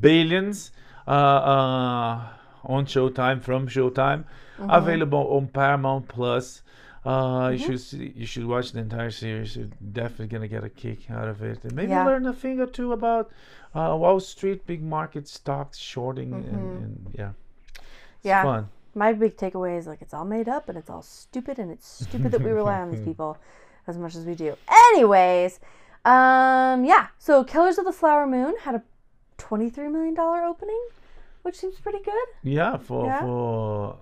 Billions 0.00 0.70
uh, 1.07 1.11
uh, 1.11 2.28
on 2.68 2.87
Showtime 2.87 3.42
from 3.42 3.66
Showtime, 3.68 4.24
available 4.59 5.26
on 5.37 5.48
Paramount 5.48 6.09
Plus. 6.09 6.62
Uh, 7.04 7.48
You 7.52 7.59
should 7.59 7.81
see, 7.81 8.12
you 8.14 8.26
should 8.26 8.44
watch 8.46 8.72
the 8.72 8.81
entire 8.81 9.11
series. 9.11 9.57
You're 9.57 9.68
definitely 9.92 10.26
gonna 10.26 10.48
get 10.48 10.62
a 10.64 10.68
kick 10.68 11.11
out 11.11 11.28
of 11.28 11.42
it, 11.42 11.64
and 11.64 11.72
maybe 11.72 11.90
Yeah. 11.92 12.04
learn 12.04 12.26
a 12.26 12.33
thing 12.35 12.61
or 12.61 12.66
two 12.66 12.92
about 12.92 13.31
uh, 13.74 13.96
Wall 13.98 14.18
Street, 14.20 14.66
big 14.66 14.83
market 14.83 15.28
stocks, 15.28 15.76
shorting, 15.78 16.33
and, 16.33 16.44
and 16.85 17.07
yeah, 17.12 17.31
it's 17.76 18.24
Yeah. 18.24 18.42
fun. 18.42 18.68
My 18.94 19.12
big 19.12 19.37
takeaway 19.37 19.78
is 19.78 19.87
like 19.87 20.02
it's 20.02 20.12
all 20.14 20.24
made 20.24 20.48
up 20.48 20.68
and 20.68 20.76
it's 20.76 20.90
all 20.90 21.02
stupid 21.02 21.59
and 21.59 21.70
it's 21.70 21.87
stupid 21.87 22.33
that 22.33 22.42
we 22.42 22.50
rely 22.50 22.81
on 22.81 22.90
these 22.90 23.04
people 23.11 23.37
as 23.87 23.96
much 23.96 24.14
as 24.16 24.24
we 24.24 24.35
do. 24.35 24.57
Anyways, 24.90 25.61
um, 26.04 26.85
yeah. 26.85 27.09
So 27.18 27.44
Killers 27.44 27.78
of 27.78 27.85
the 27.85 27.92
Flower 27.92 28.26
Moon 28.26 28.54
had 28.62 28.74
a 28.74 28.83
twenty-three 29.37 29.88
million 29.88 30.14
dollar 30.14 30.42
opening, 30.42 30.81
which 31.49 31.57
seems 31.63 31.77
pretty 31.87 32.03
good 32.13 32.29
Yeah, 32.59 32.77
for 32.89 33.07
Yeah. 33.07 33.21
for 33.23 33.97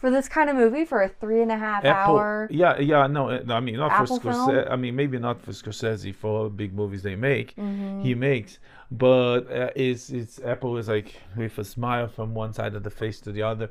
for 0.00 0.10
this 0.16 0.28
kind 0.36 0.48
of 0.50 0.56
movie 0.62 0.84
for 0.92 0.98
a 1.02 1.08
three 1.22 1.40
and 1.46 1.50
a 1.58 1.60
half 1.66 1.82
Apple. 1.84 2.16
hour. 2.18 2.48
Yeah, 2.62 2.78
yeah, 2.92 3.06
no, 3.16 3.22
I 3.58 3.60
mean 3.66 3.76
not 3.84 3.92
Apple 3.92 4.06
for 4.06 4.30
Scorsese. 4.32 4.54
film? 4.62 4.72
I 4.74 4.76
mean 4.82 4.94
maybe 5.02 5.18
not 5.28 5.36
for 5.44 5.52
Scorsese 5.60 6.12
for 6.22 6.36
big 6.62 6.70
movies 6.80 7.02
they 7.08 7.16
make, 7.30 7.48
Mm-hmm. 7.56 8.00
he 8.06 8.12
makes, 8.28 8.52
but 8.90 9.40
uh, 9.60 9.70
it's 9.86 10.04
it's 10.18 10.34
Apple 10.52 10.72
is 10.80 10.88
like 10.96 11.08
with 11.40 11.54
a 11.64 11.64
smile 11.76 12.08
from 12.16 12.28
one 12.44 12.52
side 12.58 12.74
of 12.78 12.82
the 12.88 12.94
face 13.02 13.18
to 13.24 13.30
the 13.36 13.42
other. 13.52 13.68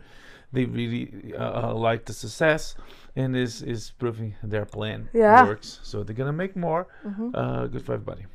They 0.56 0.66
really 0.80 1.04
uh, 1.44 1.52
uh, 1.62 1.74
like 1.90 2.02
the 2.10 2.14
success, 2.26 2.62
and 3.22 3.30
is 3.46 3.54
is 3.74 3.82
proving 4.02 4.32
their 4.54 4.66
plan 4.76 5.00
Yeah. 5.14 5.24
Mm-hmm. 5.26 5.48
works. 5.50 5.70
So 5.90 5.96
they're 6.04 6.20
gonna 6.22 6.40
make 6.44 6.54
more. 6.68 6.84
Uh, 7.40 7.66
good 7.74 7.84
for 7.88 7.94
everybody. 7.98 8.26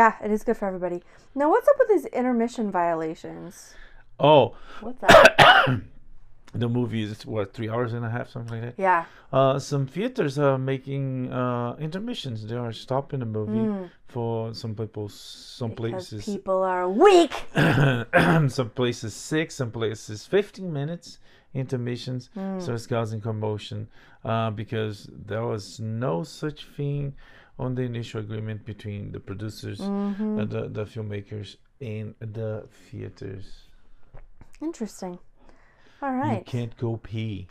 Yeah, 0.00 0.12
it 0.24 0.30
is 0.36 0.40
good 0.46 0.56
for 0.60 0.66
everybody. 0.72 1.00
Now, 1.34 1.46
what's 1.52 1.68
up 1.72 1.76
with 1.80 1.88
these 1.94 2.06
intermission 2.20 2.66
violations? 2.80 3.74
Oh, 4.20 4.54
What's 4.80 5.00
that? 5.00 5.80
the 6.52 6.68
movie 6.68 7.02
is 7.04 7.24
what 7.26 7.54
three 7.54 7.68
hours 7.68 7.92
and 7.92 8.04
a 8.04 8.10
half, 8.10 8.28
something 8.30 8.60
like 8.62 8.76
that. 8.76 8.82
yeah. 8.82 9.04
Uh, 9.32 9.58
some 9.58 9.86
theaters 9.86 10.38
are 10.38 10.58
making 10.58 11.32
uh, 11.32 11.76
intermissions. 11.78 12.44
They 12.46 12.56
are 12.56 12.72
stopping 12.72 13.20
the 13.20 13.26
movie 13.26 13.88
for 14.08 14.52
some 14.54 14.74
people, 14.74 15.08
some 15.08 15.70
Mm. 15.70 15.76
Because 15.76 16.08
places, 16.10 16.24
people 16.34 16.62
are 16.64 16.88
weak. 16.88 17.32
some 18.50 18.70
places 18.70 19.14
six, 19.14 19.54
some 19.54 19.70
places 19.70 20.26
fifteen 20.26 20.72
minutes 20.72 21.18
intermissions. 21.54 22.30
Mm. 22.36 22.60
So 22.62 22.74
it's 22.74 22.86
causing 22.88 23.20
commotion 23.20 23.88
uh, 24.24 24.50
because 24.50 25.08
there 25.12 25.44
was 25.46 25.78
no 25.80 26.24
such 26.24 26.66
thing 26.76 27.14
on 27.58 27.74
the 27.76 27.82
initial 27.82 28.20
agreement 28.20 28.64
between 28.64 29.12
the 29.12 29.20
producers, 29.20 29.78
Mm-hmm. 29.80 30.36
the 30.52 30.68
the 30.68 30.84
filmmakers, 30.84 31.56
and 31.80 32.14
the 32.20 32.66
theaters. 32.90 33.68
Interesting. 34.62 35.18
All 36.02 36.14
right. 36.14 36.38
You 36.38 36.44
can't 36.44 36.76
go 36.76 36.96
pee. 36.96 37.48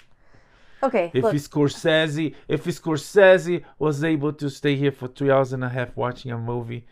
Okay. 0.82 1.12
If 1.14 1.24
look, 1.24 1.36
Scorsese, 1.36 2.34
if 2.48 2.64
Scorsese 2.66 3.64
was 3.78 4.04
able 4.04 4.32
to 4.34 4.50
stay 4.50 4.76
here 4.76 4.92
for 4.92 5.08
three 5.08 5.30
hours 5.30 5.52
and 5.54 5.64
a 5.64 5.70
half 5.70 5.96
watching 5.98 6.32
a 6.32 6.38
movie, 6.38 6.86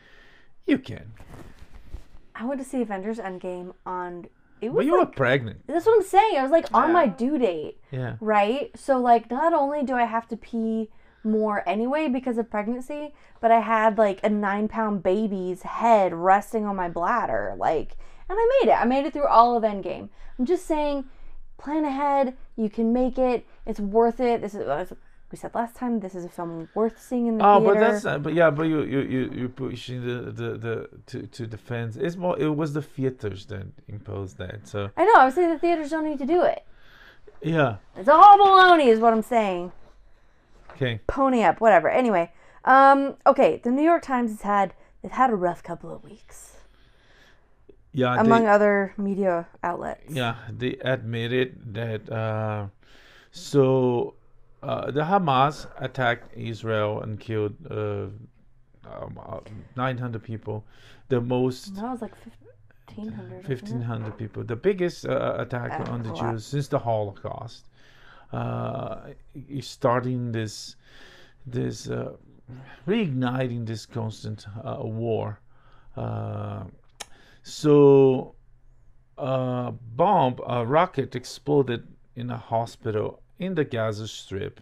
you 0.65 0.77
can. 0.77 1.13
I 2.35 2.45
went 2.45 2.61
to 2.61 2.67
see 2.67 2.81
Avengers 2.81 3.17
Endgame 3.17 3.73
on 3.85 4.27
it 4.59 4.69
was 4.69 4.77
But 4.77 4.85
you 4.85 4.93
were 4.93 4.99
like 4.99 5.15
pregnant. 5.15 5.61
that's 5.67 5.85
what 5.85 5.95
I'm 5.97 6.03
saying. 6.05 6.37
I 6.37 6.41
was 6.41 6.51
like 6.51 6.65
on 6.73 6.91
my 6.91 7.07
due 7.07 7.37
date, 7.37 7.79
Yeah. 7.91 8.15
right? 8.19 8.71
So 8.75 8.97
like 8.99 9.29
not 9.31 9.53
only 9.53 9.83
do 9.83 9.95
I 9.95 10.05
have 10.05 10.27
to 10.29 10.37
pee 10.37 10.89
more 11.23 11.67
anyway 11.67 12.07
because 12.07 12.37
of 12.37 12.49
pregnancy, 12.49 13.13
but 13.39 13.51
I 13.51 13.59
had 13.59 13.97
like 13.97 14.19
a 14.23 14.29
nine 14.29 14.67
pound 14.67 15.03
baby's 15.03 15.61
head 15.61 16.13
resting 16.13 16.65
on 16.65 16.75
my 16.75 16.89
bladder. 16.89 17.55
Like 17.57 17.95
and 18.29 18.37
I 18.39 18.49
made 18.61 18.69
it. 18.71 18.75
I 18.75 18.85
made 18.85 19.05
it 19.05 19.13
through 19.13 19.27
all 19.27 19.55
of 19.57 19.63
Endgame. 19.63 20.09
I'm 20.37 20.45
just 20.45 20.65
saying, 20.65 21.05
plan 21.57 21.85
ahead. 21.85 22.35
You 22.55 22.69
can 22.69 22.93
make 22.93 23.17
it. 23.17 23.45
It's 23.65 23.79
worth 23.79 24.19
it. 24.19 24.41
This 24.41 24.53
is 24.53 24.67
as 24.67 24.93
we 25.31 25.37
said 25.37 25.53
last 25.55 25.75
time. 25.75 25.99
This 25.99 26.15
is 26.15 26.23
a 26.25 26.29
film 26.29 26.69
worth 26.73 26.99
seeing 27.01 27.27
in 27.27 27.37
the 27.37 27.45
Oh, 27.45 27.59
theater. 27.59 27.73
but 27.73 27.79
that's 27.79 28.05
uh, 28.05 28.17
but 28.19 28.33
yeah, 28.33 28.49
but 28.49 28.63
you 28.63 28.81
you 28.83 28.99
you 29.01 29.31
you 29.33 29.49
pushing 29.49 30.01
the 30.05 30.31
the 30.31 30.57
the 30.57 30.89
to 31.07 31.27
to 31.27 31.47
defense. 31.47 31.95
It's 31.97 32.15
more. 32.15 32.37
It 32.39 32.49
was 32.55 32.73
the 32.73 32.81
theaters 32.81 33.45
that 33.47 33.67
imposed 33.87 34.37
that. 34.37 34.67
So 34.67 34.89
I 34.97 35.05
know. 35.05 35.13
I 35.17 35.25
was 35.25 35.35
saying 35.35 35.49
the 35.51 35.59
theaters 35.59 35.89
don't 35.89 36.05
need 36.05 36.19
to 36.19 36.25
do 36.25 36.43
it. 36.43 36.63
yeah. 37.41 37.77
It's 37.95 38.09
all 38.09 38.37
baloney, 38.37 38.87
is 38.87 38.99
what 38.99 39.13
I'm 39.13 39.21
saying. 39.21 39.71
Okay. 40.71 40.99
Pony 41.07 41.43
up, 41.43 41.59
whatever. 41.59 41.89
Anyway, 41.89 42.31
um, 42.65 43.15
okay. 43.25 43.59
The 43.63 43.71
New 43.71 43.83
York 43.83 44.03
Times 44.03 44.31
has 44.31 44.41
had 44.43 44.73
they've 45.01 45.11
had 45.11 45.29
a 45.29 45.35
rough 45.35 45.63
couple 45.63 45.93
of 45.93 46.03
weeks, 46.03 46.56
Yeah. 47.97 48.21
among 48.21 48.43
they, 48.43 48.49
other 48.49 48.93
media 48.97 49.47
outlets. 49.63 50.13
yeah, 50.13 50.35
they 50.55 50.73
admitted 50.81 51.73
that. 51.73 52.09
Uh, 52.09 52.67
so 53.31 54.13
uh, 54.61 54.91
the 54.91 55.01
Hamas 55.01 55.65
attacked 55.77 56.37
Israel 56.37 57.01
and 57.01 57.19
killed 57.19 57.55
uh, 57.69 58.07
um, 58.85 59.19
uh, 59.19 59.39
900 59.75 60.23
people. 60.23 60.63
The 61.09 61.21
most 61.21 61.75
That 61.75 61.89
was 61.89 62.01
like 62.01 62.15
fifteen 62.87 63.11
hundred. 63.11 63.47
1500 63.47 64.17
people 64.17 64.43
the 64.43 64.55
biggest 64.55 65.05
uh, 65.05 65.35
attack 65.37 65.89
on 65.89 66.03
the 66.03 66.13
jews 66.13 66.45
since 66.45 66.67
the 66.67 66.79
holocaust 66.79 67.65
uh, 68.33 68.99
starting 69.61 70.31
this 70.31 70.75
this 71.45 71.89
uh, 71.89 72.13
reigniting 72.87 73.65
this 73.65 73.85
constant 73.85 74.45
uh, 74.63 74.77
war 74.81 75.39
uh, 75.95 76.63
so 77.47 78.35
a 79.17 79.73
bomb 79.95 80.35
a 80.45 80.65
rocket 80.65 81.15
exploded 81.15 81.87
in 82.15 82.29
a 82.29 82.37
hospital 82.37 83.21
in 83.39 83.55
the 83.55 83.63
gaza 83.63 84.07
strip 84.07 84.61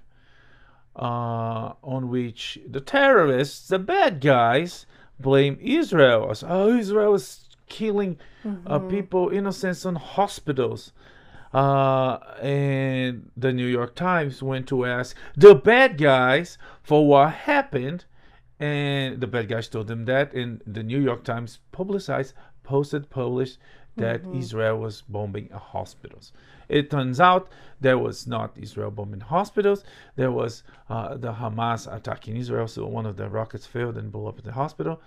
uh, 0.96 1.74
on 1.84 2.10
which 2.10 2.60
the 2.70 2.80
terrorists 2.80 3.68
the 3.68 3.80
bad 3.80 4.22
guys 4.22 4.86
blame 5.20 5.58
israel 5.62 6.30
as 6.30 6.44
oh 6.48 6.78
israel 6.78 7.14
is 7.16 7.46
killing 7.68 8.18
uh, 8.68 8.80
people 8.80 9.30
innocents 9.30 9.86
on 9.86 9.96
hospitals. 9.96 10.92
Uh, 11.54 12.18
and 12.42 13.32
the 13.38 13.54
New 13.54 13.66
York 13.66 13.96
Times 13.96 14.44
went 14.44 14.68
to 14.68 14.86
ask 14.86 15.16
the 15.36 15.56
bad 15.56 15.98
guys 15.98 16.58
for 16.84 17.08
what 17.08 17.32
happened, 17.34 18.06
and 18.60 19.22
the 19.22 19.28
bad 19.28 19.48
guys 19.48 19.68
told 19.70 19.88
them 19.88 20.06
that, 20.06 20.34
and 20.34 20.62
the 20.68 20.84
New 20.84 21.00
York 21.00 21.24
Times 21.24 21.60
publicized, 21.72 22.34
posted, 22.66 23.10
published 23.10 23.58
that 23.98 24.22
Israel 24.34 24.78
was 24.78 25.02
bombing 25.02 25.50
hospitals. 25.50 26.34
It 26.68 26.92
turns 26.92 27.20
out 27.20 27.50
there 27.80 27.98
was 27.98 28.28
not 28.28 28.58
Israel 28.58 28.92
bombing 28.92 29.22
hospitals. 29.22 29.84
There 30.16 30.32
was 30.32 30.64
uh, 30.90 31.16
the 31.16 31.32
Hamas 31.34 31.82
attacking 31.94 32.36
Israel. 32.38 32.68
So 32.68 32.86
one 32.88 33.06
of 33.06 33.16
the 33.16 33.30
rockets 33.30 33.66
failed 33.66 33.98
and 33.98 34.12
blew 34.12 34.28
up 34.28 34.42
the 34.42 34.52
hospital. 34.52 35.02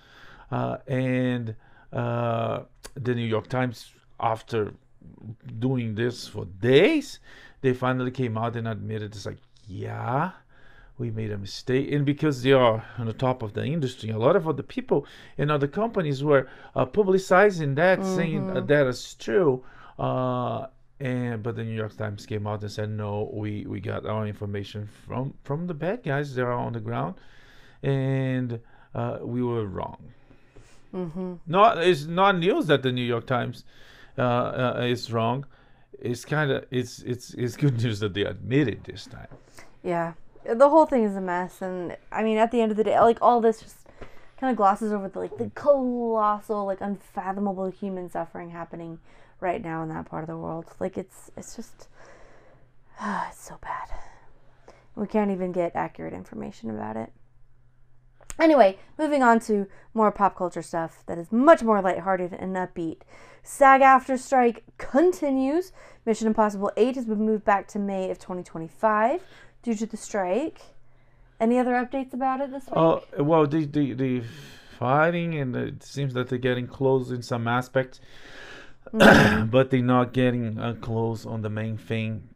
Uh, 0.51 0.79
and 0.87 1.55
uh, 1.93 2.61
the 2.95 3.15
New 3.15 3.27
York 3.27 3.49
Times, 3.49 3.93
after 4.21 4.73
doing 5.59 5.95
this 5.95 6.27
for 6.27 6.45
days, 6.47 7.21
they 7.61 7.73
finally 7.75 8.11
came 8.11 8.39
out 8.39 8.57
and 8.57 8.67
admitted 8.69 9.15
it's 9.15 9.27
like, 9.27 9.39
yeah, 9.67 10.31
we 10.99 11.11
made 11.11 11.31
a 11.31 11.39
mistake. 11.39 11.93
And 11.93 12.05
because 12.05 12.43
they 12.43 12.53
are 12.53 12.85
on 12.99 13.07
the 13.07 13.13
top 13.13 13.43
of 13.43 13.55
the 13.55 13.65
industry, 13.65 14.11
a 14.11 14.19
lot 14.19 14.37
of 14.37 14.49
other 14.49 14.63
people 14.63 15.07
and 15.37 15.51
other 15.51 15.69
companies 15.69 16.23
were 16.23 16.49
uh, 16.75 16.87
publicizing 16.87 17.77
that, 17.77 18.05
saying 18.05 18.51
uh, 18.51 18.61
that 18.61 18.87
is 18.87 19.15
true. 19.15 19.65
Uh, 19.99 20.67
and 21.01 21.43
but 21.43 21.55
the 21.57 21.65
New 21.65 21.77
York 21.77 21.97
Times 21.97 22.27
came 22.27 22.47
out 22.47 22.63
and 22.63 22.71
said, 22.71 22.91
no, 22.91 23.31
we, 23.33 23.65
we 23.67 23.81
got 23.81 24.05
our 24.05 24.27
information 24.27 24.89
from 25.07 25.35
from 25.45 25.67
the 25.67 25.75
bad 25.75 26.03
guys 26.03 26.35
that 26.35 26.43
are 26.43 26.53
on 26.53 26.73
the 26.73 26.81
ground, 26.81 27.15
and 27.83 28.61
uh, 28.95 29.19
we 29.23 29.43
were 29.43 29.67
wrong. 29.67 30.03
Mm-hmm. 30.93 31.35
Not 31.47 31.79
it's 31.79 32.07
not 32.07 32.39
news 32.39 32.67
that 32.67 32.83
the 32.83 32.91
New 32.91 33.05
York 33.05 33.27
Times 33.27 33.65
uh, 34.17 34.23
uh, 34.23 34.81
is 34.83 35.13
wrong. 35.13 35.47
It's 36.01 36.25
kind 36.25 36.51
of 36.51 36.65
it's 36.71 37.01
it's 37.01 37.35
it's 37.35 37.57
good 37.57 37.81
news 37.83 38.01
that 38.01 38.15
they 38.15 38.25
admit 38.25 38.69
it 38.69 38.85
this 38.85 39.07
time. 39.07 39.29
Yeah, 39.85 40.15
the 40.55 40.69
whole 40.69 40.87
thing 40.87 41.05
is 41.05 41.17
a 41.17 41.21
mess, 41.21 41.61
and 41.61 41.97
I 42.11 42.23
mean, 42.23 42.39
at 42.39 42.51
the 42.51 42.61
end 42.61 42.71
of 42.71 42.77
the 42.77 42.85
day, 42.85 42.99
like 43.01 43.19
all 43.21 43.41
this 43.41 43.61
just 43.61 43.89
kind 44.39 44.51
of 44.51 44.57
glosses 44.57 44.93
over 44.93 45.09
the 45.09 45.19
like 45.19 45.37
the 45.37 45.51
colossal, 45.55 46.65
like 46.65 46.81
unfathomable 46.81 47.71
human 47.71 48.09
suffering 48.09 48.51
happening 48.51 48.99
right 49.41 49.63
now 49.63 49.83
in 49.83 49.89
that 49.89 50.07
part 50.07 50.23
of 50.25 50.29
the 50.29 50.37
world. 50.37 50.67
Like 50.81 50.97
it's 50.97 51.31
it's 51.37 51.57
just 51.57 51.89
it's 53.03 53.43
so 53.43 53.59
bad. 53.61 53.89
We 54.95 55.07
can't 55.07 55.31
even 55.31 55.53
get 55.53 55.77
accurate 55.77 56.13
information 56.13 56.71
about 56.71 56.97
it. 56.97 57.13
Anyway, 58.41 58.79
moving 58.97 59.23
on 59.23 59.41
to 59.41 59.67
more 59.95 60.13
pop 60.13 60.37
culture 60.37 60.63
stuff 60.63 61.03
that 61.07 61.19
is 61.19 61.33
much 61.33 61.63
more 61.63 61.83
lighthearted 61.83 62.33
and 62.33 62.55
upbeat. 62.55 62.99
SAG-AFTRA 63.43 64.19
strike 64.19 64.63
continues. 64.77 65.73
Mission 66.07 66.29
Impossible 66.29 66.71
8 66.77 66.95
has 66.95 67.07
been 67.07 67.25
moved 67.25 67.45
back 67.45 67.67
to 67.69 67.79
May 67.81 68.11
of 68.11 68.19
2025 68.19 69.23
due 69.63 69.75
to 69.75 69.87
the 69.87 69.97
strike. 69.97 70.61
Any 71.41 71.59
other 71.59 71.73
updates 71.73 72.13
about 72.13 72.41
it 72.41 72.51
this 72.51 72.67
week? 72.67 72.75
Oh 72.77 73.03
well, 73.19 73.47
the 73.47 73.65
the 73.65 73.93
the 73.93 74.23
fighting 74.79 75.35
and 75.35 75.55
it 75.57 75.83
seems 75.83 76.15
that 76.15 76.29
they're 76.29 76.39
getting 76.39 76.67
close 76.67 77.11
in 77.11 77.23
some 77.23 77.47
aspects, 77.47 78.01
but 78.93 79.71
they're 79.71 79.83
not 79.83 80.13
getting 80.13 80.59
uh, 80.59 80.75
close 80.81 81.27
on 81.27 81.43
the 81.43 81.51
main 81.51 81.77
thing. 81.77 82.29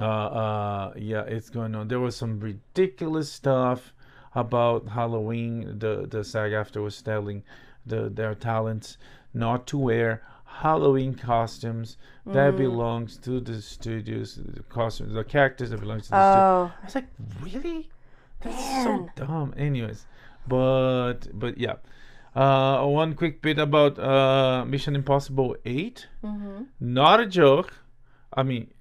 Uh, 0.00 0.04
uh, 0.04 0.92
yeah, 0.96 1.22
it's 1.22 1.50
going 1.50 1.74
on. 1.74 1.88
There 1.88 2.00
was 2.00 2.16
some 2.16 2.40
ridiculous 2.40 3.30
stuff 3.30 3.92
about 4.34 4.88
Halloween. 4.88 5.78
The 5.78 6.06
the 6.08 6.24
SAG-AFTRA 6.24 6.82
was 6.82 7.00
telling 7.02 7.44
the 7.86 8.08
their 8.08 8.34
talents 8.34 8.96
not 9.34 9.66
to 9.68 9.78
wear 9.78 10.22
Halloween 10.60 11.14
costumes 11.14 11.96
that 12.26 12.56
belongs 12.56 13.16
to 13.18 13.40
the 13.40 13.60
studios. 13.60 14.36
The 14.36 14.62
costumes, 14.64 15.14
the 15.14 15.24
characters 15.24 15.70
that 15.70 15.80
belongs 15.80 16.04
to 16.04 16.10
the 16.10 16.32
studio. 16.32 16.44
oh, 16.44 16.72
I 16.80 16.84
was 16.84 16.94
like, 16.94 17.08
really? 17.40 17.90
That's 18.40 18.56
Man. 18.56 18.84
so 18.84 19.24
dumb. 19.26 19.54
Anyways, 19.56 20.06
but 20.46 21.28
but 21.32 21.58
yeah. 21.58 21.76
Uh, 22.34 22.86
one 22.86 23.14
quick 23.14 23.42
bit 23.42 23.58
about 23.58 23.98
uh, 23.98 24.64
Mission 24.64 24.96
Impossible 24.96 25.54
8. 25.66 26.06
mm-hmm. 26.24 26.62
Not 26.80 27.20
a 27.20 27.26
joke. 27.26 27.74
I 28.32 28.42
mean, 28.42 28.72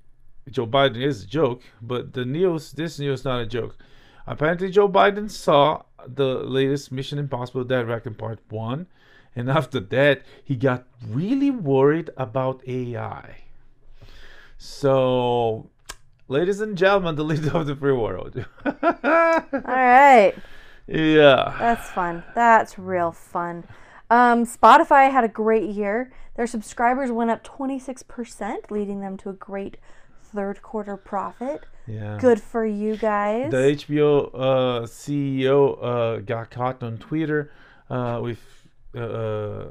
Joe 0.50 0.66
Biden 0.66 1.02
is 1.02 1.24
a 1.24 1.28
joke, 1.28 1.62
but 1.82 2.14
the 2.14 2.24
news, 2.24 2.72
this 2.72 2.98
news, 2.98 3.26
not 3.26 3.42
a 3.42 3.46
joke. 3.46 3.78
Apparently, 4.26 4.70
Joe 4.70 4.88
Biden 4.88 5.30
saw 5.30 5.84
the 6.08 6.36
latest 6.44 6.92
Mission 6.92 7.20
Impossible 7.20 7.64
Dead 7.64 7.88
Reckoning 7.88 8.18
Part 8.18 8.40
1, 8.50 8.88
and 9.36 9.50
after 9.50 9.80
that, 9.80 10.24
he 10.44 10.56
got 10.56 10.86
really 11.08 11.52
worried 11.52 12.10
about 12.18 12.62
AI. 12.68 13.38
So, 14.58 15.70
ladies 16.28 16.60
and 16.60 16.78
gentlemen, 16.78 17.16
the 17.16 17.24
leader 17.24 17.58
of 17.58 17.68
the 17.68 17.76
free 17.76 17.94
world. 17.94 18.46
all 18.66 18.74
right. 18.84 20.34
yeah. 20.88 21.56
That's 21.60 21.90
fun. 21.90 22.24
That's 22.36 22.78
real 22.78 23.12
fun. 23.12 23.64
Um, 24.10 24.46
Spotify 24.46 25.10
had 25.10 25.24
a 25.24 25.30
great 25.30 25.70
year. 25.70 26.12
Their 26.36 26.48
subscribers 26.48 27.12
went 27.12 27.32
up 27.32 27.44
26%, 27.46 28.70
leading 28.70 29.00
them 29.00 29.18
to 29.18 29.30
a 29.30 29.34
great 29.34 29.78
third 30.22 30.62
quarter 30.62 30.98
profit. 30.98 31.66
Yeah. 31.88 32.18
Good 32.20 32.42
for 32.42 32.66
you 32.66 32.98
guys. 32.98 33.52
The 33.52 33.58
HBO 33.58 34.32
uh, 34.34 34.82
CEO 34.82 35.78
uh, 35.82 36.20
got 36.20 36.52
caught 36.52 36.84
on 36.84 36.98
Twitter 36.98 37.52
uh, 37.90 38.20
with 38.22 38.61
uh, 38.96 39.66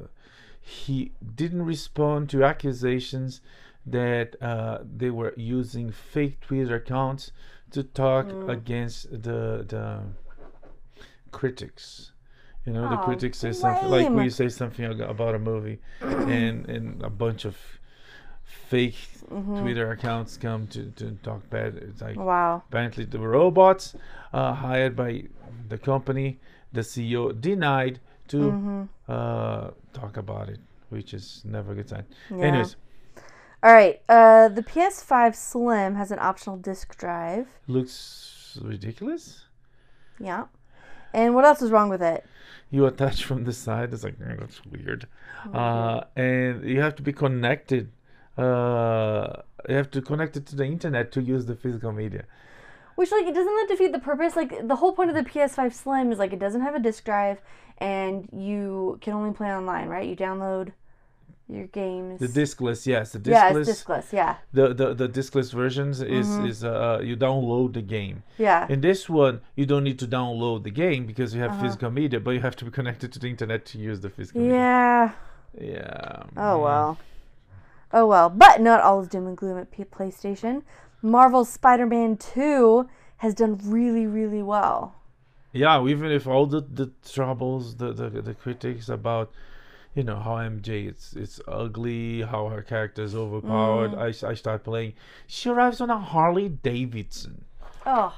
he 0.61 1.13
didn't 1.35 1.63
respond 1.65 2.29
to 2.31 2.45
accusations 2.45 3.41
that 3.87 4.37
uh, 4.43 4.79
they 4.97 5.11
were 5.11 5.33
using 5.37 5.91
fake 5.91 6.41
Twitter 6.41 6.77
accounts 6.77 7.33
to 7.71 7.83
talk 7.83 8.27
Mm. 8.29 8.49
against 8.49 9.11
the 9.11 9.65
the 9.67 10.01
critics. 11.31 12.13
You 12.67 12.73
know, 12.75 12.89
the 12.89 12.97
critics 12.99 13.39
say 13.39 13.53
something 13.53 13.89
like 13.89 14.13
we 14.13 14.29
say 14.31 14.49
something 14.49 14.85
about 15.01 15.35
a 15.35 15.39
movie, 15.39 15.79
and 16.01 16.69
and 16.69 17.03
a 17.03 17.11
bunch 17.11 17.45
of 17.45 17.57
fake 18.45 18.99
Mhm. 19.31 19.59
Twitter 19.61 19.91
accounts 19.93 20.37
come 20.37 20.67
to, 20.69 20.91
to 20.97 21.13
talk 21.23 21.49
bad. 21.51 21.77
It's 21.77 22.03
like 22.03 22.17
Wow. 22.17 22.63
Apparently, 22.69 23.05
the 23.05 23.19
robots 23.19 23.95
uh, 24.33 24.55
hired 24.55 24.95
by 24.97 25.25
the 25.69 25.79
company, 25.79 26.39
the 26.73 26.81
CEO 26.83 27.33
denied 27.33 28.01
to 28.31 28.37
Mhm. 28.53 28.89
uh, 29.09 29.71
talk 29.93 30.17
about 30.17 30.49
it, 30.49 30.61
which 30.89 31.13
is 31.15 31.43
never 31.45 31.73
a 31.73 31.75
good 31.75 31.89
sign. 31.89 32.05
Yeah. 32.31 32.47
Anyways, 32.47 32.77
All 33.63 33.75
right. 33.75 34.01
Uh, 34.09 34.49
the 34.49 34.63
PS5 34.63 35.35
Slim 35.37 35.95
has 35.97 36.11
an 36.11 36.19
optional 36.19 36.57
disc 36.57 36.97
drive. 36.97 37.47
Looks 37.67 38.59
ridiculous. 38.63 39.45
Yeah. 40.19 40.45
And 41.13 41.35
what 41.35 41.45
else 41.45 41.61
is 41.61 41.71
wrong 41.71 41.91
with 41.91 42.03
it? 42.03 42.25
You 42.71 42.87
attach 42.87 43.25
from 43.25 43.45
the 43.45 43.53
side. 43.53 43.93
It's 43.93 44.03
like 44.05 44.19
"Mm, 44.19 44.41
that's 44.41 44.65
weird. 44.65 45.07
Uh, 45.53 46.01
and 46.17 46.65
you 46.65 46.81
have 46.81 46.95
to 46.97 47.03
be 47.03 47.13
connected. 47.13 47.91
Uh, 48.39 49.43
you 49.69 49.75
have 49.75 49.91
to 49.91 50.01
connect 50.01 50.37
it 50.39 50.47
to 50.47 50.57
the 50.57 50.65
internet 50.65 51.13
to 51.13 51.21
use 51.21 51.45
the 51.47 51.55
physical 51.57 51.93
media. 51.93 52.25
Which 52.95 53.11
like 53.13 53.27
it 53.27 53.35
doesn't 53.35 53.57
that 53.59 53.67
defeat 53.69 53.93
the 53.93 53.99
purpose? 53.99 54.37
Like 54.37 54.67
the 54.69 54.77
whole 54.77 54.93
point 54.93 55.11
of 55.11 55.17
the 55.17 55.23
PS5 55.33 55.75
Slim 55.75 56.13
is 56.13 56.19
like 56.19 56.33
it 56.33 56.39
doesn't 56.39 56.63
have 56.63 56.75
a 56.75 56.79
disc 56.89 57.05
drive, 57.05 57.39
and 57.81 58.29
you 58.33 58.99
can 59.01 59.15
only 59.15 59.33
play 59.33 59.51
online, 59.55 59.89
right? 59.89 60.07
You 60.09 60.17
download 60.17 60.73
your 61.49 61.67
games. 61.69 62.21
The 62.21 62.29
diskless, 62.29 62.87
yes, 62.87 63.13
the 63.13 63.19
yeah, 63.31 63.51
diskless. 63.53 63.61
it's 63.69 63.71
discless. 63.85 64.13
Yeah, 64.13 64.37
the, 64.53 64.73
the 64.73 64.95
the 64.95 65.09
diskless 65.09 65.53
versions 65.53 66.01
is 66.01 66.29
Mm-hmm. 66.29 66.47
is 66.47 66.65
uh 66.65 67.01
you 67.03 67.17
download 67.17 67.73
the 67.73 67.83
game. 67.83 68.23
yeah. 68.39 68.67
In 68.69 68.81
this 68.81 69.09
one, 69.09 69.41
you 69.57 69.67
don't 69.67 69.83
need 69.85 69.99
to 69.99 70.07
download 70.07 70.63
the 70.63 70.71
game 70.71 71.07
because 71.07 71.35
you 71.35 71.41
have 71.41 71.53
Uh-huh. 71.53 71.63
physical 71.63 71.91
media, 71.91 72.21
but 72.21 72.31
you 72.33 72.41
have 72.41 72.55
to 72.57 72.65
be 72.65 72.71
connected 72.71 73.13
to 73.15 73.19
the 73.19 73.29
internet 73.29 73.65
to 73.67 73.79
use 73.79 73.99
the 74.01 74.11
physical 74.11 74.41
media. 74.43 74.57
Yeah. 74.57 75.11
Yeah. 75.61 76.23
Oh 76.37 76.61
well. 76.63 76.99
Oh 77.93 78.07
well. 78.07 78.31
But 78.31 78.61
not 78.61 78.81
all 78.83 79.01
is 79.01 79.09
doom 79.09 79.27
and 79.27 79.37
gloom 79.37 79.59
at 79.59 79.73
P- 79.73 79.83
PlayStation. 79.85 80.63
Marvel's 81.03 81.49
Spider-Man 81.51 82.17
2 82.19 82.89
has 83.17 83.35
done 83.35 83.59
really, 83.65 84.07
really 84.07 84.43
well. 84.43 84.95
Yeah, 85.53 85.85
even 85.87 86.11
if 86.13 86.27
all 86.27 86.47
the, 86.47 86.61
the 86.61 86.91
troubles, 87.09 87.77
the, 87.77 87.93
the 87.93 88.09
the 88.23 88.35
critics 88.35 88.89
about, 88.89 89.33
you 89.95 90.05
know, 90.05 90.17
how 90.17 90.37
MJ 90.37 90.87
it's 90.89 91.13
it's 91.15 91.41
ugly, 91.49 92.23
how 92.23 92.49
her 92.49 92.63
character 92.63 93.03
is 93.03 93.15
overpowered. 93.15 93.95
I 93.95 94.09
I 94.29 94.35
start 94.35 94.63
playing. 94.65 94.93
She 95.27 95.49
arrives 95.51 95.81
on 95.81 95.91
a 95.91 95.99
Harley 95.99 96.49
Davidson. 96.49 97.45
Oh. 97.85 98.15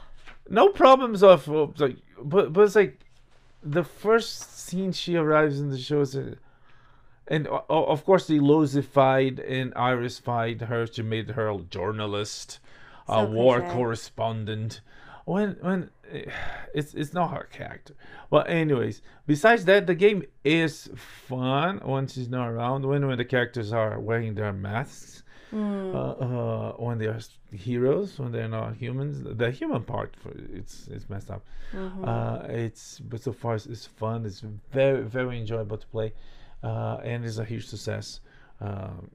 No 0.51 0.69
problems 0.71 1.23
of, 1.23 1.49
like, 1.79 1.97
but 2.23 2.53
but 2.53 2.63
it's 2.65 2.75
like, 2.77 2.99
the 3.63 3.85
first 3.85 4.59
scene 4.59 4.93
she 4.93 5.17
arrives 5.17 5.61
in 5.61 5.71
the 5.71 5.79
show 5.79 6.01
is. 6.03 6.15
uh, 6.17 6.35
and 7.29 7.47
of 7.47 8.05
course, 8.05 8.27
they 8.27 8.39
losified 8.41 9.39
and 9.49 9.73
irisified 9.75 10.63
her. 10.63 10.87
She 10.87 11.03
made 11.03 11.31
her 11.31 11.49
a 11.49 11.59
journalist, 11.59 12.59
a 13.09 13.25
So 13.25 13.31
war 13.31 13.61
cliche. 13.61 13.75
correspondent. 13.75 14.81
When 15.25 15.57
when 15.61 15.91
it's 16.75 16.95
it's 16.95 17.13
not 17.13 17.31
her 17.31 17.49
character. 17.53 17.95
Well, 18.31 18.45
anyways, 18.47 19.03
besides 19.27 19.65
that, 19.67 19.87
the 19.87 19.95
game 19.95 20.23
is 20.45 20.91
fun 20.97 21.81
when 21.85 22.07
she's 22.07 22.29
not 22.29 22.49
around. 22.49 22.85
When 22.85 23.07
when 23.07 23.19
the 23.19 23.25
characters 23.25 23.73
are 23.73 23.99
wearing 23.99 24.35
their 24.35 24.53
masks. 24.53 25.23
Hmm. 25.51 25.95
Uh, 25.95 26.13
uh, 26.13 26.73
when 26.79 26.97
they 26.97 27.09
are 27.09 27.21
heroes, 27.53 28.19
when 28.19 28.33
they're 28.33 28.49
not 28.49 28.75
humans, 28.75 29.23
the 29.37 29.51
human 29.51 29.83
part 29.83 30.17
for 30.17 30.33
it's 30.55 30.89
it's 30.89 31.11
messed 31.11 31.31
up. 31.31 31.45
Mm-hmm. 31.75 32.07
Uh, 32.07 32.39
it's 32.49 33.01
but 33.01 33.23
so 33.23 33.33
far 33.33 33.57
it's, 33.57 33.67
it's 33.67 33.85
fun. 33.85 34.25
It's 34.25 34.43
very 34.73 35.03
very 35.03 35.39
enjoyable 35.39 35.77
to 35.77 35.87
play, 35.89 36.15
uh, 36.63 37.01
and 37.05 37.23
it's 37.27 37.37
a 37.37 37.45
huge 37.45 37.67
success. 37.67 38.21
Um, 38.63 39.11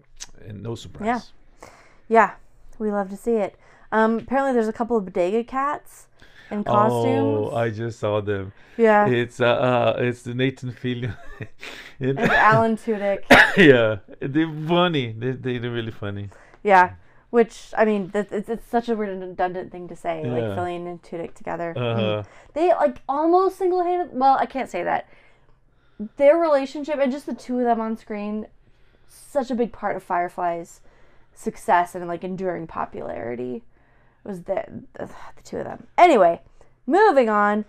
and 0.45 0.61
no 0.61 0.75
surprise. 0.75 1.31
Yeah, 1.63 1.69
yeah. 2.07 2.31
We 2.77 2.91
love 2.91 3.09
to 3.09 3.17
see 3.17 3.37
it. 3.37 3.55
Um, 3.91 4.19
apparently 4.19 4.53
there's 4.53 4.67
a 4.67 4.73
couple 4.73 4.95
of 4.95 5.05
bodega 5.05 5.43
cats 5.43 6.07
in 6.51 6.63
costumes. 6.63 7.49
Oh, 7.51 7.55
I 7.55 7.69
just 7.69 7.99
saw 7.99 8.21
them. 8.21 8.53
yeah. 8.77 9.07
It's 9.07 9.39
uh, 9.39 9.45
uh 9.45 9.95
it's 9.99 10.21
the 10.23 10.33
Nathan 10.33 10.71
Fillion. 10.71 11.15
and, 11.99 12.19
and 12.19 12.31
Alan 12.31 12.77
Tudyk. 12.77 13.23
yeah, 13.57 13.97
they're 14.19 14.53
funny. 14.67 15.13
They 15.13 15.57
they're 15.57 15.71
really 15.71 15.91
funny. 15.91 16.29
Yeah. 16.63 16.93
Which 17.29 17.73
I 17.77 17.83
mean, 17.83 18.09
that, 18.11 18.31
it's, 18.31 18.47
it's 18.47 18.67
such 18.67 18.87
a 18.87 18.95
redundant 18.95 19.71
thing 19.71 19.89
to 19.89 19.95
say, 19.95 20.23
like 20.23 20.43
Fillion 20.43 20.87
and 20.87 21.01
Tudyk 21.03 21.33
together. 21.33 21.77
Uh, 21.77 22.23
They 22.53 22.69
like 22.69 23.01
almost 23.07 23.57
single-handed. 23.57 24.17
Well, 24.17 24.37
I 24.39 24.45
can't 24.45 24.69
say 24.69 24.81
that. 24.83 25.09
Their 26.15 26.37
relationship 26.37 26.99
and 27.01 27.11
just 27.11 27.25
the 27.25 27.35
two 27.35 27.59
of 27.59 27.65
them 27.65 27.81
on 27.81 27.97
screen, 27.97 28.47
such 29.07 29.51
a 29.51 29.55
big 29.55 29.73
part 29.73 29.97
of 29.97 30.03
Firefly's 30.03 30.79
success 31.33 31.95
and 31.95 32.07
like 32.07 32.23
enduring 32.23 32.65
popularity, 32.65 33.63
was 34.27 34.43
the 34.43 34.63
the, 34.93 35.05
the 35.07 35.41
two 35.43 35.57
of 35.57 35.63
them. 35.65 35.87
Anyway, 35.97 36.41
moving 36.85 37.29
on. 37.29 37.65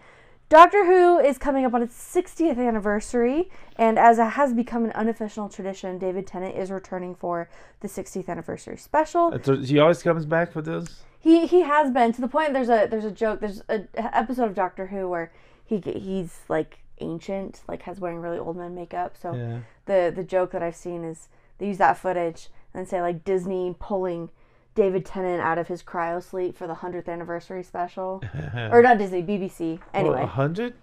Doctor 0.50 0.86
Who 0.86 1.18
is 1.18 1.36
coming 1.36 1.66
up 1.66 1.74
on 1.74 1.82
its 1.82 1.94
60th 1.94 2.56
anniversary, 2.56 3.50
and 3.76 3.98
as 3.98 4.18
it 4.18 4.30
has 4.30 4.54
become 4.54 4.82
an 4.86 4.92
unofficial 4.92 5.50
tradition, 5.50 5.98
David 5.98 6.26
Tennant 6.26 6.56
is 6.56 6.70
returning 6.70 7.14
for 7.14 7.50
the 7.80 7.88
60th 7.88 8.28
anniversary 8.30 8.78
special. 8.78 9.30
uh, 9.34 9.38
so 9.42 9.62
she 9.62 9.78
always 9.78 10.02
comes 10.02 10.24
back 10.24 10.50
for 10.50 10.62
this. 10.62 11.02
He 11.20 11.46
he 11.46 11.62
has 11.62 11.90
been 11.90 12.12
to 12.12 12.20
the 12.22 12.28
point. 12.28 12.54
There's 12.54 12.70
a 12.70 12.86
there's 12.90 13.04
a 13.04 13.10
joke. 13.10 13.40
There's 13.40 13.62
a 13.68 13.82
episode 14.16 14.44
of 14.44 14.54
Doctor 14.54 14.86
Who 14.86 15.08
where 15.08 15.32
he 15.64 15.78
he's 15.80 16.40
like 16.48 16.78
ancient, 17.00 17.60
like 17.68 17.82
has 17.82 18.00
wearing 18.00 18.18
really 18.20 18.38
old 18.38 18.56
man 18.56 18.74
makeup. 18.74 19.16
So 19.20 19.34
Yeah. 19.34 19.58
the 19.84 20.12
the 20.14 20.24
joke 20.24 20.52
that 20.52 20.62
I've 20.62 20.76
seen 20.76 21.04
is 21.04 21.28
they 21.58 21.66
use 21.66 21.78
that 21.78 21.98
footage 21.98 22.48
and 22.72 22.88
say 22.88 23.02
like 23.02 23.22
Disney 23.24 23.74
pulling 23.78 24.30
David 24.78 25.04
Tennant 25.04 25.42
out 25.42 25.58
of 25.58 25.66
his 25.66 25.82
cryo 25.82 26.22
sleep 26.22 26.56
for 26.56 26.68
the 26.68 26.74
hundredth 26.74 27.08
anniversary 27.08 27.64
special, 27.64 28.22
or 28.72 28.80
not 28.80 28.96
Disney, 28.98 29.24
BBC. 29.24 29.80
Anyway, 29.92 30.24
hundred. 30.24 30.74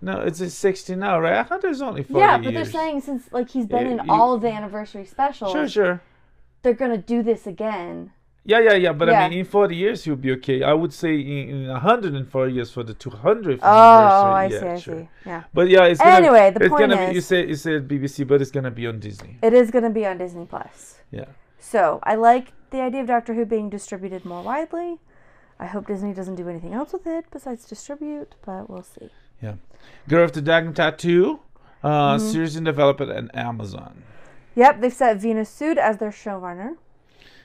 No, 0.00 0.20
it's 0.20 0.40
a 0.40 0.50
sixty 0.50 0.96
now, 0.96 1.20
right? 1.20 1.46
Hundred 1.46 1.70
is 1.70 1.80
only 1.80 2.02
forty 2.02 2.18
yeah, 2.20 2.38
but 2.38 2.52
they're 2.54 2.64
saying 2.64 3.00
since 3.02 3.30
like 3.32 3.48
he's 3.50 3.66
been 3.66 3.86
Yeah, 3.86 3.92
in 3.92 4.06
you- 4.06 4.12
all 4.12 4.34
of 4.34 4.40
the 4.42 4.50
anniversary 4.50 5.04
specials, 5.06 5.52
Sure, 5.52 5.68
sure. 5.68 6.02
they're 6.62 6.74
gonna 6.82 6.98
do 6.98 7.22
this 7.22 7.46
again. 7.46 8.10
Yeah, 8.44 8.60
yeah, 8.60 8.74
yeah. 8.74 8.92
But 8.92 9.10
I 9.10 9.28
mean, 9.28 9.38
in 9.40 9.44
40 9.44 9.76
years, 9.76 10.04
he'll 10.04 10.16
be 10.16 10.32
okay. 10.32 10.62
I 10.62 10.72
would 10.72 10.92
say 10.92 11.14
in, 11.20 11.48
in 11.50 11.68
140 11.68 12.52
years 12.52 12.70
for 12.70 12.82
the 12.82 12.94
200th 12.94 13.58
Oh, 13.62 13.68
I 13.68 14.46
anniversary. 14.46 14.48
see, 14.50 14.64
yeah, 14.66 14.72
I 14.72 14.78
sure. 14.78 14.94
see. 15.02 15.08
Yeah. 15.26 15.42
But 15.52 15.68
yeah, 15.68 15.84
it's 15.84 16.00
gonna, 16.00 16.16
Anyway, 16.16 16.50
the 16.50 16.60
it's 16.64 16.68
point 16.70 16.80
gonna 16.90 16.96
be. 17.06 17.12
You 17.12 17.18
is- 17.18 17.26
said 17.26 17.48
you 17.48 17.54
said 17.56 17.86
BBC, 17.86 18.26
but 18.26 18.40
it's 18.42 18.50
gonna 18.50 18.70
be 18.72 18.86
on 18.88 18.98
Disney. 18.98 19.38
It 19.42 19.52
is 19.52 19.70
gonna 19.70 19.90
be 19.90 20.04
on 20.06 20.18
Disney 20.18 20.46
Plus. 20.46 20.98
Yeah. 21.12 21.26
So 21.60 22.00
I 22.02 22.14
like 22.14 22.52
the 22.70 22.80
idea 22.80 23.00
of 23.02 23.06
Doctor 23.06 23.34
Who 23.34 23.44
being 23.44 23.68
distributed 23.70 24.24
more 24.24 24.42
widely. 24.42 24.98
I 25.60 25.66
hope 25.66 25.86
Disney 25.88 26.12
doesn't 26.14 26.36
do 26.36 26.48
anything 26.48 26.72
else 26.74 26.92
with 26.92 27.06
it 27.06 27.26
besides 27.32 27.64
distribute, 27.64 28.34
but 28.44 28.70
we'll 28.70 28.82
see. 28.82 29.10
Yeah. 29.42 29.54
Girl 30.08 30.24
with 30.24 30.34
the 30.34 30.42
Dragon 30.42 30.72
Tattoo, 30.74 31.40
uh, 31.82 32.16
Mm-hmm. 32.16 32.26
series 32.32 32.56
in 32.56 32.64
development 32.64 33.10
at 33.10 33.34
Amazon. 33.36 34.02
Yep, 34.54 34.80
they've 34.80 34.92
set 34.92 35.16
Venus 35.18 35.60
as 35.62 35.98
their 35.98 36.10
showrunner. 36.10 36.76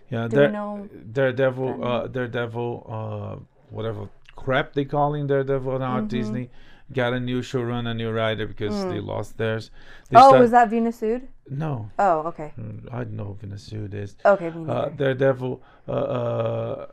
Yeah, 0.10 0.28
Do 0.28 0.38
we 0.38 0.42
Dare- 0.44 0.52
know? 0.52 0.90
Daredevil, 1.12 1.84
uh, 1.84 2.08
Daredevil, 2.08 2.86
uh, 2.90 3.44
whatever 3.70 4.10
crap 4.36 4.74
they 4.74 4.86
calling 4.86 5.28
Daredevil 5.28 5.80
now 5.80 5.96
Mm-hmm. 5.96 6.04
at 6.06 6.08
Disney, 6.08 6.50
got 6.92 7.14
a 7.14 7.20
new 7.20 7.42
showrunner, 7.42 7.92
a 7.92 7.94
new 7.94 8.12
writer 8.12 8.46
because 8.48 8.84
they 8.86 9.00
lost 9.00 9.38
theirs. 9.38 9.72
They 10.10 10.18
Mm. 10.18 10.22
Oh, 10.24 10.28
start- 10.30 10.42
was 10.42 10.52
that 10.52 10.70
Venus? 10.70 11.02
No, 11.50 11.89
Oh, 12.00 12.20
okay. 12.28 12.54
Mm, 12.58 12.94
I 12.94 13.04
know 13.04 13.38
who 13.41 13.48
Vinasude 13.48 13.94
is. 13.94 14.16
Okay, 14.26 14.50
me 14.50 14.64
uh, 14.70 14.86
neither. 14.86 14.89
Daredevil, 14.96 15.62
uh, 15.88 15.91
uh, 15.91 16.88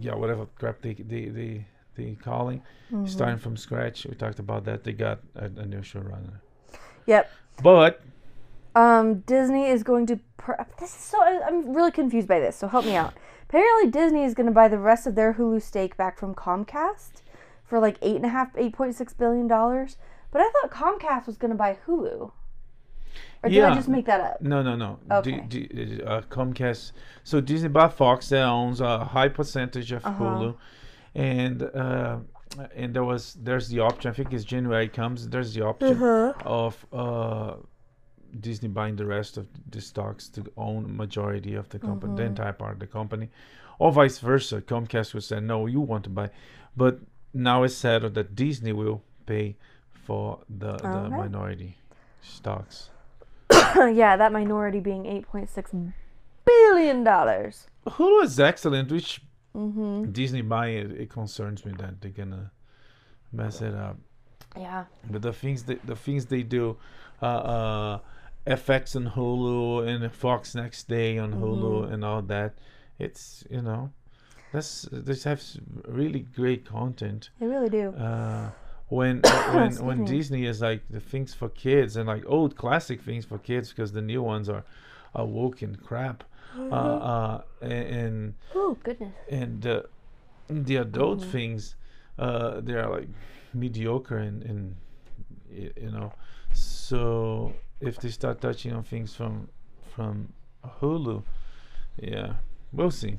yeah, 0.00 0.14
whatever 0.14 0.46
crap 0.58 0.80
they 0.80 0.94
they 0.94 1.26
they 1.26 1.66
they 1.96 2.16
calling, 2.22 2.62
Mm-hmm. 2.92 3.06
starting 3.06 3.38
from 3.38 3.56
scratch. 3.58 4.06
We 4.06 4.14
talked 4.14 4.38
about 4.38 4.64
that. 4.64 4.84
They 4.84 4.92
got 4.92 5.20
a, 5.36 5.44
a 5.44 5.66
new 5.66 5.80
showrunner, 5.82 6.40
Yep. 7.06 7.30
but 7.62 8.00
Um, 8.74 9.20
Disney 9.26 9.66
is 9.66 9.82
going 9.82 10.06
to. 10.06 10.18
Per- 10.38 10.64
this 10.80 10.90
is 10.94 11.02
so. 11.04 11.18
I'm 11.22 11.74
really 11.74 11.90
confused 11.92 12.26
by 12.28 12.40
this. 12.40 12.56
So 12.56 12.68
help 12.68 12.86
me 12.86 12.96
out. 12.96 13.12
Apparently, 13.48 13.90
Disney 13.90 14.24
is 14.24 14.32
going 14.34 14.46
to 14.46 14.52
buy 14.52 14.68
the 14.68 14.78
rest 14.78 15.06
of 15.06 15.14
their 15.14 15.34
Hulu 15.34 15.60
stake 15.60 15.96
back 15.98 16.18
from 16.18 16.34
Comcast 16.34 17.20
for 17.64 17.78
like 17.80 17.98
eight 18.00 18.16
and 18.16 18.24
a 18.24 18.30
half, 18.30 18.48
eight 18.56 18.72
point 18.72 18.94
six 18.94 19.12
billion 19.12 19.46
dollars. 19.46 19.98
But 20.30 20.40
I 20.40 20.50
thought 20.50 20.70
Comcast 20.70 21.26
was 21.26 21.36
going 21.36 21.50
to 21.50 21.56
buy 21.56 21.76
Hulu. 21.86 22.32
Or 23.42 23.48
did 23.50 23.62
I 23.64 23.68
Yeah. 23.68 23.74
just 23.74 23.88
make 23.88 24.06
that 24.06 24.20
up? 24.20 24.40
no, 24.42 24.62
no, 24.62 24.74
no. 24.76 24.98
Okay. 25.10 25.40
D, 25.48 25.66
D, 25.68 26.02
uh, 26.02 26.22
Comcast. 26.22 26.92
So 27.24 27.40
Disney 27.40 27.68
bought 27.68 27.94
Fox 27.94 28.28
that 28.30 28.42
owns 28.44 28.80
a 28.80 29.04
high 29.04 29.28
percentage 29.28 29.92
of 29.92 30.04
Uh-huh. 30.04 30.24
Hulu, 30.24 30.54
and 31.14 31.62
uh, 31.62 32.16
and 32.74 32.92
there 32.94 33.04
was 33.04 33.34
there's 33.34 33.68
the 33.68 33.80
option. 33.80 34.10
I 34.10 34.14
think 34.14 34.32
it's 34.32 34.44
January 34.44 34.88
comes. 34.88 35.28
There's 35.28 35.54
the 35.54 35.62
option 35.64 35.96
Uh-huh. 35.96 36.32
of 36.44 36.86
uh, 36.92 37.54
Disney 38.40 38.68
buying 38.68 38.96
the 38.96 39.06
rest 39.06 39.36
of 39.36 39.46
the 39.70 39.80
stocks 39.80 40.28
to 40.30 40.40
own 40.56 40.96
majority 40.96 41.54
of 41.54 41.68
the 41.68 41.78
company, 41.78 42.14
the 42.16 42.24
entire 42.24 42.52
part 42.52 42.72
of 42.74 42.80
the 42.80 42.86
company, 42.86 43.30
or 43.78 43.92
vice 43.92 44.18
versa. 44.18 44.60
Comcast 44.60 45.14
would 45.14 45.24
say, 45.24 45.38
"No, 45.40 45.66
you 45.66 45.80
want 45.80 46.04
to 46.04 46.10
buy," 46.10 46.30
but 46.76 46.98
now 47.32 47.62
it's 47.62 47.74
settled 47.74 48.14
that 48.14 48.34
Disney 48.34 48.72
will 48.72 49.02
pay 49.26 49.56
for 49.92 50.40
the 50.48 50.72
the 50.76 51.08
minority 51.10 51.76
stocks. 52.20 52.90
yeah, 53.94 54.16
that 54.16 54.32
minority 54.32 54.80
being 54.80 55.06
eight 55.06 55.26
point 55.26 55.48
six 55.50 55.70
billion 56.44 57.04
dollars. 57.04 57.66
Hulu 57.86 58.24
is 58.24 58.38
excellent. 58.40 58.90
Which 58.90 59.20
Mm-hmm. 59.56 60.12
Disney 60.12 60.42
buying 60.42 60.76
it, 60.76 61.00
it 61.00 61.10
concerns 61.10 61.64
me 61.64 61.72
that 61.78 62.00
they're 62.00 62.12
gonna 62.12 62.52
mess 63.32 63.60
it 63.60 63.74
up. 63.74 63.96
Yeah. 64.56 64.84
But 65.10 65.22
the 65.22 65.32
things 65.32 65.64
they, 65.64 65.76
the 65.84 65.96
things 65.96 66.26
they 66.26 66.42
do, 66.44 66.76
uh, 67.20 67.26
uh, 67.26 67.98
FX 68.46 68.94
on 68.94 69.10
Hulu 69.10 69.88
and 69.88 70.12
Fox 70.12 70.54
Next 70.54 70.86
Day 70.86 71.18
on 71.18 71.32
Hulu 71.32 71.82
Mm-hmm. 71.82 71.92
and 71.94 72.04
all 72.04 72.22
that. 72.22 72.54
It's 73.00 73.42
you 73.50 73.62
know, 73.62 73.90
that's 74.52 74.86
this 74.92 75.24
has 75.24 75.58
really 75.88 76.20
great 76.20 76.64
content. 76.64 77.30
They 77.40 77.46
really 77.46 77.70
do. 77.70 77.88
Uh, 77.90 78.50
when 78.88 79.20
when 79.52 79.72
when. 79.84 80.04
Disney 80.04 80.46
is 80.46 80.60
like 80.60 80.82
the 80.90 81.00
things 81.00 81.34
for 81.34 81.48
kids 81.48 81.96
and 81.96 82.06
like 82.08 82.24
old 82.26 82.56
classic 82.56 83.02
things 83.02 83.24
for 83.24 83.38
kids 83.38 83.70
because 83.70 83.92
the 83.92 84.02
new 84.02 84.22
ones 84.22 84.48
are 84.48 84.64
are 85.14 85.26
woke 85.26 85.62
and 85.62 85.82
crap. 85.82 86.24
Mm-hmm. 86.56 86.72
Uh, 86.72 86.76
uh, 86.76 87.42
and 87.60 88.34
oh 88.54 88.76
goodness. 88.82 89.12
and 89.30 89.66
uh, 89.66 89.82
the 90.48 90.76
adult 90.76 91.20
Mm-hmm. 91.20 91.30
things 91.30 91.76
uh, 92.18 92.60
they 92.60 92.72
are 92.72 92.90
like 92.90 93.08
mediocre 93.52 94.18
and, 94.18 94.42
and 94.42 94.76
you 95.50 95.90
know 95.90 96.12
so 96.52 97.52
if 97.80 97.98
they 98.00 98.08
start 98.10 98.40
touching 98.40 98.72
on 98.72 98.82
things 98.82 99.14
from 99.14 99.48
from 99.94 100.32
Hulu 100.80 101.22
yeah 101.98 102.34
we'll 102.72 102.90
see 102.90 103.18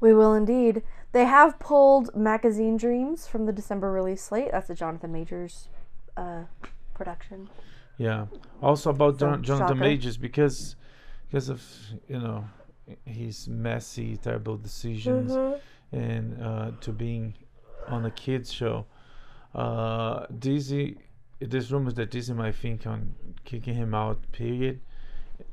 We 0.00 0.12
will 0.14 0.34
indeed. 0.34 0.82
They 1.12 1.24
have 1.24 1.58
pulled 1.58 2.14
Magazine 2.14 2.76
Dreams 2.76 3.26
from 3.26 3.46
the 3.46 3.52
December 3.52 3.90
release 3.90 4.22
slate. 4.22 4.50
That's 4.52 4.68
a 4.70 4.74
Jonathan 4.74 5.12
Majors 5.12 5.68
uh, 6.16 6.42
production. 6.94 7.48
yeah 7.98 8.26
also 8.62 8.90
about 8.90 9.18
Jon- 9.18 9.42
Jonathan 9.42 9.68
shocker. 9.76 9.80
Majors 9.80 10.16
because 10.18 10.76
because 11.26 11.48
of 11.48 11.62
you 12.08 12.18
know 12.18 12.44
his 13.04 13.48
messy 13.48 14.16
terrible 14.16 14.56
decisions 14.56 15.32
and 15.92 16.42
uh, 16.42 16.70
to 16.80 16.92
being 16.92 17.34
on 17.88 18.04
a 18.04 18.10
kids 18.10 18.52
show. 18.52 18.86
Uh, 19.54 20.26
Disney, 20.38 20.96
there's 21.40 21.72
rumors 21.72 21.94
that 21.94 22.10
Disney 22.10 22.34
might 22.34 22.54
think 22.54 22.86
on 22.86 23.14
kicking 23.44 23.74
him 23.74 23.94
out. 23.94 24.18
Period, 24.32 24.80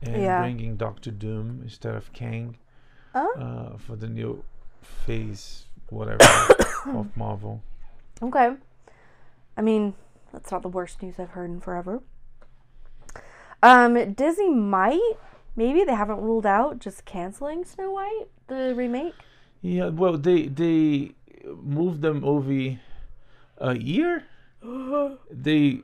and 0.01 0.21
Yeah. 0.21 0.41
bringing 0.41 0.75
Doctor 0.75 1.11
Doom 1.11 1.61
instead 1.63 1.95
of 1.95 2.11
Kang 2.13 2.57
Uh, 3.14 3.78
for 3.78 3.95
the 3.95 4.07
new 4.07 4.43
phase, 4.82 5.66
whatever 5.89 6.24
of 6.88 7.16
Marvel. 7.16 7.61
Okay. 8.22 8.53
I 9.55 9.61
mean, 9.61 9.93
that's 10.32 10.51
not 10.51 10.61
the 10.61 10.70
worst 10.70 11.01
news 11.01 11.16
I've 11.20 11.30
heard 11.32 11.49
in 11.49 11.61
forever. 11.61 12.01
Um, 13.61 14.14
Disney 14.14 14.49
might, 14.49 15.14
maybe 15.55 15.84
they 15.84 15.95
haven't 15.95 16.22
ruled 16.22 16.45
out 16.45 16.80
just 16.80 17.05
canceling 17.05 17.64
Snow 17.64 17.91
White, 17.91 18.26
the 18.47 18.74
remake. 18.76 19.16
Yeah, 19.61 19.88
well, 19.88 20.18
they 20.18 20.47
they 20.47 21.11
moved 21.45 22.01
the 22.01 22.14
movie 22.14 22.80
a 23.57 23.78
year. 23.78 24.26
they 25.32 25.82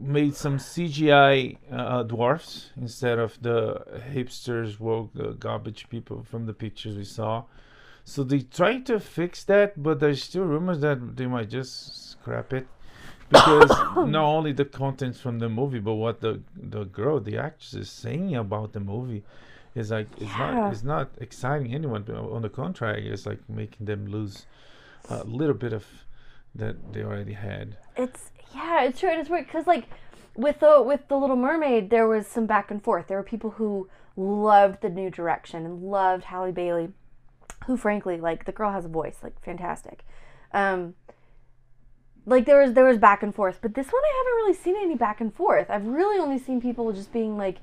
made 0.00 0.34
some 0.36 0.58
CGI 0.58 1.58
uh, 1.70 2.02
dwarfs 2.04 2.70
instead 2.80 3.18
of 3.18 3.40
the 3.42 3.82
hipsters, 4.12 4.78
woke, 4.78 5.10
uh, 5.18 5.28
garbage 5.32 5.88
people 5.88 6.22
from 6.22 6.46
the 6.46 6.54
pictures 6.54 6.96
we 6.96 7.04
saw. 7.04 7.44
So 8.04 8.24
they 8.24 8.40
tried 8.40 8.86
to 8.86 9.00
fix 9.00 9.44
that, 9.44 9.82
but 9.82 10.00
there's 10.00 10.22
still 10.22 10.44
rumors 10.44 10.80
that 10.80 11.16
they 11.16 11.26
might 11.26 11.50
just 11.50 12.10
scrap 12.12 12.52
it 12.52 12.66
because 13.28 13.68
not 13.96 14.24
only 14.24 14.52
the 14.52 14.64
contents 14.64 15.20
from 15.20 15.38
the 15.38 15.48
movie, 15.48 15.80
but 15.80 15.94
what 15.94 16.20
the 16.20 16.40
the 16.56 16.84
girl, 16.84 17.20
the 17.20 17.36
actress, 17.36 17.74
is 17.74 17.90
saying 17.90 18.34
about 18.34 18.72
the 18.72 18.80
movie 18.80 19.24
is 19.74 19.90
like 19.90 20.08
it's 20.18 20.38
not 20.38 20.72
it's 20.72 20.82
not 20.82 21.10
exciting 21.18 21.74
anyone. 21.74 22.02
But 22.02 22.16
on 22.16 22.42
the 22.42 22.48
contrary, 22.48 23.08
it's 23.08 23.26
like 23.26 23.40
making 23.48 23.86
them 23.86 24.06
lose 24.06 24.46
a 25.10 25.24
little 25.24 25.54
bit 25.54 25.72
of 25.72 25.84
that 26.54 26.92
they 26.92 27.02
already 27.02 27.34
had. 27.34 27.76
It's 27.96 28.30
yeah, 28.54 28.84
it's 28.84 29.00
true. 29.00 29.10
and 29.10 29.20
It's 29.20 29.30
weird 29.30 29.46
because 29.46 29.66
like 29.66 29.84
with 30.36 30.60
the 30.60 30.82
with 30.82 31.08
the 31.08 31.16
Little 31.16 31.36
Mermaid, 31.36 31.90
there 31.90 32.06
was 32.06 32.26
some 32.26 32.46
back 32.46 32.70
and 32.70 32.82
forth. 32.82 33.08
There 33.08 33.16
were 33.16 33.24
people 33.24 33.50
who 33.50 33.88
loved 34.16 34.82
the 34.82 34.90
new 34.90 35.10
direction 35.10 35.64
and 35.64 35.82
loved 35.82 36.24
Halle 36.24 36.52
Bailey, 36.52 36.90
who 37.66 37.76
frankly 37.76 38.18
like 38.18 38.44
the 38.44 38.52
girl 38.52 38.72
has 38.72 38.84
a 38.84 38.88
voice 38.88 39.18
like 39.22 39.40
fantastic. 39.42 40.04
Um, 40.52 40.94
like 42.26 42.46
there 42.46 42.60
was 42.60 42.74
there 42.74 42.84
was 42.84 42.98
back 42.98 43.22
and 43.22 43.34
forth, 43.34 43.58
but 43.60 43.74
this 43.74 43.88
one 43.88 44.02
I 44.04 44.16
haven't 44.18 44.36
really 44.36 44.54
seen 44.54 44.76
any 44.76 44.94
back 44.94 45.20
and 45.20 45.34
forth. 45.34 45.70
I've 45.70 45.86
really 45.86 46.18
only 46.18 46.38
seen 46.38 46.60
people 46.60 46.92
just 46.92 47.12
being 47.12 47.36
like 47.36 47.58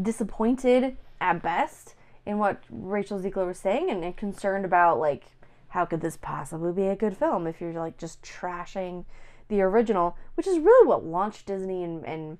disappointed 0.00 0.96
at 1.20 1.42
best 1.42 1.94
in 2.26 2.38
what 2.38 2.62
Rachel 2.70 3.20
Zegler 3.20 3.46
was 3.46 3.58
saying 3.58 3.90
and, 3.90 4.04
and 4.04 4.16
concerned 4.16 4.64
about 4.64 4.98
like 4.98 5.24
how 5.68 5.84
could 5.84 6.00
this 6.00 6.18
possibly 6.20 6.72
be 6.72 6.86
a 6.86 6.96
good 6.96 7.16
film 7.16 7.46
if 7.46 7.60
you're 7.60 7.72
like 7.72 7.98
just 7.98 8.22
trashing 8.22 9.04
the 9.48 9.62
original, 9.62 10.16
which 10.34 10.46
is 10.46 10.58
really 10.58 10.86
what 10.86 11.04
launched 11.04 11.46
Disney 11.46 11.82
and, 11.82 12.04
and 12.04 12.38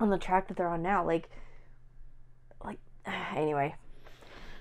on 0.00 0.10
the 0.10 0.18
track 0.18 0.48
that 0.48 0.56
they're 0.56 0.68
on 0.68 0.82
now. 0.82 1.04
Like, 1.04 1.28
like 2.64 2.78
anyway. 3.34 3.74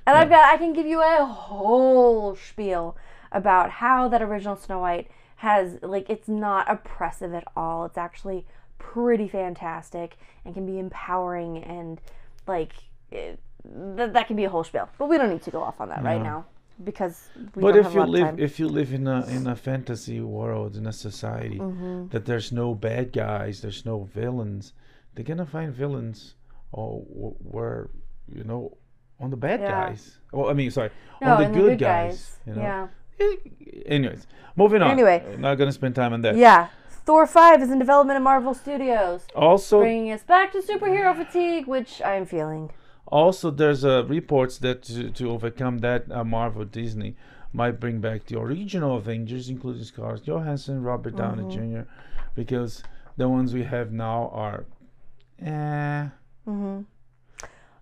And 0.06 0.18
I've 0.18 0.30
got 0.30 0.54
I 0.54 0.58
can 0.58 0.74
give 0.74 0.86
you 0.86 1.02
a 1.02 1.26
whole 1.26 2.36
spiel 2.36 2.98
about 3.32 3.70
how 3.70 4.08
that 4.10 4.22
original 4.22 4.56
Snow 4.56 4.80
White 4.80 5.10
has 5.38 5.80
like 5.82 6.10
it's 6.10 6.28
not 6.28 6.70
oppressive 6.70 7.34
at 7.34 7.46
all. 7.56 7.86
It's 7.86 7.98
actually 7.98 8.46
pretty 8.78 9.28
fantastic 9.28 10.18
and 10.44 10.54
can 10.54 10.66
be 10.66 10.78
empowering 10.78 11.64
and 11.64 12.02
like 12.48 12.74
eh, 13.12 13.18
it, 13.18 13.40
th- 13.96 14.12
that 14.12 14.28
can 14.28 14.36
be 14.36 14.44
a 14.44 14.50
whole 14.50 14.66
spiel. 14.66 14.90
But 14.98 15.08
we 15.08 15.18
don't 15.18 15.30
need 15.30 15.44
to 15.44 15.52
go 15.52 15.64
off 15.64 15.80
on 15.80 15.88
that 15.90 16.04
right 16.04 16.22
now 16.22 16.46
because 16.84 17.30
we 17.56 17.62
but 17.62 17.72
don't 17.74 17.80
if 17.80 17.84
have 17.86 17.92
a 17.94 17.96
you 17.96 18.00
lot 18.02 18.10
live 18.10 18.40
if 18.40 18.60
you 18.60 18.68
live 18.68 18.94
in 18.94 19.08
a 19.08 19.26
in 19.28 19.48
a 19.48 19.56
fantasy 19.56 20.20
world 20.22 20.76
in 20.76 20.86
a 20.88 20.94
society 20.94 21.60
Mm-hmm. 21.60 22.08
that 22.10 22.26
there's 22.26 22.52
no 22.52 22.74
bad 22.74 23.12
guys 23.14 23.62
there's 23.62 23.86
no 23.86 24.04
villains 24.04 24.74
they're 25.14 25.26
gonna 25.26 25.46
find 25.46 25.74
villains 25.74 26.36
or 26.72 27.00
where 27.56 27.90
you 28.28 28.44
know 28.44 28.78
on 29.20 29.30
the 29.30 29.38
bad 29.38 29.60
Yeah. 29.62 29.70
guys 29.72 30.18
oh 30.34 30.50
i 30.50 30.54
mean 30.54 30.72
sorry 30.72 30.90
no, 31.22 31.34
on 31.34 31.38
the 31.40 31.46
and 31.46 31.56
good, 31.56 31.80
guys, 31.80 32.40
you 32.48 32.54
know 32.56 32.62
Yeah. 32.62 32.88
anyways 33.86 34.28
moving 34.56 34.82
on 34.82 34.92
Anyway. 34.92 35.24
I'm 35.34 35.42
not 35.42 35.56
gonna 35.56 35.72
spend 35.72 35.96
time 35.96 36.14
on 36.14 36.22
that 36.24 36.36
Yeah. 36.36 36.68
Thor 37.06 37.28
5 37.28 37.62
is 37.62 37.70
in 37.70 37.80
development 37.80 38.16
at 38.16 38.22
Marvel 38.24 38.54
Studios, 38.54 39.26
also 39.36 39.82
bringing 39.82 40.14
us 40.14 40.24
back 40.24 40.54
to 40.54 40.60
superhero 40.60 41.14
fatigue, 41.14 41.68
which 41.68 42.02
I'm 42.02 42.26
feeling. 42.26 42.72
Also, 43.08 43.52
there's 43.52 43.84
uh, 43.86 44.06
reports 44.06 44.58
that 44.60 44.82
to, 44.84 45.10
to 45.12 45.30
overcome 45.30 45.80
that, 45.80 46.12
uh, 46.12 46.24
Marvel 46.24 46.66
Disney 46.66 47.16
might 47.52 47.80
bring 47.80 48.00
back 48.00 48.26
the 48.26 48.40
original 48.40 48.98
Avengers, 48.98 49.50
including 49.50 49.84
Scarlett 49.84 50.26
Johansson, 50.26 50.82
Robert 50.82 51.16
Downey 51.16 51.44
Mm-hmm. 51.44 51.74
Jr., 51.76 51.90
because 52.36 52.82
the 53.18 53.30
ones 53.30 53.54
we 53.54 53.64
have 53.64 53.92
now 53.92 54.30
are, 54.34 54.66
eh. 55.40 56.10
Mm-hmm. 56.48 56.82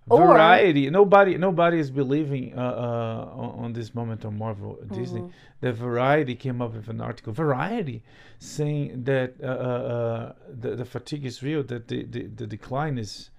Or- 0.10 0.28
Variety. 0.28 0.90
Nobody, 0.90 1.38
nobody 1.38 1.80
is 1.80 1.90
believing 1.92 2.58
uh, 2.58 2.62
uh, 2.62 3.30
on, 3.34 3.66
on 3.66 3.74
this 3.74 3.94
moment 3.96 4.26
on 4.26 4.38
Marvel 4.38 4.78
Disney. 4.92 5.22
Mm-hmm. 5.22 5.32
The 5.62 5.72
Variety 5.72 6.36
came 6.36 6.62
up 6.62 6.74
with 6.74 6.90
an 6.90 7.00
article. 7.00 7.32
Variety 7.32 8.04
saying 8.40 9.04
that 9.04 9.36
uh, 9.42 9.46
uh, 9.46 9.50
uh, 9.50 10.34
the 10.60 10.76
the 10.76 10.86
fatigue 10.86 11.26
is 11.26 11.44
real. 11.44 11.64
That 11.64 11.88
the, 11.88 12.04
the, 12.04 12.24
the 12.28 12.48
decline 12.48 12.98
is 12.98 13.30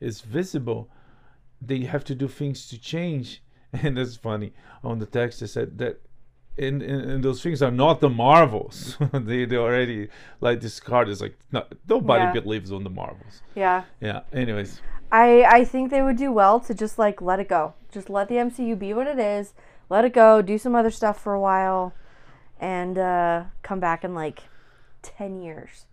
is 0.00 0.22
visible. 0.22 0.88
They 1.60 1.80
have 1.84 2.04
to 2.04 2.14
do 2.14 2.28
things 2.28 2.68
to 2.68 2.78
change, 2.78 3.42
and 3.72 3.96
that's 3.96 4.16
funny. 4.16 4.52
On 4.84 4.98
the 4.98 5.06
text, 5.06 5.40
they 5.40 5.46
said 5.46 5.78
that. 5.78 6.00
And, 6.58 6.80
and, 6.82 7.10
and 7.10 7.22
those 7.22 7.42
things 7.42 7.60
are 7.60 7.70
not 7.70 8.00
the 8.00 8.08
Marvels. 8.08 8.96
they 9.12 9.44
they 9.44 9.56
already 9.58 10.08
like 10.40 10.58
discarded. 10.58 11.12
It's 11.12 11.20
like 11.20 11.36
no, 11.52 11.66
nobody 11.86 12.24
Yeah. 12.24 12.32
believes 12.40 12.72
on 12.72 12.82
the 12.82 12.88
Marvels. 12.88 13.42
Yeah. 13.54 13.84
Yeah. 14.00 14.20
Anyways, 14.32 14.80
I, 15.12 15.44
I 15.44 15.64
think 15.66 15.90
they 15.90 16.00
would 16.00 16.16
do 16.16 16.32
well 16.32 16.58
to 16.60 16.72
just 16.72 16.98
like 16.98 17.20
let 17.20 17.40
it 17.40 17.48
go. 17.50 17.74
Just 17.92 18.08
let 18.08 18.28
the 18.28 18.36
MCU 18.36 18.78
be 18.78 18.94
what 18.94 19.06
it 19.06 19.18
is. 19.18 19.52
Let 19.90 20.06
it 20.06 20.14
go. 20.14 20.40
Do 20.40 20.56
some 20.56 20.74
other 20.74 20.90
stuff 20.90 21.20
for 21.20 21.34
a 21.34 21.40
while, 21.40 21.92
and 22.58 22.96
uh, 22.96 23.44
come 23.62 23.78
back 23.78 24.02
in 24.02 24.14
like 24.14 24.44
ten 25.02 25.42
years. 25.42 25.84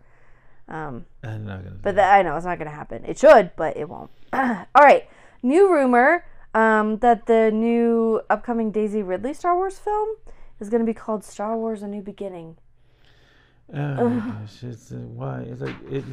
Um, 0.70 1.08
I'm 1.24 1.46
not 1.46 1.66
gonna. 1.66 1.76
but 1.82 1.96
that, 1.96 2.14
I 2.18 2.22
know 2.22 2.38
it's 2.38 2.46
not 2.46 2.58
to 2.58 2.70
happen. 2.70 3.04
It 3.04 3.18
should, 3.20 3.52
but 3.58 3.76
it 3.76 3.90
won't. 3.90 4.12
All 4.34 4.66
right. 4.78 5.10
New 5.44 5.72
rumor 5.72 6.26
um, 6.54 6.98
that 7.00 7.26
the 7.28 7.52
new 7.52 8.22
upcoming 8.30 8.72
Daisy 8.72 9.04
Ridley 9.04 9.34
Star 9.34 9.56
Wars 9.56 9.78
film 9.78 10.16
is 10.60 10.70
going 10.70 10.80
to 10.82 10.86
be 10.86 10.94
called 10.94 11.24
Star 11.24 11.58
Wars: 11.58 11.84
A 11.84 11.88
New 11.88 12.02
Beginning. 12.02 12.56
Oh 13.74 14.10
gosh, 14.10 14.64
it's 14.64 14.92
uh, 14.92 14.96
why 14.96 15.42
it's 15.42 15.62
like 15.62 15.76
it, 15.90 16.04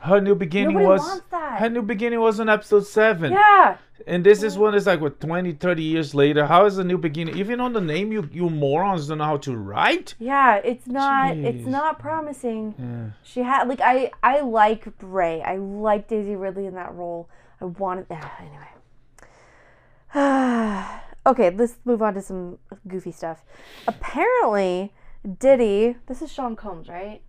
her 0.00 0.20
new 0.20 0.34
beginning 0.34 0.74
Nobody 0.74 0.86
was 0.86 1.00
wants 1.00 1.24
that. 1.30 1.58
her 1.58 1.68
new 1.68 1.82
beginning 1.82 2.20
was 2.20 2.38
on 2.40 2.48
episode 2.48 2.86
seven, 2.86 3.32
Yeah. 3.32 3.76
and 4.06 4.24
this 4.24 4.42
is 4.42 4.56
one 4.56 4.74
is 4.74 4.86
like 4.86 5.00
what 5.00 5.18
20, 5.20 5.52
30 5.52 5.82
years 5.82 6.14
later. 6.14 6.46
How 6.46 6.66
is 6.66 6.78
a 6.78 6.84
new 6.84 6.98
beginning? 6.98 7.36
Even 7.36 7.58
on 7.60 7.72
the 7.72 7.80
name, 7.80 8.12
you 8.12 8.28
you 8.32 8.48
morons 8.48 9.08
don't 9.08 9.18
know 9.18 9.24
how 9.24 9.38
to 9.38 9.56
write. 9.56 10.14
Yeah, 10.18 10.56
it's 10.56 10.86
not. 10.86 11.36
It's 11.36 11.66
not 11.66 11.98
promising. 11.98 12.74
Yeah. 12.78 13.10
She 13.24 13.40
had 13.42 13.66
like 13.68 13.80
I 13.80 14.10
I 14.22 14.40
like 14.40 14.86
Rey. 15.02 15.42
I 15.42 15.56
like 15.56 16.06
Daisy 16.06 16.36
Ridley 16.36 16.66
in 16.66 16.74
that 16.74 16.94
role. 16.94 17.28
I 17.60 17.64
wanted 17.66 18.06
anyway. 18.10 18.68
okay, 21.26 21.50
let's 21.50 21.76
move 21.84 22.02
on 22.02 22.14
to 22.14 22.22
some 22.22 22.58
goofy 22.88 23.12
stuff. 23.12 23.44
Apparently, 23.86 24.92
Diddy. 25.38 25.96
This 26.06 26.22
is 26.22 26.32
Sean 26.32 26.56
Combs, 26.56 26.88
right? 26.88 27.22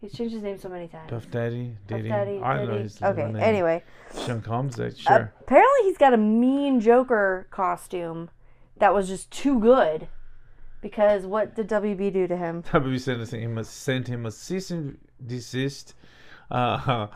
He's 0.00 0.12
changed 0.12 0.34
his 0.34 0.42
name 0.42 0.58
so 0.58 0.68
many 0.68 0.88
times. 0.88 1.10
Puff 1.10 1.30
Daddy, 1.30 1.76
Diddy. 1.86 2.08
Daddy, 2.08 2.40
I 2.42 2.56
don't 2.56 2.68
know 2.68 2.78
his 2.78 3.00
Okay. 3.00 3.24
name. 3.24 3.36
Anyway, 3.36 3.84
Sean 4.24 4.40
Combs, 4.42 4.74
that 4.76 4.94
uh, 4.94 4.96
sure. 4.96 5.32
apparently 5.40 5.84
he's 5.84 5.96
got 5.98 6.12
a 6.12 6.16
mean 6.16 6.80
Joker 6.80 7.46
costume 7.50 8.30
that 8.78 8.92
was 8.92 9.06
just 9.06 9.30
too 9.30 9.60
good. 9.60 10.08
Because 10.80 11.24
what 11.24 11.54
did 11.54 11.68
WB 11.68 12.12
do 12.12 12.26
to 12.26 12.36
him? 12.36 12.64
WB 12.64 12.98
sent 12.98 13.32
him 13.32 13.58
a, 13.58 13.62
sent 13.62 14.08
him 14.08 14.26
a 14.26 14.32
cease 14.32 14.72
and 14.72 14.98
desist 15.24 15.94
uh, 16.50 17.06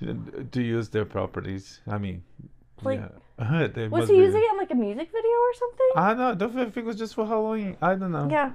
to 0.52 0.62
use 0.62 0.88
their 0.90 1.04
properties. 1.04 1.80
I 1.86 1.98
mean, 1.98 2.22
Like, 2.82 3.00
yeah. 3.00 3.66
They 3.74 3.88
Was 3.88 4.08
he 4.08 4.16
be- 4.16 4.22
using 4.22 4.40
it 4.42 4.52
in 4.52 4.58
like 4.58 4.70
a 4.70 4.74
music 4.74 5.08
video 5.10 5.30
or 5.30 5.54
something? 5.54 5.90
I 5.96 6.08
don't 6.08 6.18
know. 6.18 6.34
Don't 6.34 6.52
think 6.72 6.76
it 6.76 6.84
was 6.84 6.96
just 6.96 7.14
for 7.14 7.26
Halloween. 7.26 7.76
I 7.82 7.94
don't 7.94 8.12
know. 8.12 8.28
Yeah, 8.30 8.52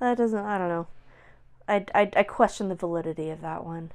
that 0.00 0.16
doesn't. 0.16 0.38
I 0.44 0.58
don't 0.58 0.68
know. 0.68 0.86
I, 1.68 1.84
I, 1.94 2.10
I 2.16 2.22
question 2.22 2.68
the 2.68 2.74
validity 2.74 3.30
of 3.30 3.40
that 3.42 3.64
one. 3.64 3.92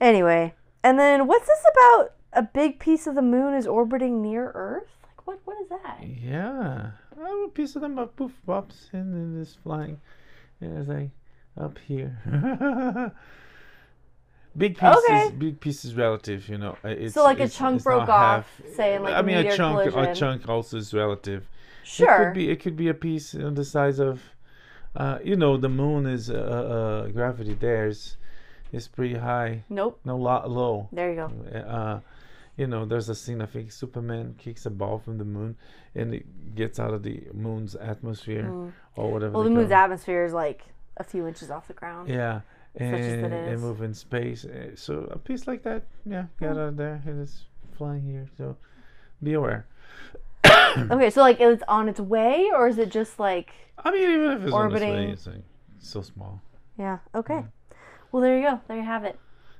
Anyway, 0.00 0.54
and 0.82 0.98
then 0.98 1.26
what's 1.26 1.46
this 1.46 1.64
about? 1.72 2.12
A 2.34 2.42
big 2.42 2.78
piece 2.78 3.06
of 3.06 3.14
the 3.14 3.22
moon 3.22 3.52
is 3.54 3.66
orbiting 3.66 4.22
near 4.22 4.52
Earth. 4.54 4.88
Like 5.04 5.26
what? 5.26 5.40
What 5.44 5.60
is 5.62 5.68
that? 5.68 5.98
Yeah. 6.02 6.90
Oh, 7.20 7.44
a 7.44 7.48
piece 7.50 7.76
of 7.76 7.82
them 7.82 7.98
are 7.98 8.06
poof 8.06 8.32
pops 8.46 8.88
and 8.92 9.12
then 9.12 9.40
it's 9.40 9.54
flying. 9.54 10.00
And 10.60 10.78
it's 10.78 10.88
like 10.88 11.10
up 11.60 11.78
here. 11.86 12.18
big 14.56 14.76
pieces. 14.76 15.04
Okay. 15.08 15.30
Big 15.30 15.60
pieces 15.60 15.94
relative. 15.94 16.48
You 16.48 16.58
know. 16.58 16.76
It's, 16.84 17.14
so 17.14 17.24
like 17.24 17.40
a 17.40 17.48
chunk 17.48 17.82
broke 17.82 18.08
off, 18.08 18.46
half- 18.46 18.74
saying 18.74 19.02
like 19.02 19.14
I 19.14 19.22
mean, 19.22 19.38
a 19.38 19.56
chunk. 19.56 19.78
collision. 19.90 20.04
A 20.04 20.14
chunk 20.14 20.48
also 20.48 20.76
is 20.76 20.92
relative. 20.92 21.48
Sure. 21.84 22.08
It 22.08 22.24
could 22.24 22.34
be. 22.34 22.50
It 22.50 22.60
could 22.60 22.76
be 22.76 22.88
a 22.88 22.94
piece 22.94 23.34
on 23.34 23.54
the 23.54 23.64
size 23.64 23.98
of. 23.98 24.20
Uh, 24.94 25.18
you 25.24 25.36
know, 25.36 25.56
the 25.56 25.70
moon 25.70 26.06
is 26.06 26.28
uh, 26.28 26.34
uh, 26.34 27.08
gravity. 27.08 27.54
There 27.54 27.86
is, 27.88 28.18
is 28.72 28.88
pretty 28.88 29.14
high. 29.14 29.64
Nope. 29.70 29.98
No, 30.04 30.18
lot 30.18 30.50
low. 30.50 30.88
There 30.92 31.08
you 31.08 31.16
go. 31.16 31.58
uh, 31.58 32.00
you 32.56 32.66
know, 32.66 32.84
there's 32.84 33.08
a 33.08 33.14
scene 33.14 33.40
I 33.40 33.46
think 33.46 33.72
Superman 33.72 34.34
kicks 34.38 34.66
a 34.66 34.70
ball 34.70 34.98
from 34.98 35.18
the 35.18 35.24
moon 35.24 35.56
and 35.94 36.14
it 36.14 36.54
gets 36.54 36.78
out 36.78 36.92
of 36.92 37.02
the 37.02 37.22
moon's 37.32 37.74
atmosphere 37.74 38.72
or 38.96 39.10
whatever. 39.10 39.32
Mm. 39.32 39.34
Well, 39.34 39.44
the 39.44 39.50
moon's 39.50 39.70
it. 39.70 39.74
atmosphere 39.74 40.24
is 40.24 40.32
like 40.32 40.66
a 40.96 41.04
few 41.04 41.26
inches 41.26 41.50
off 41.50 41.66
the 41.68 41.74
ground. 41.74 42.08
Yeah, 42.08 42.40
and, 42.76 43.32
and 43.32 43.60
move 43.60 43.82
in 43.82 43.94
space. 43.94 44.44
Uh, 44.44 44.74
So 44.76 45.08
a 45.10 45.18
piece 45.18 45.46
like 45.46 45.62
that, 45.64 45.82
yeah, 46.06 46.22
Hmm. 46.38 46.44
get 46.44 46.50
out 46.52 46.68
of 46.68 46.76
there. 46.76 47.02
It 47.06 47.16
is 47.16 47.44
flying 47.76 48.02
here, 48.02 48.26
so 48.38 48.56
be 49.22 49.34
aware. 49.34 49.66
Okay, 50.90 51.10
so 51.10 51.20
like 51.20 51.38
it's 51.40 51.62
on 51.68 51.88
its 51.88 52.00
way, 52.00 52.50
or 52.54 52.66
is 52.66 52.78
it 52.78 52.90
just 52.90 53.18
like? 53.20 53.52
I 53.84 53.90
mean, 53.90 54.02
even 54.10 54.30
if 54.32 54.42
it's 54.44 54.52
Orbiting. 54.52 54.90
on 54.90 54.98
its 54.98 55.06
way, 55.06 55.12
it's 55.12 55.26
like 55.26 55.44
so 55.80 56.00
small. 56.02 56.40
Yeah. 56.78 56.98
Okay. 57.14 57.44
Well, 58.10 58.22
there 58.22 58.36
you 58.38 58.42
go. 58.48 58.60
There 58.68 58.76
you 58.78 58.82
have 58.84 59.04
it. 59.04 59.18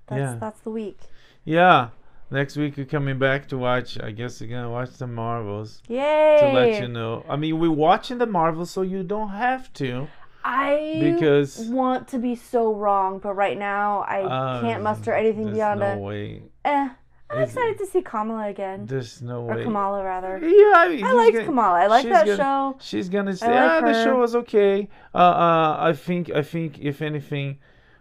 That's 0.08 0.18
Yeah. 0.20 0.36
that's 0.40 0.60
the 0.60 0.70
week. 0.70 0.98
Yeah. 1.44 1.88
Next 2.30 2.56
week 2.56 2.78
we're 2.78 2.86
coming 2.86 3.18
back 3.18 3.46
to 3.48 3.58
watch. 3.58 4.00
I 4.00 4.10
guess 4.10 4.40
we're 4.40 4.48
gonna 4.48 4.70
watch 4.70 4.92
the 4.96 5.06
Marvels 5.06 5.82
Yay! 5.86 6.38
to 6.40 6.48
let 6.52 6.80
you 6.80 6.88
know. 6.88 7.24
I 7.28 7.36
mean, 7.36 7.58
we're 7.58 7.70
watching 7.70 8.16
the 8.16 8.26
Marvels, 8.26 8.70
so 8.70 8.80
you 8.80 9.02
don't 9.02 9.30
have 9.30 9.70
to. 9.74 10.08
I 10.44 10.98
Because- 11.00 11.68
want 11.68 12.08
to 12.08 12.18
be 12.18 12.34
so 12.34 12.74
wrong, 12.74 13.18
but 13.18 13.34
right 13.34 13.58
now 13.58 14.04
I 14.08 14.20
can't 14.60 14.78
Um, 14.78 14.82
muster 14.82 15.12
anything 15.12 15.52
beyond 15.52 15.80
no 15.80 15.92
a 15.94 15.98
way. 15.98 16.42
eh. 16.64 16.88
I'm 17.30 17.38
Is- 17.42 17.48
excited 17.50 17.78
to 17.78 17.86
see 17.86 18.02
Kamala 18.02 18.48
again, 18.48 18.84
There's 18.84 19.22
no 19.22 19.42
or 19.42 19.54
way. 19.56 19.64
Kamala 19.64 20.04
rather. 20.04 20.38
Yeah, 20.38 20.72
I 20.76 20.88
mean, 20.88 21.04
I 21.04 21.12
liked 21.12 21.32
gonna- 21.34 21.46
Kamala. 21.46 21.78
I 21.80 21.86
like 21.86 22.06
that 22.08 22.26
gonna- 22.26 22.36
show. 22.36 22.76
She's 22.80 23.08
gonna 23.08 23.34
say, 23.34 23.46
like 23.46 23.54
"Yeah, 23.54 23.80
the 23.92 24.04
show 24.04 24.16
was 24.18 24.34
okay." 24.36 24.90
Uh, 25.14 25.18
uh, 25.18 25.76
I 25.80 25.92
think, 25.94 26.30
I 26.30 26.42
think, 26.42 26.78
if 26.80 27.00
anything, 27.00 27.58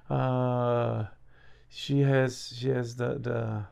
uh, 0.09 1.05
she 1.69 2.01
has, 2.01 2.53
she 2.57 2.69
has 2.69 2.95
the 2.97 3.19
the 3.19 3.65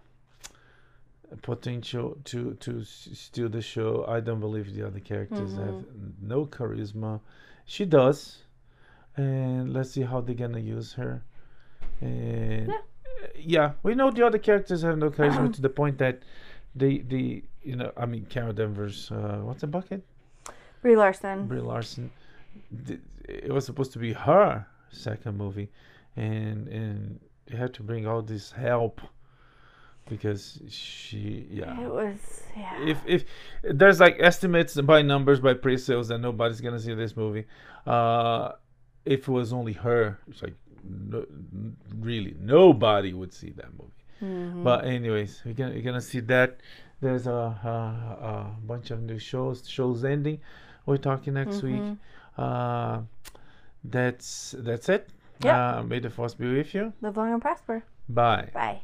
potential 1.41 2.17
to 2.25 2.53
to 2.55 2.83
steal 2.83 3.49
the 3.49 3.61
show. 3.61 4.05
I 4.07 4.19
don't 4.19 4.39
believe 4.39 4.73
the 4.73 4.85
other 4.87 4.99
characters 4.99 5.51
have 5.55 5.75
Mm-hmm. 5.83 6.27
no 6.27 6.45
charisma. 6.45 7.19
She 7.65 7.85
does, 7.85 8.43
and 9.19 9.73
let's 9.73 9.91
see 9.91 10.01
how 10.11 10.21
they're 10.21 10.35
gonna 10.43 10.59
use 10.77 10.93
her. 10.93 11.13
And 12.01 12.67
Yeah. 12.67 12.81
yeah, 13.55 13.71
we 13.83 13.95
know 13.95 14.09
the 14.11 14.25
other 14.25 14.37
characters 14.37 14.81
have 14.83 14.97
no 14.97 15.09
charisma 15.09 15.51
to 15.57 15.61
the 15.61 15.69
point 15.81 15.97
that 15.97 16.15
the 16.75 17.01
the 17.13 17.43
you 17.69 17.75
know 17.75 17.91
I 17.97 18.05
mean 18.05 18.25
Carol 18.33 18.53
Danvers, 18.53 19.11
uh, 19.11 19.39
what's 19.47 19.63
a 19.63 19.67
bucket? 19.67 20.01
Brie 20.81 20.95
Larson. 20.95 21.47
Brie 21.47 21.59
Larson. 21.71 22.11
It 23.27 23.51
was 23.51 23.65
supposed 23.65 23.91
to 23.93 23.99
be 23.99 24.13
her 24.13 24.65
second 24.89 25.37
movie, 25.37 25.69
and 26.15 26.67
and 26.67 27.19
they 27.47 27.57
had 27.57 27.73
to 27.75 27.83
bring 27.83 28.07
all 28.07 28.21
this 28.21 28.51
help 28.51 29.01
because 30.09 30.61
she 30.69 31.45
yeah. 31.51 31.79
It 31.85 31.91
was 31.91 32.43
yeah. 32.55 32.81
If 32.91 32.97
if 33.05 33.25
there's 33.63 33.99
like 33.99 34.15
estimates 34.19 34.79
by 34.81 35.01
numbers 35.01 35.39
by 35.39 35.53
pre-sales 35.53 36.07
that 36.07 36.19
nobody's 36.19 36.61
gonna 36.61 36.79
see 36.79 36.93
this 36.95 37.15
movie, 37.17 37.45
uh, 37.85 38.53
if 39.09 39.27
it 39.27 39.31
was 39.31 39.51
only 39.51 39.73
her, 39.73 40.19
it's 40.29 40.43
like 40.43 40.53
no, 40.83 41.25
really 41.99 42.35
nobody 42.39 43.11
would 43.11 43.33
see 43.33 43.51
that 43.57 43.71
movie. 43.77 44.03
Mm-hmm. 44.21 44.63
But 44.63 44.85
anyways, 44.85 45.41
we're 45.43 45.53
gonna, 45.53 45.73
you're 45.73 45.81
gonna 45.81 45.99
see 46.13 46.19
that. 46.21 46.59
There's 47.01 47.27
a, 47.27 47.31
a, 47.31 47.75
a 48.31 48.55
bunch 48.65 48.91
of 48.91 49.01
new 49.01 49.17
shows. 49.17 49.67
Shows 49.67 50.03
ending. 50.03 50.39
We're 50.85 50.97
talking 50.97 51.33
next 51.33 51.63
week. 51.63 51.81
Uh, 52.37 53.01
that's 53.83 54.55
that's 54.59 54.89
it. 54.89 55.09
Yeah. 55.43 55.77
Uh, 55.77 55.83
may 55.83 55.99
the 55.99 56.09
force 56.09 56.35
be 56.35 56.53
with 56.53 56.73
you. 56.75 56.93
Live 57.01 57.17
long 57.17 57.33
and 57.33 57.41
prosper. 57.41 57.83
Bye. 58.07 58.49
Bye. 58.53 58.81